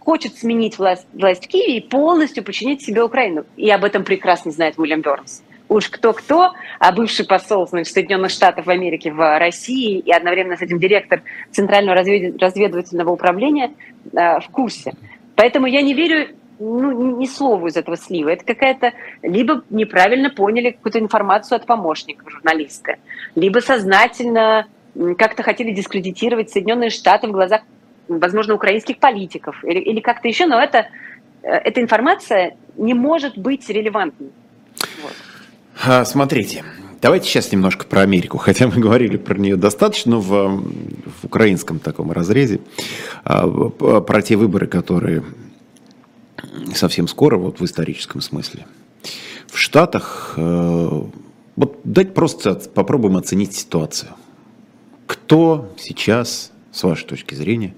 хочет 0.00 0.36
сменить 0.36 0.78
власть, 0.78 1.06
власть 1.12 1.44
в 1.44 1.48
Киеве 1.48 1.78
и 1.78 1.80
полностью 1.80 2.44
подчинить 2.44 2.82
себе 2.82 3.02
Украину. 3.02 3.44
И 3.56 3.68
об 3.70 3.84
этом 3.84 4.04
прекрасно 4.04 4.52
знает 4.52 4.78
Уильям 4.78 5.00
Бернс 5.00 5.42
уж 5.68 5.88
кто-кто, 5.88 6.52
а 6.78 6.92
бывший 6.92 7.26
посол 7.26 7.66
значит, 7.66 7.92
Соединенных 7.92 8.30
Штатов 8.30 8.66
в 8.66 8.70
Америке 8.70 9.12
в 9.12 9.38
России 9.38 9.98
и 9.98 10.12
одновременно 10.12 10.56
с 10.56 10.62
этим 10.62 10.78
директор 10.78 11.22
Центрального 11.50 11.96
разведывательного 11.96 13.10
управления 13.10 13.72
э, 14.12 14.40
в 14.40 14.48
курсе. 14.50 14.94
Поэтому 15.34 15.66
я 15.66 15.82
не 15.82 15.94
верю 15.94 16.28
ну, 16.58 17.18
ни 17.18 17.26
слову 17.26 17.66
из 17.66 17.76
этого 17.76 17.96
слива. 17.96 18.30
Это 18.30 18.44
какая-то... 18.44 18.92
Либо 19.22 19.62
неправильно 19.70 20.30
поняли 20.30 20.70
какую-то 20.70 20.98
информацию 20.98 21.56
от 21.56 21.66
помощников 21.66 22.30
журналиста, 22.30 22.96
либо 23.34 23.58
сознательно 23.58 24.66
как-то 25.18 25.42
хотели 25.42 25.72
дискредитировать 25.72 26.50
Соединенные 26.50 26.90
Штаты 26.90 27.28
в 27.28 27.32
глазах, 27.32 27.62
возможно, 28.08 28.54
украинских 28.54 28.98
политиков 28.98 29.62
или, 29.64 29.78
или 29.78 30.00
как-то 30.00 30.28
еще, 30.28 30.46
но 30.46 30.60
это, 30.60 30.86
э, 31.42 31.50
эта 31.50 31.80
информация 31.80 32.56
не 32.76 32.94
может 32.94 33.36
быть 33.36 33.68
релевантной. 33.68 34.30
Вот. 35.02 35.12
А, 35.84 36.04
смотрите, 36.04 36.64
давайте 37.02 37.28
сейчас 37.28 37.52
немножко 37.52 37.86
про 37.86 38.02
Америку, 38.02 38.38
хотя 38.38 38.66
мы 38.66 38.74
говорили 38.80 39.16
про 39.16 39.38
нее 39.38 39.56
достаточно 39.56 40.18
в, 40.18 40.62
в 40.62 41.24
украинском 41.24 41.78
таком 41.78 42.12
разрезе, 42.12 42.60
а, 43.24 43.46
про 43.46 44.22
те 44.22 44.36
выборы, 44.36 44.66
которые 44.66 45.22
совсем 46.74 47.08
скоро, 47.08 47.36
вот 47.36 47.60
в 47.60 47.64
историческом 47.64 48.20
смысле. 48.20 48.66
В 49.48 49.58
Штатах, 49.58 50.34
э, 50.36 51.02
вот 51.56 51.80
дать 51.84 52.14
просто 52.14 52.54
попробуем 52.54 53.16
оценить 53.16 53.54
ситуацию. 53.54 54.10
Кто 55.06 55.72
сейчас, 55.78 56.52
с 56.72 56.82
вашей 56.82 57.06
точки 57.06 57.34
зрения, 57.34 57.74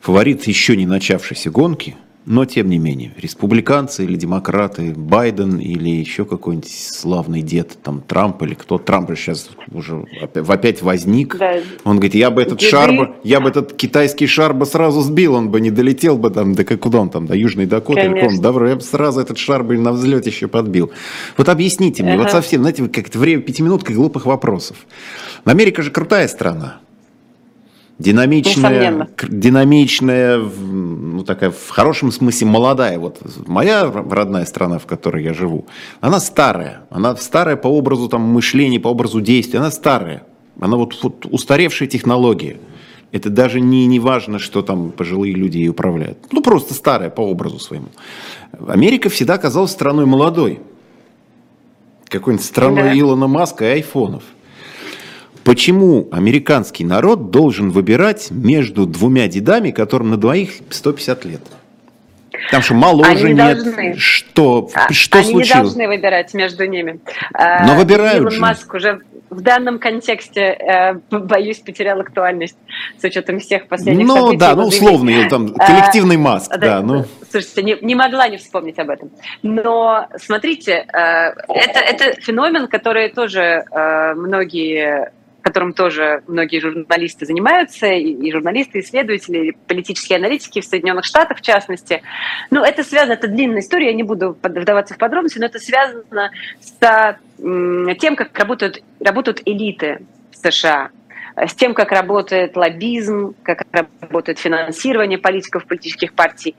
фаворит 0.00 0.46
еще 0.46 0.76
не 0.76 0.86
начавшейся 0.86 1.50
гонки– 1.50 1.96
но, 2.26 2.44
тем 2.44 2.68
не 2.68 2.78
менее, 2.78 3.12
республиканцы 3.16 4.02
или 4.02 4.16
демократы, 4.16 4.92
Байден 4.96 5.58
или 5.58 5.88
еще 5.90 6.24
какой-нибудь 6.24 6.68
славный 6.68 7.40
дед, 7.40 7.78
там 7.84 8.00
Трамп 8.00 8.42
или 8.42 8.54
кто, 8.54 8.78
Трамп 8.78 9.12
сейчас 9.16 9.48
уже 9.70 10.04
опять 10.20 10.82
возник. 10.82 11.38
Да. 11.38 11.60
Он 11.84 11.96
говорит, 11.96 12.16
я 12.16 12.32
бы 12.32 12.42
этот 12.42 12.58
Деды. 12.58 12.70
шар, 12.70 13.14
я 13.22 13.38
бы 13.38 13.48
этот 13.48 13.74
китайский 13.74 14.26
шар 14.26 14.54
бы 14.54 14.66
сразу 14.66 15.02
сбил, 15.02 15.34
он 15.34 15.50
бы 15.50 15.60
не 15.60 15.70
долетел 15.70 16.18
бы 16.18 16.30
там, 16.30 16.54
до 16.54 16.64
куда 16.64 16.98
он 16.98 17.10
там, 17.10 17.26
до 17.26 17.36
Южной 17.36 17.66
Дакоты, 17.66 18.00
или 18.00 18.26
он, 18.26 18.40
да, 18.40 18.48
я 18.68 18.74
бы 18.74 18.82
сразу 18.82 19.20
этот 19.20 19.38
шар 19.38 19.62
бы 19.62 19.78
на 19.78 19.92
взлете 19.92 20.30
еще 20.30 20.48
подбил. 20.48 20.90
Вот 21.36 21.48
объясните 21.48 22.02
мне, 22.02 22.14
ага. 22.14 22.24
вот 22.24 22.32
совсем, 22.32 22.62
знаете, 22.62 22.88
как-то 22.88 23.20
время 23.20 23.40
пятиминутка 23.42 23.92
глупых 23.92 24.26
вопросов. 24.26 24.78
Америка 25.46 25.82
же 25.82 25.90
крутая 25.90 26.28
страна. 26.28 26.80
Динамичная, 27.98 29.08
динамичная, 29.26 30.38
ну 30.38 31.24
такая 31.24 31.50
в 31.50 31.70
хорошем 31.70 32.12
смысле 32.12 32.46
молодая. 32.48 32.98
Вот 32.98 33.22
моя 33.46 33.90
родная 33.90 34.44
страна, 34.44 34.78
в 34.78 34.84
которой 34.84 35.24
я 35.24 35.32
живу, 35.32 35.66
она 36.02 36.20
старая. 36.20 36.82
Она 36.90 37.16
старая 37.16 37.56
по 37.56 37.68
образу 37.68 38.08
там, 38.08 38.20
мышления, 38.20 38.78
по 38.78 38.88
образу 38.88 39.22
действия. 39.22 39.60
Она 39.60 39.70
старая. 39.70 40.24
Она 40.60 40.76
вот, 40.76 40.98
вот 41.02 41.26
устаревшая 41.30 41.88
технология. 41.88 42.58
Это 43.12 43.30
даже 43.30 43.60
не, 43.60 43.86
не 43.86 43.98
важно, 43.98 44.38
что 44.38 44.60
там 44.60 44.90
пожилые 44.90 45.32
люди 45.32 45.58
ей 45.58 45.68
управляют. 45.68 46.18
Ну, 46.32 46.42
просто 46.42 46.74
старая 46.74 47.08
по 47.08 47.22
образу 47.22 47.58
своему. 47.58 47.88
Америка 48.68 49.08
всегда 49.08 49.38
казалась 49.38 49.70
страной 49.70 50.04
молодой. 50.04 50.60
Какой-нибудь 52.08 52.44
страной 52.44 52.82
да. 52.82 52.98
Илона 52.98 53.26
Маска 53.26 53.64
и 53.64 53.68
айфонов. 53.68 54.24
Почему 55.46 56.08
американский 56.10 56.84
народ 56.84 57.30
должен 57.30 57.70
выбирать 57.70 58.32
между 58.32 58.84
двумя 58.84 59.28
дедами, 59.28 59.70
которым 59.70 60.10
на 60.10 60.16
двоих 60.16 60.50
150 60.70 61.24
лет? 61.24 61.40
Там 62.50 62.62
что, 62.62 62.74
мало 62.74 63.00
уже 63.00 63.32
нет. 63.32 63.62
Должны. 63.62 63.94
Что, 63.96 64.68
а, 64.74 64.92
что 64.92 65.18
Они 65.18 65.30
случилось? 65.30 65.48
не 65.48 65.54
должны 65.54 65.86
выбирать 65.86 66.34
между 66.34 66.66
ними. 66.66 67.00
Но 67.32 67.72
а, 67.72 67.74
выбирают 67.76 68.22
Илон 68.22 68.32
же. 68.32 68.40
Маск 68.40 68.74
уже 68.74 69.00
в 69.30 69.40
данном 69.40 69.78
контексте, 69.78 70.40
э, 70.40 70.94
боюсь, 71.10 71.58
потерял 71.58 72.00
актуальность 72.00 72.56
с 72.98 73.04
учетом 73.04 73.40
всех 73.40 73.66
последних 73.68 74.06
ну, 74.06 74.14
событий. 74.16 74.34
Ну 74.34 74.40
да, 74.40 74.54
ну 74.54 74.66
условный, 74.66 75.28
там, 75.28 75.52
а, 75.58 75.66
коллективный 75.66 76.16
Маск, 76.16 76.52
а, 76.52 76.58
да. 76.58 76.80
Ну. 76.80 77.04
Слушайте, 77.30 77.62
не, 77.62 77.76
не 77.82 77.94
могла 77.94 78.28
не 78.28 78.36
вспомнить 78.36 78.78
об 78.78 78.90
этом. 78.90 79.10
Но 79.42 80.06
смотрите, 80.16 80.86
э, 80.92 80.98
это, 81.48 81.78
это 81.80 82.20
феномен, 82.20 82.68
который 82.68 83.10
тоже 83.10 83.64
э, 83.70 84.14
многие 84.14 85.12
которым 85.46 85.74
тоже 85.74 86.24
многие 86.26 86.58
журналисты 86.58 87.24
занимаются, 87.24 87.86
и, 87.86 88.32
журналисты, 88.32 88.80
исследователи, 88.80 89.46
и 89.46 89.52
политические 89.52 90.16
аналитики 90.18 90.60
в 90.60 90.64
Соединенных 90.64 91.04
Штатах, 91.04 91.38
в 91.38 91.40
частности. 91.40 92.02
Ну, 92.50 92.64
это 92.64 92.82
связано, 92.82 93.12
это 93.12 93.28
длинная 93.28 93.60
история, 93.60 93.86
я 93.86 93.92
не 93.92 94.02
буду 94.02 94.36
вдаваться 94.42 94.94
в 94.94 94.98
подробности, 94.98 95.38
но 95.38 95.46
это 95.46 95.60
связано 95.60 96.32
с 96.60 97.16
тем, 98.00 98.16
как 98.16 98.36
работают, 98.36 98.82
работают 98.98 99.40
элиты 99.44 100.00
США, 100.32 100.90
с 101.36 101.54
тем, 101.54 101.74
как 101.74 101.92
работает 101.92 102.56
лоббизм, 102.56 103.36
как 103.44 103.62
работает 104.00 104.40
финансирование 104.40 105.18
политиков, 105.18 105.64
политических 105.66 106.12
партий. 106.12 106.56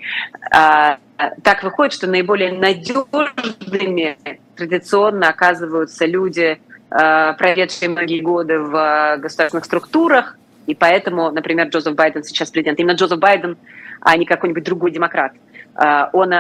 А, 0.50 1.00
так 1.44 1.64
выходит, 1.64 1.92
что 1.92 2.08
наиболее 2.08 2.54
надежными 2.54 4.18
традиционно 4.56 5.28
оказываются 5.28 6.06
люди, 6.06 6.62
проведшие 6.90 7.90
многие 7.90 8.22
годы 8.22 8.60
в 8.60 8.76
э, 8.76 9.18
государственных 9.18 9.66
структурах, 9.66 10.38
и 10.68 10.76
поэтому, 10.76 11.32
например, 11.32 11.68
Джозеф 11.68 11.96
Байден 11.96 12.24
сейчас 12.24 12.50
президент, 12.50 12.80
именно 12.80 12.94
Джозеф 12.94 13.20
Байден, 13.20 13.58
а 14.02 14.16
не 14.16 14.26
какой-нибудь 14.26 14.64
другой 14.64 14.92
демократ, 14.92 15.34
э, 15.76 16.06
он 16.14 16.34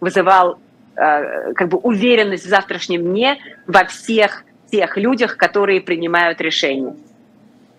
вызывал 0.00 0.58
как 0.96 1.68
бы 1.70 1.78
уверенность 1.78 2.46
в 2.46 2.48
завтрашнем 2.48 3.02
дне 3.02 3.38
во 3.66 3.84
всех 3.84 4.44
тех 4.70 4.96
людях, 4.96 5.36
которые 5.36 5.80
принимают 5.80 6.40
решения. 6.40 6.94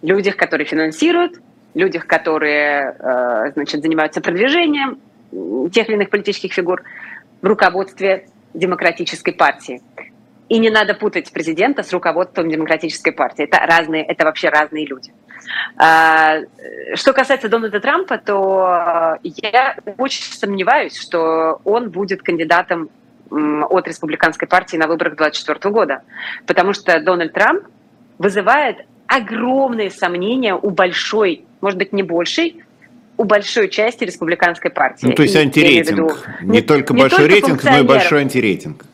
Людях, 0.02 0.36
которые 0.36 0.68
финансируют, 0.68 1.40
людях, 1.76 2.08
которые 2.08 2.94
значит, 3.54 3.82
занимаются 3.82 4.20
продвижением, 4.20 5.00
тех 5.72 5.88
или 5.88 5.96
иных 5.96 6.10
политических 6.10 6.52
фигур 6.52 6.84
в 7.42 7.48
руководстве 7.48 8.28
демократической 8.54 9.32
партии. 9.32 9.82
И 10.48 10.60
не 10.60 10.70
надо 10.70 10.94
путать 10.94 11.32
президента 11.32 11.82
с 11.82 11.92
руководством 11.92 12.50
демократической 12.50 13.12
партии. 13.12 13.46
Это 13.46 13.66
разные, 13.66 14.04
это 14.04 14.26
вообще 14.26 14.50
разные 14.50 14.86
люди. 14.86 15.12
А, 15.78 16.40
что 16.94 17.14
касается 17.14 17.50
Дональда 17.50 17.80
Трампа, 17.80 18.18
то 18.18 19.18
я 19.24 19.78
очень 19.98 20.24
сомневаюсь, 20.24 20.98
что 21.00 21.62
он 21.64 21.90
будет 21.90 22.22
кандидатом 22.22 22.90
от 23.30 23.88
республиканской 23.88 24.48
партии 24.48 24.78
на 24.78 24.88
выборах 24.88 25.16
2024 25.16 25.74
года. 25.74 26.02
Потому 26.46 26.74
что 26.74 27.00
Дональд 27.00 27.34
Трамп 27.34 27.64
вызывает 28.18 28.86
огромные 29.08 29.90
сомнения 29.90 30.56
у 30.56 30.70
большой, 30.70 31.46
может 31.62 31.78
быть, 31.78 31.92
не 31.92 32.04
большей, 32.04 32.64
у 33.18 33.24
большой 33.24 33.70
части 33.70 34.04
республиканской 34.04 34.72
партии. 34.72 35.08
Ну, 35.08 35.14
то 35.14 35.24
есть 35.24 35.36
антирейтинг. 35.36 35.90
Виду, 35.92 36.12
не, 36.42 36.50
не 36.50 36.62
только 36.62 36.94
не 36.94 37.02
большой 37.02 37.20
только 37.20 37.34
рейтинг, 37.34 37.64
но 37.64 37.80
и 37.80 37.84
большой 37.84 38.22
антирейтинг. 38.22 38.86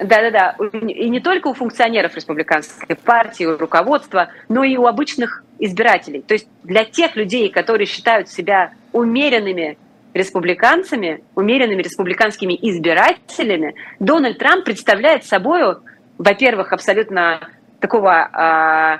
Да-да-да. 0.00 0.56
И 0.72 1.08
не 1.08 1.20
только 1.20 1.48
у 1.48 1.54
функционеров 1.54 2.16
республиканской 2.16 2.96
партии, 2.96 3.44
у 3.44 3.58
руководства, 3.58 4.30
но 4.48 4.64
и 4.64 4.76
у 4.76 4.86
обычных 4.86 5.44
избирателей. 5.58 6.22
То 6.22 6.34
есть 6.34 6.48
для 6.62 6.84
тех 6.84 7.16
людей, 7.16 7.50
которые 7.50 7.86
считают 7.86 8.28
себя 8.28 8.72
умеренными 8.92 9.76
республиканцами, 10.14 11.22
умеренными 11.34 11.82
республиканскими 11.82 12.58
избирателями, 12.62 13.74
Дональд 14.00 14.38
Трамп 14.38 14.64
представляет 14.64 15.24
собой, 15.24 15.76
во-первых, 16.18 16.72
абсолютно 16.72 17.48
такого 17.78 18.30
э, 18.32 18.98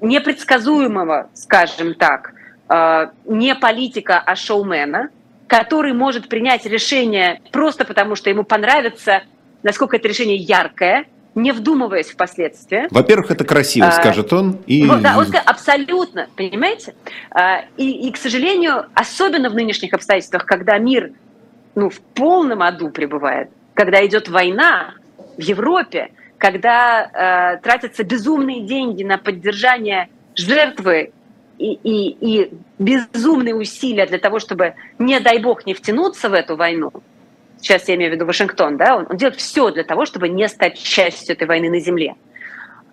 непредсказуемого, 0.00 1.30
скажем 1.34 1.94
так, 1.94 2.34
э, 2.68 3.06
не 3.26 3.54
политика, 3.54 4.18
а 4.18 4.34
шоумена, 4.34 5.08
который 5.46 5.92
может 5.92 6.28
принять 6.28 6.66
решение 6.66 7.40
просто 7.52 7.84
потому, 7.84 8.16
что 8.16 8.28
ему 8.28 8.42
понравится, 8.42 9.22
насколько 9.62 9.96
это 9.96 10.08
решение 10.08 10.36
яркое, 10.36 11.06
не 11.34 11.52
вдумываясь 11.52 12.10
в 12.10 12.16
последствия. 12.16 12.88
Во-первых, 12.90 13.30
это 13.30 13.44
красиво, 13.44 13.88
а, 13.88 13.92
скажет 13.92 14.32
он. 14.32 14.58
И... 14.66 14.84
Вот, 14.84 15.00
да, 15.00 15.16
он 15.16 15.26
скажет, 15.26 15.48
абсолютно, 15.48 16.28
понимаете? 16.36 16.94
А, 17.30 17.64
и, 17.76 18.08
и, 18.08 18.12
к 18.12 18.16
сожалению, 18.16 18.86
особенно 18.94 19.48
в 19.48 19.54
нынешних 19.54 19.94
обстоятельствах, 19.94 20.44
когда 20.44 20.78
мир 20.78 21.12
ну, 21.74 21.88
в 21.88 22.00
полном 22.00 22.62
аду 22.62 22.90
пребывает, 22.90 23.50
когда 23.74 24.04
идет 24.04 24.28
война 24.28 24.94
в 25.38 25.40
Европе, 25.40 26.10
когда 26.36 27.54
э, 27.54 27.62
тратятся 27.62 28.04
безумные 28.04 28.62
деньги 28.62 29.04
на 29.04 29.16
поддержание 29.16 30.08
жертвы 30.34 31.12
и, 31.58 31.72
и, 31.72 32.16
и 32.20 32.50
безумные 32.78 33.54
усилия 33.54 34.06
для 34.06 34.18
того, 34.18 34.38
чтобы, 34.38 34.74
не 34.98 35.20
дай 35.20 35.38
бог, 35.38 35.66
не 35.66 35.74
втянуться 35.74 36.28
в 36.28 36.34
эту 36.34 36.56
войну, 36.56 36.92
сейчас 37.62 37.88
я 37.88 37.94
имею 37.94 38.10
в 38.10 38.14
виду 38.14 38.26
Вашингтон, 38.26 38.76
да, 38.76 38.96
он, 38.96 39.06
он 39.08 39.16
делает 39.16 39.38
все 39.38 39.70
для 39.70 39.84
того, 39.84 40.04
чтобы 40.04 40.28
не 40.28 40.48
стать 40.48 40.82
частью 40.82 41.34
этой 41.34 41.46
войны 41.46 41.70
на 41.70 41.80
земле. 41.80 42.16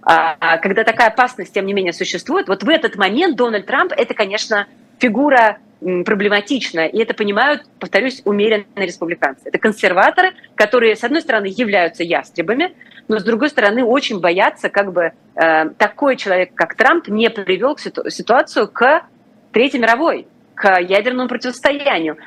А, 0.02 0.38
а 0.40 0.58
когда 0.60 0.84
такая 0.84 1.10
опасность, 1.10 1.54
тем 1.54 1.66
не 1.66 1.74
менее, 1.74 1.92
существует, 1.92 2.48
вот 2.48 2.64
в 2.64 2.70
этот 2.70 2.96
момент 2.96 3.36
Дональд 3.36 3.66
Трамп– 3.66 3.92
это, 3.98 4.14
конечно, 4.14 4.68
фигура 5.00 5.58
проблематична, 5.80 6.88
и 6.88 7.00
это 7.00 7.14
понимают, 7.14 7.64
повторюсь, 7.80 8.22
умеренные 8.26 8.86
республиканцы. 8.86 9.44
Это 9.46 9.58
консерваторы, 9.58 10.34
которые, 10.56 10.96
с 10.96 11.04
одной 11.04 11.22
стороны, 11.22 11.48
являются 11.48 12.04
ястребами, 12.04 12.74
но, 13.08 13.20
с 13.20 13.24
другой 13.24 13.50
стороны, 13.50 13.84
очень 13.84 14.20
боятся, 14.20 14.70
как 14.70 14.92
бы 14.92 15.14
э, 15.36 15.70
такой 15.78 16.18
человек, 16.18 16.54
как 16.54 16.76
Трамп, 16.76 17.08
не 17.08 17.30
привел 17.30 17.76
к 17.76 17.80
ситу- 17.80 18.10
ситуацию 18.10 18.68
к 18.68 19.04
Третьей 19.52 19.80
мировой, 19.80 20.28
к 20.54 20.80
ядерному 20.82 21.30
противостоянию. 21.30 22.18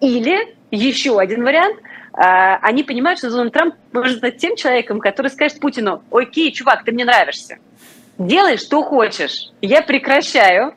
Или 0.00 0.56
еще 0.70 1.18
один 1.20 1.44
вариант, 1.44 1.76
они 2.16 2.84
понимают, 2.84 3.18
что 3.18 3.30
Дональд 3.30 3.52
Трамп 3.52 3.74
может 3.92 4.18
стать 4.18 4.38
тем 4.38 4.56
человеком, 4.56 5.00
который 5.00 5.30
скажет 5.30 5.58
Путину, 5.58 6.02
окей, 6.12 6.52
чувак, 6.52 6.84
ты 6.84 6.92
мне 6.92 7.04
нравишься, 7.04 7.58
делай, 8.18 8.56
что 8.56 8.82
хочешь, 8.82 9.50
я 9.60 9.82
прекращаю 9.82 10.74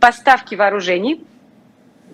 поставки 0.00 0.54
вооружений, 0.54 1.24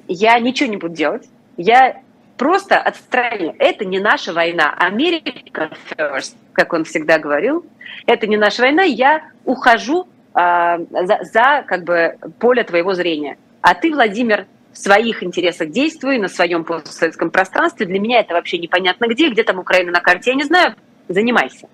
я 0.09 0.39
ничего 0.39 0.69
не 0.69 0.77
буду 0.77 0.95
делать, 0.95 1.29
я 1.57 2.03
просто 2.37 2.79
отстраню. 2.79 3.55
Это 3.59 3.85
не 3.85 4.01
наша 4.01 4.33
война. 4.33 4.75
Америка 4.77 5.71
first, 5.97 6.35
как 6.53 6.73
он 6.73 6.85
всегда 6.85 7.19
говорил. 7.19 7.65
Это 8.07 8.27
не 8.27 8.37
наша 8.37 8.63
война. 8.63 8.83
Я 8.83 9.31
ухожу 9.45 10.09
э, 10.35 10.79
за, 10.91 11.19
за 11.23 11.65
как 11.67 11.85
бы 11.85 12.17
поле 12.39 12.65
твоего 12.65 12.95
зрения. 12.95 13.39
А 13.61 13.75
ты, 13.75 13.93
Владимир, 13.93 14.47
в 14.75 14.79
своих 14.79 15.23
интересах 15.23 15.71
действую, 15.71 16.21
на 16.21 16.29
своем 16.29 16.65
постсоветском 16.65 17.31
пространстве. 17.31 17.87
Для 17.87 18.01
меня 18.01 18.21
это 18.21 18.35
вообще 18.35 18.59
непонятно 18.59 19.07
где, 19.07 19.31
где 19.31 19.45
там 19.45 19.59
Украина 19.59 19.93
на 19.93 20.01
карте, 20.01 20.31
я 20.31 20.37
не 20.37 20.45
знаю, 20.45 20.75
занимайся. 21.09 21.69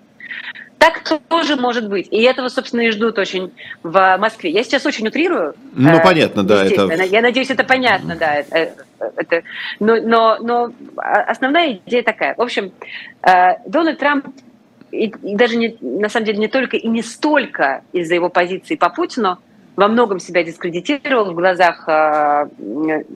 Так 0.77 1.03
тоже 1.27 1.57
может 1.57 1.87
быть. 1.89 2.07
И 2.09 2.21
этого, 2.23 2.47
собственно, 2.47 2.81
и 2.81 2.89
ждут 2.89 3.19
очень 3.19 3.51
в 3.83 4.17
Москве. 4.17 4.49
Я 4.49 4.63
сейчас 4.63 4.83
очень 4.85 5.07
утрирую. 5.07 5.53
Ну, 5.73 5.97
э, 5.97 6.03
понятно, 6.03 6.43
да. 6.43 6.65
Это... 6.65 6.91
Я 7.03 7.21
надеюсь, 7.21 7.51
это 7.51 7.63
понятно, 7.63 8.15
да. 8.15 8.37
Это, 8.37 8.85
это, 9.15 9.43
но, 9.79 9.97
но, 9.97 10.37
но 10.39 10.71
основная 10.97 11.79
идея 11.85 12.01
такая. 12.01 12.33
В 12.35 12.41
общем, 12.41 12.71
э, 13.21 13.57
Дональд 13.67 13.99
Трамп 13.99 14.25
и, 14.91 15.13
и 15.23 15.35
даже 15.35 15.57
не, 15.57 15.77
на 15.81 16.09
самом 16.09 16.25
деле 16.25 16.39
не 16.39 16.47
только 16.47 16.77
и 16.77 16.87
не 16.87 17.03
столько 17.03 17.83
из-за 17.93 18.15
его 18.15 18.29
позиции 18.29 18.75
по 18.75 18.89
Путину, 18.89 19.37
во 19.75 19.87
многом 19.87 20.19
себя 20.19 20.43
дискредитировал 20.43 21.31
в 21.31 21.35
глазах 21.35 21.87
э, 21.87 22.45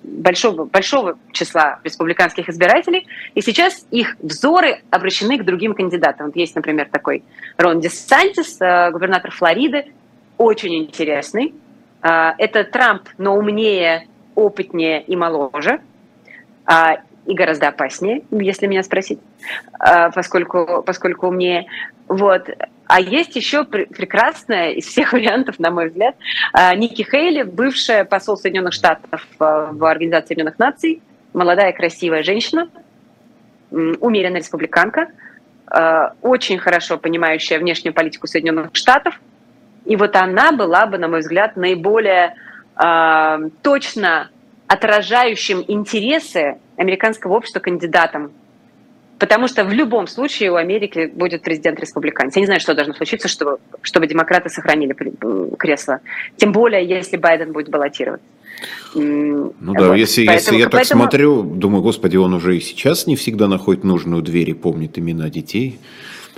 большого, 0.03 0.65
большого 0.65 1.17
числа 1.31 1.79
республиканских 1.83 2.49
избирателей, 2.49 3.07
и 3.33 3.41
сейчас 3.41 3.85
их 3.91 4.15
взоры 4.21 4.81
обращены 4.89 5.37
к 5.37 5.43
другим 5.43 5.73
кандидатам. 5.73 6.27
Вот 6.27 6.35
есть, 6.35 6.55
например, 6.55 6.87
такой 6.89 7.23
Рон 7.57 7.79
Десантис, 7.81 8.59
э, 8.61 8.91
губернатор 8.91 9.31
Флориды, 9.31 9.85
очень 10.37 10.75
интересный. 10.75 11.53
Э, 12.01 12.31
это 12.37 12.63
Трамп, 12.63 13.09
но 13.17 13.35
умнее, 13.35 14.07
опытнее 14.35 15.01
и 15.01 15.15
моложе 15.15 15.79
и 17.27 17.33
гораздо 17.35 17.67
опаснее, 17.67 18.23
если 18.31 18.65
меня 18.65 18.81
спросить, 18.81 19.19
поскольку, 20.15 20.83
поскольку 20.83 21.27
умнее. 21.27 21.67
Вот. 22.07 22.49
А 22.87 23.01
есть 23.01 23.35
еще 23.35 23.63
прекрасная 23.63 24.71
из 24.71 24.85
всех 24.85 25.13
вариантов, 25.13 25.59
на 25.59 25.71
мой 25.71 25.89
взгляд, 25.89 26.15
а, 26.53 26.73
Ники 26.75 27.01
Хейли, 27.01 27.43
бывшая 27.43 28.05
посол 28.05 28.37
Соединенных 28.37 28.73
Штатов 28.73 29.25
а, 29.39 29.71
в 29.71 29.83
Организации 29.85 30.29
Соединенных 30.29 30.59
Наций, 30.59 31.01
молодая 31.33 31.73
красивая 31.73 32.23
женщина, 32.23 32.69
умеренная 33.71 34.39
республиканка, 34.39 35.09
а, 35.67 36.13
очень 36.21 36.59
хорошо 36.59 36.97
понимающая 36.97 37.59
внешнюю 37.59 37.93
политику 37.93 38.27
Соединенных 38.27 38.69
Штатов. 38.73 39.19
И 39.85 39.95
вот 39.95 40.15
она 40.15 40.51
была 40.51 40.85
бы, 40.85 40.97
на 40.97 41.07
мой 41.07 41.19
взгляд, 41.19 41.55
наиболее 41.55 42.35
точно 43.61 44.29
отражающим 44.67 45.63
интересы 45.65 46.57
американского 46.75 47.35
общества 47.35 47.61
кандидатом 47.61 48.33
Потому 49.17 49.47
что 49.47 49.63
в 49.63 49.71
любом 49.71 50.07
случае 50.07 50.51
у 50.51 50.55
Америки 50.55 51.09
будет 51.13 51.41
президент 51.41 51.79
республиканец. 51.79 52.35
Я 52.35 52.41
не 52.41 52.45
знаю, 52.47 52.59
что 52.59 52.73
должно 52.73 52.93
случиться, 52.93 53.27
чтобы, 53.27 53.59
чтобы 53.81 54.07
демократы 54.07 54.49
сохранили 54.49 54.93
кресло. 55.57 56.01
Тем 56.35 56.51
более, 56.51 56.85
если 56.85 57.15
Байден 57.15 57.53
будет 57.53 57.69
баллотировать. 57.69 58.21
Ну 58.93 59.53
вот. 59.59 59.77
да, 59.77 59.95
если, 59.95 60.25
поэтому, 60.25 60.57
если 60.57 60.57
я 60.57 60.65
так 60.65 60.81
поэтому... 60.81 61.03
смотрю, 61.03 61.43
думаю, 61.43 61.81
господи, 61.81 62.17
он 62.17 62.33
уже 62.33 62.57
и 62.57 62.61
сейчас 62.61 63.07
не 63.07 63.15
всегда 63.15 63.47
находит 63.47 63.83
нужную 63.83 64.21
дверь 64.21 64.49
и 64.49 64.53
помнит 64.53 64.97
имена 64.97 65.29
детей 65.29 65.79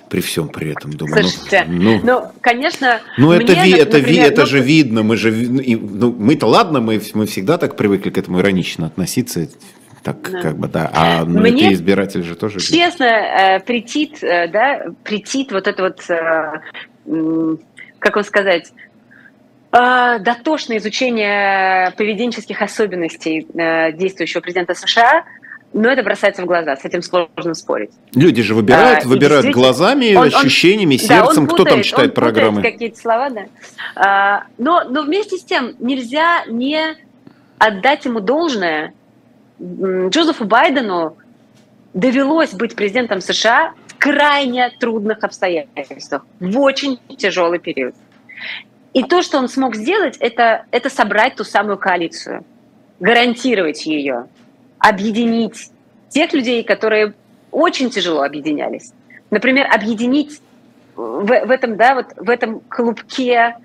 при 0.09 0.21
всем 0.21 0.47
при 0.47 0.71
этом 0.71 0.93
думаю. 0.93 1.23
Ну, 1.23 1.27
Слушайте, 1.27 1.65
ну, 1.67 2.01
ну 2.03 2.21
конечно. 2.41 3.01
Ну 3.17 3.31
это 3.31 3.53
ви, 3.53 3.71
это 3.73 3.97
например, 3.97 4.23
ви, 4.23 4.29
это 4.29 4.41
ну, 4.41 4.47
же 4.47 4.59
видно, 4.59 5.03
мы 5.03 5.17
же, 5.17 5.31
ну 5.31 6.15
мы-то 6.17 6.47
ладно, 6.47 6.79
мы 6.79 7.01
мы 7.13 7.25
всегда 7.25 7.57
так 7.57 7.75
привыкли 7.75 8.09
к 8.09 8.17
этому 8.17 8.39
иронично 8.39 8.87
относиться 8.87 9.49
так 10.03 10.31
да. 10.31 10.41
как 10.41 10.57
бы, 10.57 10.67
да. 10.67 10.89
А 10.93 11.25
ну, 11.25 11.39
Мне, 11.41 11.73
избиратель 11.73 12.23
же 12.23 12.35
тоже... 12.35 12.59
Честно, 12.59 13.05
э, 13.05 13.59
претит, 13.59 14.23
э, 14.23 14.47
да, 14.47 14.85
претит 15.03 15.51
вот 15.51 15.67
это 15.67 15.83
вот, 15.83 16.09
э, 16.09 17.57
как 17.99 18.15
вам 18.15 18.23
сказать, 18.23 18.71
дотошное 19.71 20.77
изучение 20.77 21.91
поведенческих 21.97 22.61
особенностей 22.61 23.45
действующего 23.97 24.39
президента 24.39 24.73
США, 24.73 25.25
но 25.73 25.89
это 25.89 26.03
бросается 26.03 26.41
в 26.43 26.45
глаза, 26.45 26.75
с 26.75 26.85
этим 26.85 27.01
сложно 27.01 27.53
спорить. 27.53 27.91
Люди 28.15 28.41
же 28.41 28.55
выбирают, 28.55 29.05
а, 29.05 29.07
выбирают 29.07 29.47
глазами, 29.47 30.15
он, 30.15 30.27
ощущениями, 30.27 30.93
он, 30.93 30.99
сердцем. 30.99 31.45
Да, 31.47 31.53
Кто 31.53 31.65
там 31.65 31.83
читает 31.83 32.09
он 32.09 32.15
программы? 32.15 32.61
какие-то 32.61 32.97
слова, 32.97 33.29
да. 33.29 33.45
А, 33.95 34.43
но, 34.57 34.85
но 34.89 35.03
вместе 35.03 35.37
с 35.37 35.43
тем 35.43 35.75
нельзя 35.79 36.45
не 36.47 36.95
отдать 37.59 38.05
ему 38.05 38.21
должное, 38.21 38.93
Джозефу 39.59 40.45
Байдену 40.45 41.17
довелось 41.93 42.53
быть 42.53 42.75
президентом 42.75 43.21
США 43.21 43.73
в 43.87 43.97
крайне 43.97 44.69
трудных 44.79 45.23
обстоятельствах, 45.23 46.25
в 46.39 46.59
очень 46.59 46.99
тяжелый 47.17 47.59
период. 47.59 47.95
И 48.93 49.03
то, 49.03 49.21
что 49.21 49.37
он 49.37 49.49
смог 49.49 49.75
сделать, 49.75 50.17
это, 50.17 50.65
это 50.71 50.89
собрать 50.89 51.35
ту 51.35 51.43
самую 51.43 51.77
коалицию, 51.77 52.43
гарантировать 52.99 53.85
ее. 53.85 54.27
объединить 54.79 55.71
тех 56.09 56.33
людей, 56.33 56.63
которые 56.63 57.13
очень 57.51 57.89
тяжело 57.89 58.21
объединялись. 58.21 58.93
Например, 59.31 59.67
объединить 59.73 60.41
в, 60.95 61.25
в 61.25 61.51
этом, 61.51 61.77
да, 61.77 61.95
вот 61.95 62.05
в 62.15 62.29
этом 62.29 62.59
клубке 62.61 63.55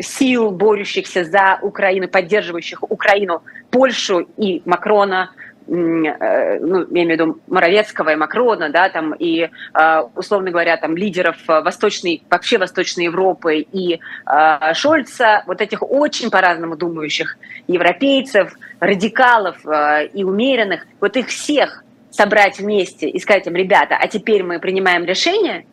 сил, 0.00 0.50
борющихся 0.50 1.24
за 1.24 1.58
Украину, 1.62 2.08
поддерживающих 2.08 2.82
Украину, 2.82 3.42
Польшу 3.70 4.28
и 4.36 4.62
Макрона, 4.64 5.32
э, 5.66 6.58
ну, 6.60 6.86
я 6.90 7.02
имею 7.02 7.08
в 7.08 7.10
виду 7.10 7.40
Моровецкого 7.46 8.10
и 8.10 8.16
Макрона, 8.16 8.68
да, 8.68 8.88
там, 8.88 9.14
и, 9.14 9.48
э, 9.74 10.00
условно 10.14 10.50
говоря, 10.50 10.76
там, 10.76 10.96
лидеров 10.96 11.36
Восточной, 11.46 12.22
вообще 12.30 12.58
Восточной 12.58 13.04
Европы 13.04 13.58
и 13.58 13.94
э, 13.94 14.74
Шольца, 14.74 15.42
вот 15.46 15.60
этих 15.60 15.82
очень 15.82 16.30
по-разному 16.30 16.76
думающих 16.76 17.38
европейцев, 17.66 18.52
радикалов 18.80 19.56
и 20.12 20.24
умеренных, 20.24 20.86
вот 21.00 21.16
их 21.16 21.28
всех 21.28 21.84
собрать 22.12 22.58
вместе 22.58 23.08
и 23.08 23.18
сказать 23.18 23.46
им, 23.46 23.54
ребята, 23.54 23.96
а 23.98 24.06
теперь 24.06 24.42
мы 24.42 24.58
принимаем 24.60 25.04
решение, 25.04 25.60
э, 25.60 25.64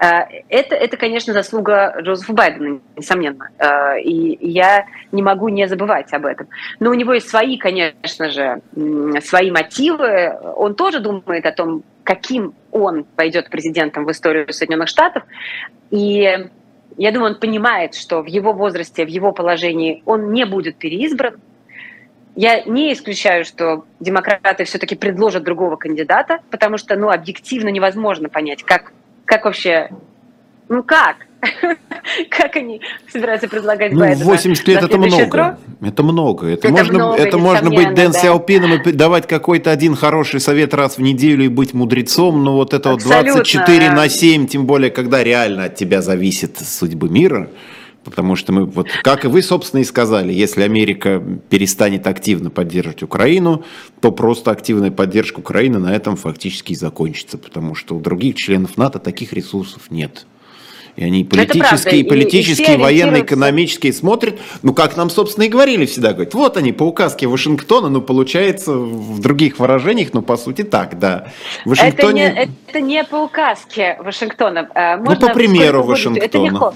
это, 0.00 0.74
это, 0.74 0.96
конечно, 0.96 1.34
заслуга 1.34 1.94
Джозефа 2.00 2.32
Байдена, 2.32 2.80
несомненно. 2.96 3.50
Э, 3.58 4.00
и 4.00 4.38
я 4.40 4.86
не 5.12 5.20
могу 5.22 5.48
не 5.48 5.68
забывать 5.68 6.10
об 6.14 6.24
этом. 6.24 6.48
Но 6.78 6.90
у 6.90 6.94
него 6.94 7.12
есть 7.12 7.28
свои, 7.28 7.58
конечно 7.58 8.30
же, 8.30 8.62
свои 9.20 9.50
мотивы. 9.50 10.38
Он 10.56 10.74
тоже 10.74 11.00
думает 11.00 11.44
о 11.44 11.52
том, 11.52 11.82
каким 12.02 12.54
он 12.72 13.04
пойдет 13.04 13.50
президентом 13.50 14.06
в 14.06 14.10
историю 14.10 14.50
Соединенных 14.52 14.88
Штатов. 14.88 15.22
И 15.90 16.48
я 16.96 17.12
думаю, 17.12 17.34
он 17.34 17.40
понимает, 17.40 17.94
что 17.94 18.22
в 18.22 18.26
его 18.26 18.54
возрасте, 18.54 19.04
в 19.04 19.08
его 19.08 19.32
положении 19.32 20.02
он 20.06 20.32
не 20.32 20.46
будет 20.46 20.76
переизбран. 20.76 21.40
Я 22.36 22.62
не 22.62 22.92
исключаю, 22.92 23.44
что 23.44 23.84
демократы 23.98 24.64
все-таки 24.64 24.96
предложат 24.96 25.42
другого 25.42 25.76
кандидата, 25.76 26.38
потому 26.50 26.78
что, 26.78 26.96
ну, 26.96 27.10
объективно 27.10 27.68
невозможно 27.68 28.28
понять, 28.28 28.62
как, 28.62 28.92
как 29.30 29.44
вообще, 29.44 29.88
ну 30.68 30.82
как, 30.82 31.18
как 32.30 32.56
они 32.56 32.80
собираются 33.08 33.46
предлагать 33.46 33.92
ну, 33.92 34.00
Байдена? 34.00 34.24
80 34.24 34.66
лет 34.66 34.82
это 34.82 34.98
много. 34.98 35.30
Срок? 35.30 35.54
Это 35.82 36.02
много. 36.02 36.46
Это, 36.48 36.66
это 36.66 36.76
можно, 36.76 36.94
много, 36.94 37.16
это 37.22 37.38
можно 37.38 37.70
быть 37.70 37.94
Дэн 37.94 38.10
да. 38.10 38.18
Сяопином 38.18 38.72
и 38.72 38.92
давать 38.92 39.28
какой-то 39.28 39.70
один 39.70 39.94
хороший 39.94 40.40
совет 40.40 40.74
раз 40.74 40.98
в 40.98 41.00
неделю 41.00 41.44
и 41.44 41.48
быть 41.48 41.74
мудрецом, 41.74 42.42
но 42.42 42.56
вот 42.56 42.74
это 42.74 42.90
Абсолютно. 42.90 43.34
24 43.34 43.90
на 43.92 44.08
7, 44.08 44.48
тем 44.48 44.66
более, 44.66 44.90
когда 44.90 45.22
реально 45.22 45.64
от 45.66 45.76
тебя 45.76 46.02
зависит 46.02 46.58
судьбы 46.58 47.08
мира, 47.08 47.50
Потому 48.04 48.34
что 48.34 48.52
мы, 48.52 48.64
вот, 48.64 48.88
как 49.02 49.24
и 49.24 49.28
вы, 49.28 49.42
собственно, 49.42 49.80
и 49.80 49.84
сказали, 49.84 50.32
если 50.32 50.62
Америка 50.62 51.22
перестанет 51.50 52.06
активно 52.06 52.50
поддерживать 52.50 53.02
Украину, 53.02 53.64
то 54.00 54.10
просто 54.10 54.50
активная 54.50 54.90
поддержка 54.90 55.40
Украины 55.40 55.78
на 55.78 55.94
этом 55.94 56.16
фактически 56.16 56.72
и 56.72 56.76
закончится, 56.76 57.36
потому 57.36 57.74
что 57.74 57.96
у 57.96 58.00
других 58.00 58.36
членов 58.36 58.78
НАТО 58.78 58.98
таких 58.98 59.34
ресурсов 59.34 59.90
нет. 59.90 60.26
И 61.00 61.04
они 61.04 61.24
политические, 61.24 62.04
политические, 62.04 62.72
и, 62.72 62.74
и 62.74 62.76
военные, 62.76 63.22
экономические 63.22 63.94
смотрят, 63.94 64.38
ну, 64.62 64.74
как 64.74 64.98
нам, 64.98 65.08
собственно, 65.08 65.44
и 65.44 65.48
говорили 65.48 65.86
всегда, 65.86 66.12
говорят, 66.12 66.34
вот 66.34 66.58
они 66.58 66.72
по 66.72 66.82
указке 66.82 67.26
Вашингтона, 67.26 67.88
ну, 67.88 68.02
получается 68.02 68.74
в 68.74 69.18
других 69.18 69.58
выражениях, 69.58 70.12
но 70.12 70.20
по 70.20 70.36
сути 70.36 70.62
так, 70.62 70.98
да. 70.98 71.28
В 71.64 71.70
Вашингтоне... 71.70 72.26
Это 72.26 72.36
не, 72.36 72.50
это 72.68 72.80
не 72.82 73.04
по 73.04 73.16
указке 73.16 73.96
Вашингтона. 74.00 74.68
А, 74.74 74.98
можно 74.98 75.14
ну, 75.14 75.28
по 75.28 75.32
примеру 75.32 75.84
Вашингтона. 75.84 76.22
Это 76.22 76.36
легко, 76.36 76.74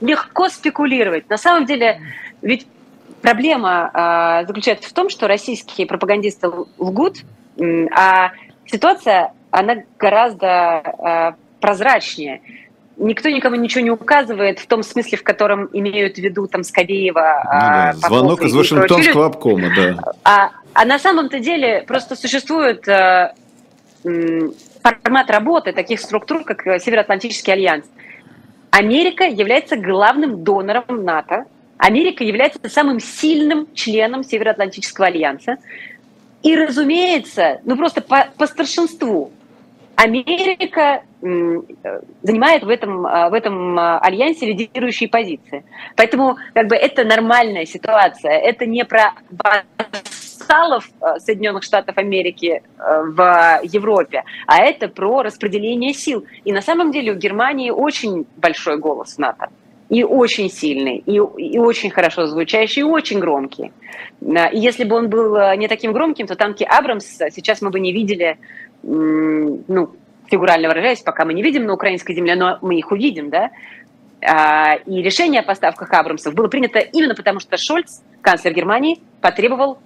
легко 0.00 0.48
спекулировать. 0.48 1.28
На 1.28 1.36
самом 1.36 1.66
деле, 1.66 2.00
ведь 2.40 2.66
проблема 3.20 3.90
а, 3.92 4.44
заключается 4.46 4.88
в 4.88 4.92
том, 4.94 5.10
что 5.10 5.28
российские 5.28 5.86
пропагандисты 5.86 6.48
лгут, 6.78 7.18
а 7.94 8.30
ситуация, 8.64 9.32
она 9.50 9.82
гораздо 9.98 10.48
а, 10.48 11.34
прозрачнее 11.60 12.40
никто 12.96 13.28
никому 13.28 13.56
ничего 13.56 13.82
не 13.82 13.90
указывает 13.90 14.58
в 14.58 14.66
том 14.66 14.82
смысле, 14.82 15.18
в 15.18 15.22
котором 15.22 15.68
имеют 15.72 16.16
в 16.16 16.18
виду 16.18 16.46
там 16.46 16.64
Скобеева. 16.64 17.40
Ну, 17.44 17.50
да. 17.50 17.92
Звонок 17.94 18.42
из 18.42 18.54
Вашингтонского 18.54 19.26
обкома, 19.26 19.70
да. 19.74 19.96
А, 20.24 20.50
а 20.72 20.84
на 20.84 20.98
самом-то 20.98 21.38
деле 21.38 21.84
просто 21.86 22.16
существует 22.16 22.86
э, 22.88 23.32
формат 24.82 25.30
работы 25.30 25.72
таких 25.72 26.00
структур, 26.00 26.44
как 26.44 26.80
Североатлантический 26.80 27.52
альянс. 27.52 27.84
Америка 28.70 29.24
является 29.24 29.76
главным 29.76 30.44
донором 30.44 31.04
НАТО. 31.04 31.44
Америка 31.78 32.24
является 32.24 32.58
самым 32.68 33.00
сильным 33.00 33.68
членом 33.74 34.24
Североатлантического 34.24 35.06
альянса. 35.06 35.56
И, 36.42 36.54
разумеется, 36.54 37.60
ну 37.64 37.76
просто 37.76 38.00
по, 38.00 38.28
по 38.36 38.46
старшинству 38.46 39.32
Америка 39.96 41.02
занимает 42.22 42.62
в 42.62 42.68
этом, 42.68 43.06
а, 43.06 43.28
в 43.30 43.34
этом 43.34 43.78
а, 43.78 43.98
альянсе 43.98 44.46
лидирующие 44.46 45.08
позиции. 45.08 45.64
Поэтому 45.96 46.36
как 46.54 46.68
бы 46.68 46.76
это 46.76 47.04
нормальная 47.04 47.66
ситуация. 47.66 48.32
Это 48.32 48.66
не 48.66 48.84
про 48.84 49.12
вассалов 49.30 50.88
а, 51.00 51.18
Соединенных 51.18 51.62
Штатов 51.62 51.98
Америки 51.98 52.62
в 52.78 53.60
Европе, 53.62 54.24
а 54.46 54.58
это 54.58 54.88
про 54.88 55.22
распределение 55.22 55.94
сил. 55.94 56.26
И 56.44 56.52
на 56.52 56.62
самом 56.62 56.90
деле 56.90 57.12
у 57.12 57.16
Германии 57.16 57.70
очень 57.70 58.26
большой 58.36 58.78
голос 58.78 59.14
в 59.14 59.18
НАТО. 59.18 59.48
И 59.88 60.02
очень 60.02 60.50
сильный, 60.50 60.96
и, 61.06 61.14
и 61.14 61.58
очень 61.58 61.90
хорошо 61.90 62.26
звучащий, 62.26 62.80
и 62.80 62.84
очень 62.84 63.20
громкий. 63.20 63.70
И 64.20 64.58
если 64.58 64.82
бы 64.82 64.96
он 64.96 65.08
был 65.08 65.36
не 65.56 65.68
таким 65.68 65.92
громким, 65.92 66.26
то 66.26 66.34
танки 66.34 66.64
Абрамс 66.64 67.04
сейчас 67.30 67.62
мы 67.62 67.70
бы 67.70 67.78
не 67.78 67.92
видели 67.92 68.36
ну, 68.82 69.90
фигурально 70.28 70.68
выражаясь, 70.68 71.00
пока 71.00 71.24
мы 71.24 71.34
не 71.34 71.42
видим 71.42 71.66
на 71.66 71.74
украинской 71.74 72.14
земле, 72.14 72.34
но 72.34 72.58
мы 72.62 72.76
их 72.78 72.90
увидим, 72.90 73.30
да, 73.30 73.50
а, 74.22 74.76
и 74.86 75.02
решение 75.02 75.40
о 75.40 75.44
поставках 75.44 75.92
Абрамсов 75.92 76.34
было 76.34 76.48
принято 76.48 76.78
именно 76.78 77.14
потому, 77.14 77.40
что 77.40 77.56
Шольц, 77.56 78.00
канцлер 78.22 78.54
Германии, 78.54 79.00
потребовал 79.20 79.78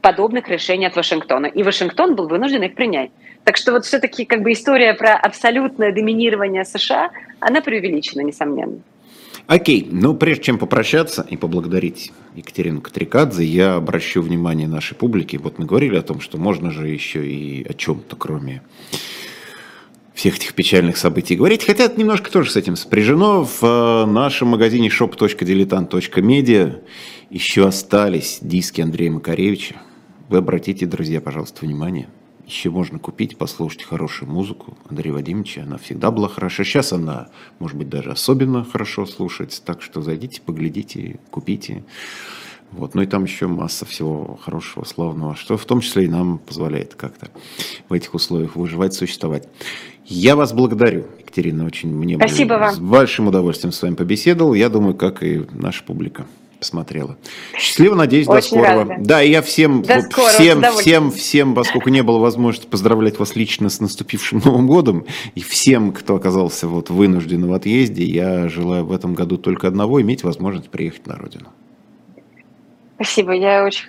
подобных 0.00 0.48
решений 0.48 0.86
от 0.86 0.96
Вашингтона. 0.96 1.46
И 1.46 1.62
Вашингтон 1.62 2.14
был 2.14 2.28
вынужден 2.28 2.62
их 2.62 2.74
принять. 2.74 3.10
Так 3.44 3.56
что 3.56 3.72
вот 3.72 3.84
все-таки 3.84 4.24
как 4.24 4.42
бы 4.42 4.52
история 4.52 4.94
про 4.94 5.14
абсолютное 5.14 5.92
доминирование 5.92 6.64
США, 6.64 7.10
она 7.40 7.60
преувеличена, 7.60 8.22
несомненно. 8.22 8.80
Окей, 9.46 9.88
ну 9.90 10.14
прежде 10.14 10.44
чем 10.44 10.58
попрощаться 10.58 11.26
и 11.28 11.36
поблагодарить 11.36 12.12
Екатерину 12.36 12.80
Катрикадзе, 12.80 13.44
я 13.44 13.74
обращу 13.74 14.22
внимание 14.22 14.68
нашей 14.68 14.94
публики. 14.94 15.36
Вот 15.36 15.58
мы 15.58 15.66
говорили 15.66 15.96
о 15.96 16.02
том, 16.02 16.20
что 16.20 16.38
можно 16.38 16.70
же 16.70 16.86
еще 16.86 17.26
и 17.26 17.66
о 17.68 17.74
чем-то, 17.74 18.14
кроме 18.14 18.62
всех 20.14 20.36
этих 20.36 20.54
печальных 20.54 20.96
событий 20.96 21.36
говорить. 21.36 21.64
Хотя 21.64 21.84
это 21.84 21.98
немножко 21.98 22.30
тоже 22.30 22.50
с 22.50 22.56
этим 22.56 22.76
сопряжено. 22.76 23.44
В 23.44 23.62
э, 23.62 24.06
нашем 24.06 24.48
магазине 24.48 24.88
shop.diletant.media 24.88 26.82
еще 27.30 27.66
остались 27.66 28.38
диски 28.42 28.80
Андрея 28.80 29.10
Макаревича. 29.10 29.76
Вы 30.28 30.38
обратите, 30.38 30.86
друзья, 30.86 31.20
пожалуйста, 31.20 31.64
внимание. 31.64 32.08
Еще 32.46 32.68
можно 32.70 32.98
купить, 32.98 33.38
послушать 33.38 33.84
хорошую 33.84 34.28
музыку 34.28 34.76
Андрея 34.88 35.14
Вадимовича. 35.14 35.62
Она 35.62 35.78
всегда 35.78 36.10
была 36.10 36.28
хороша. 36.28 36.64
Сейчас 36.64 36.92
она, 36.92 37.28
может 37.60 37.76
быть, 37.76 37.88
даже 37.88 38.10
особенно 38.10 38.64
хорошо 38.64 39.06
слушается. 39.06 39.62
Так 39.64 39.82
что 39.82 40.02
зайдите, 40.02 40.40
поглядите, 40.40 41.20
купите. 41.30 41.84
Вот. 42.72 42.94
Ну 42.94 43.02
и 43.02 43.06
там 43.06 43.24
еще 43.24 43.46
масса 43.46 43.84
всего 43.84 44.38
хорошего, 44.42 44.84
славного, 44.84 45.34
что 45.36 45.56
в 45.56 45.64
том 45.64 45.80
числе 45.80 46.04
и 46.04 46.08
нам 46.08 46.38
позволяет 46.38 46.94
как-то 46.94 47.28
в 47.88 47.92
этих 47.92 48.14
условиях 48.14 48.56
выживать, 48.56 48.94
существовать. 48.94 49.48
Я 50.06 50.34
вас 50.36 50.52
благодарю, 50.52 51.04
Екатерина, 51.18 51.64
очень 51.64 51.94
мне 51.94 52.16
Спасибо 52.16 52.54
вам. 52.54 52.74
с 52.74 52.78
большим 52.78 53.28
удовольствием 53.28 53.72
с 53.72 53.80
вами 53.80 53.94
побеседовал. 53.94 54.54
Я 54.54 54.68
думаю, 54.68 54.94
как 54.94 55.22
и 55.22 55.46
наша 55.52 55.84
публика 55.84 56.26
посмотрела. 56.60 57.16
Счастливо, 57.58 57.94
надеюсь, 57.94 58.28
Очень 58.28 58.58
до 58.58 58.64
скорого. 58.64 58.90
Рада. 58.90 59.04
Да, 59.04 59.20
я 59.20 59.42
всем, 59.42 59.82
до 59.82 59.94
вот, 59.96 60.32
всем, 60.32 60.62
всем, 60.76 61.10
всем, 61.10 61.54
поскольку 61.54 61.88
не 61.88 62.02
было 62.02 62.18
возможности 62.18 62.68
поздравлять 62.68 63.18
вас 63.18 63.34
лично 63.34 63.68
с 63.68 63.80
наступившим 63.80 64.40
Новым 64.44 64.66
годом, 64.66 65.06
и 65.34 65.42
всем, 65.42 65.92
кто 65.92 66.16
оказался 66.16 66.68
вот 66.68 66.90
вынужден 66.90 67.46
в 67.46 67.52
отъезде, 67.52 68.04
я 68.04 68.48
желаю 68.48 68.84
в 68.84 68.92
этом 68.92 69.14
году 69.14 69.38
только 69.38 69.66
одного, 69.68 70.00
иметь 70.02 70.22
возможность 70.22 70.68
приехать 70.68 71.06
на 71.06 71.16
родину. 71.16 71.48
Спасибо, 73.00 73.32
я 73.32 73.64
очень... 73.64 73.86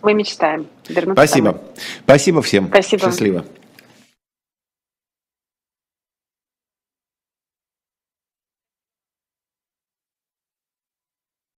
Мы 0.00 0.14
мечтаем 0.14 0.68
вернуться. 0.88 1.26
Спасибо. 1.26 1.60
Спасибо 2.04 2.40
всем. 2.42 2.68
Спасибо. 2.68 3.02
Счастливо. 3.02 3.44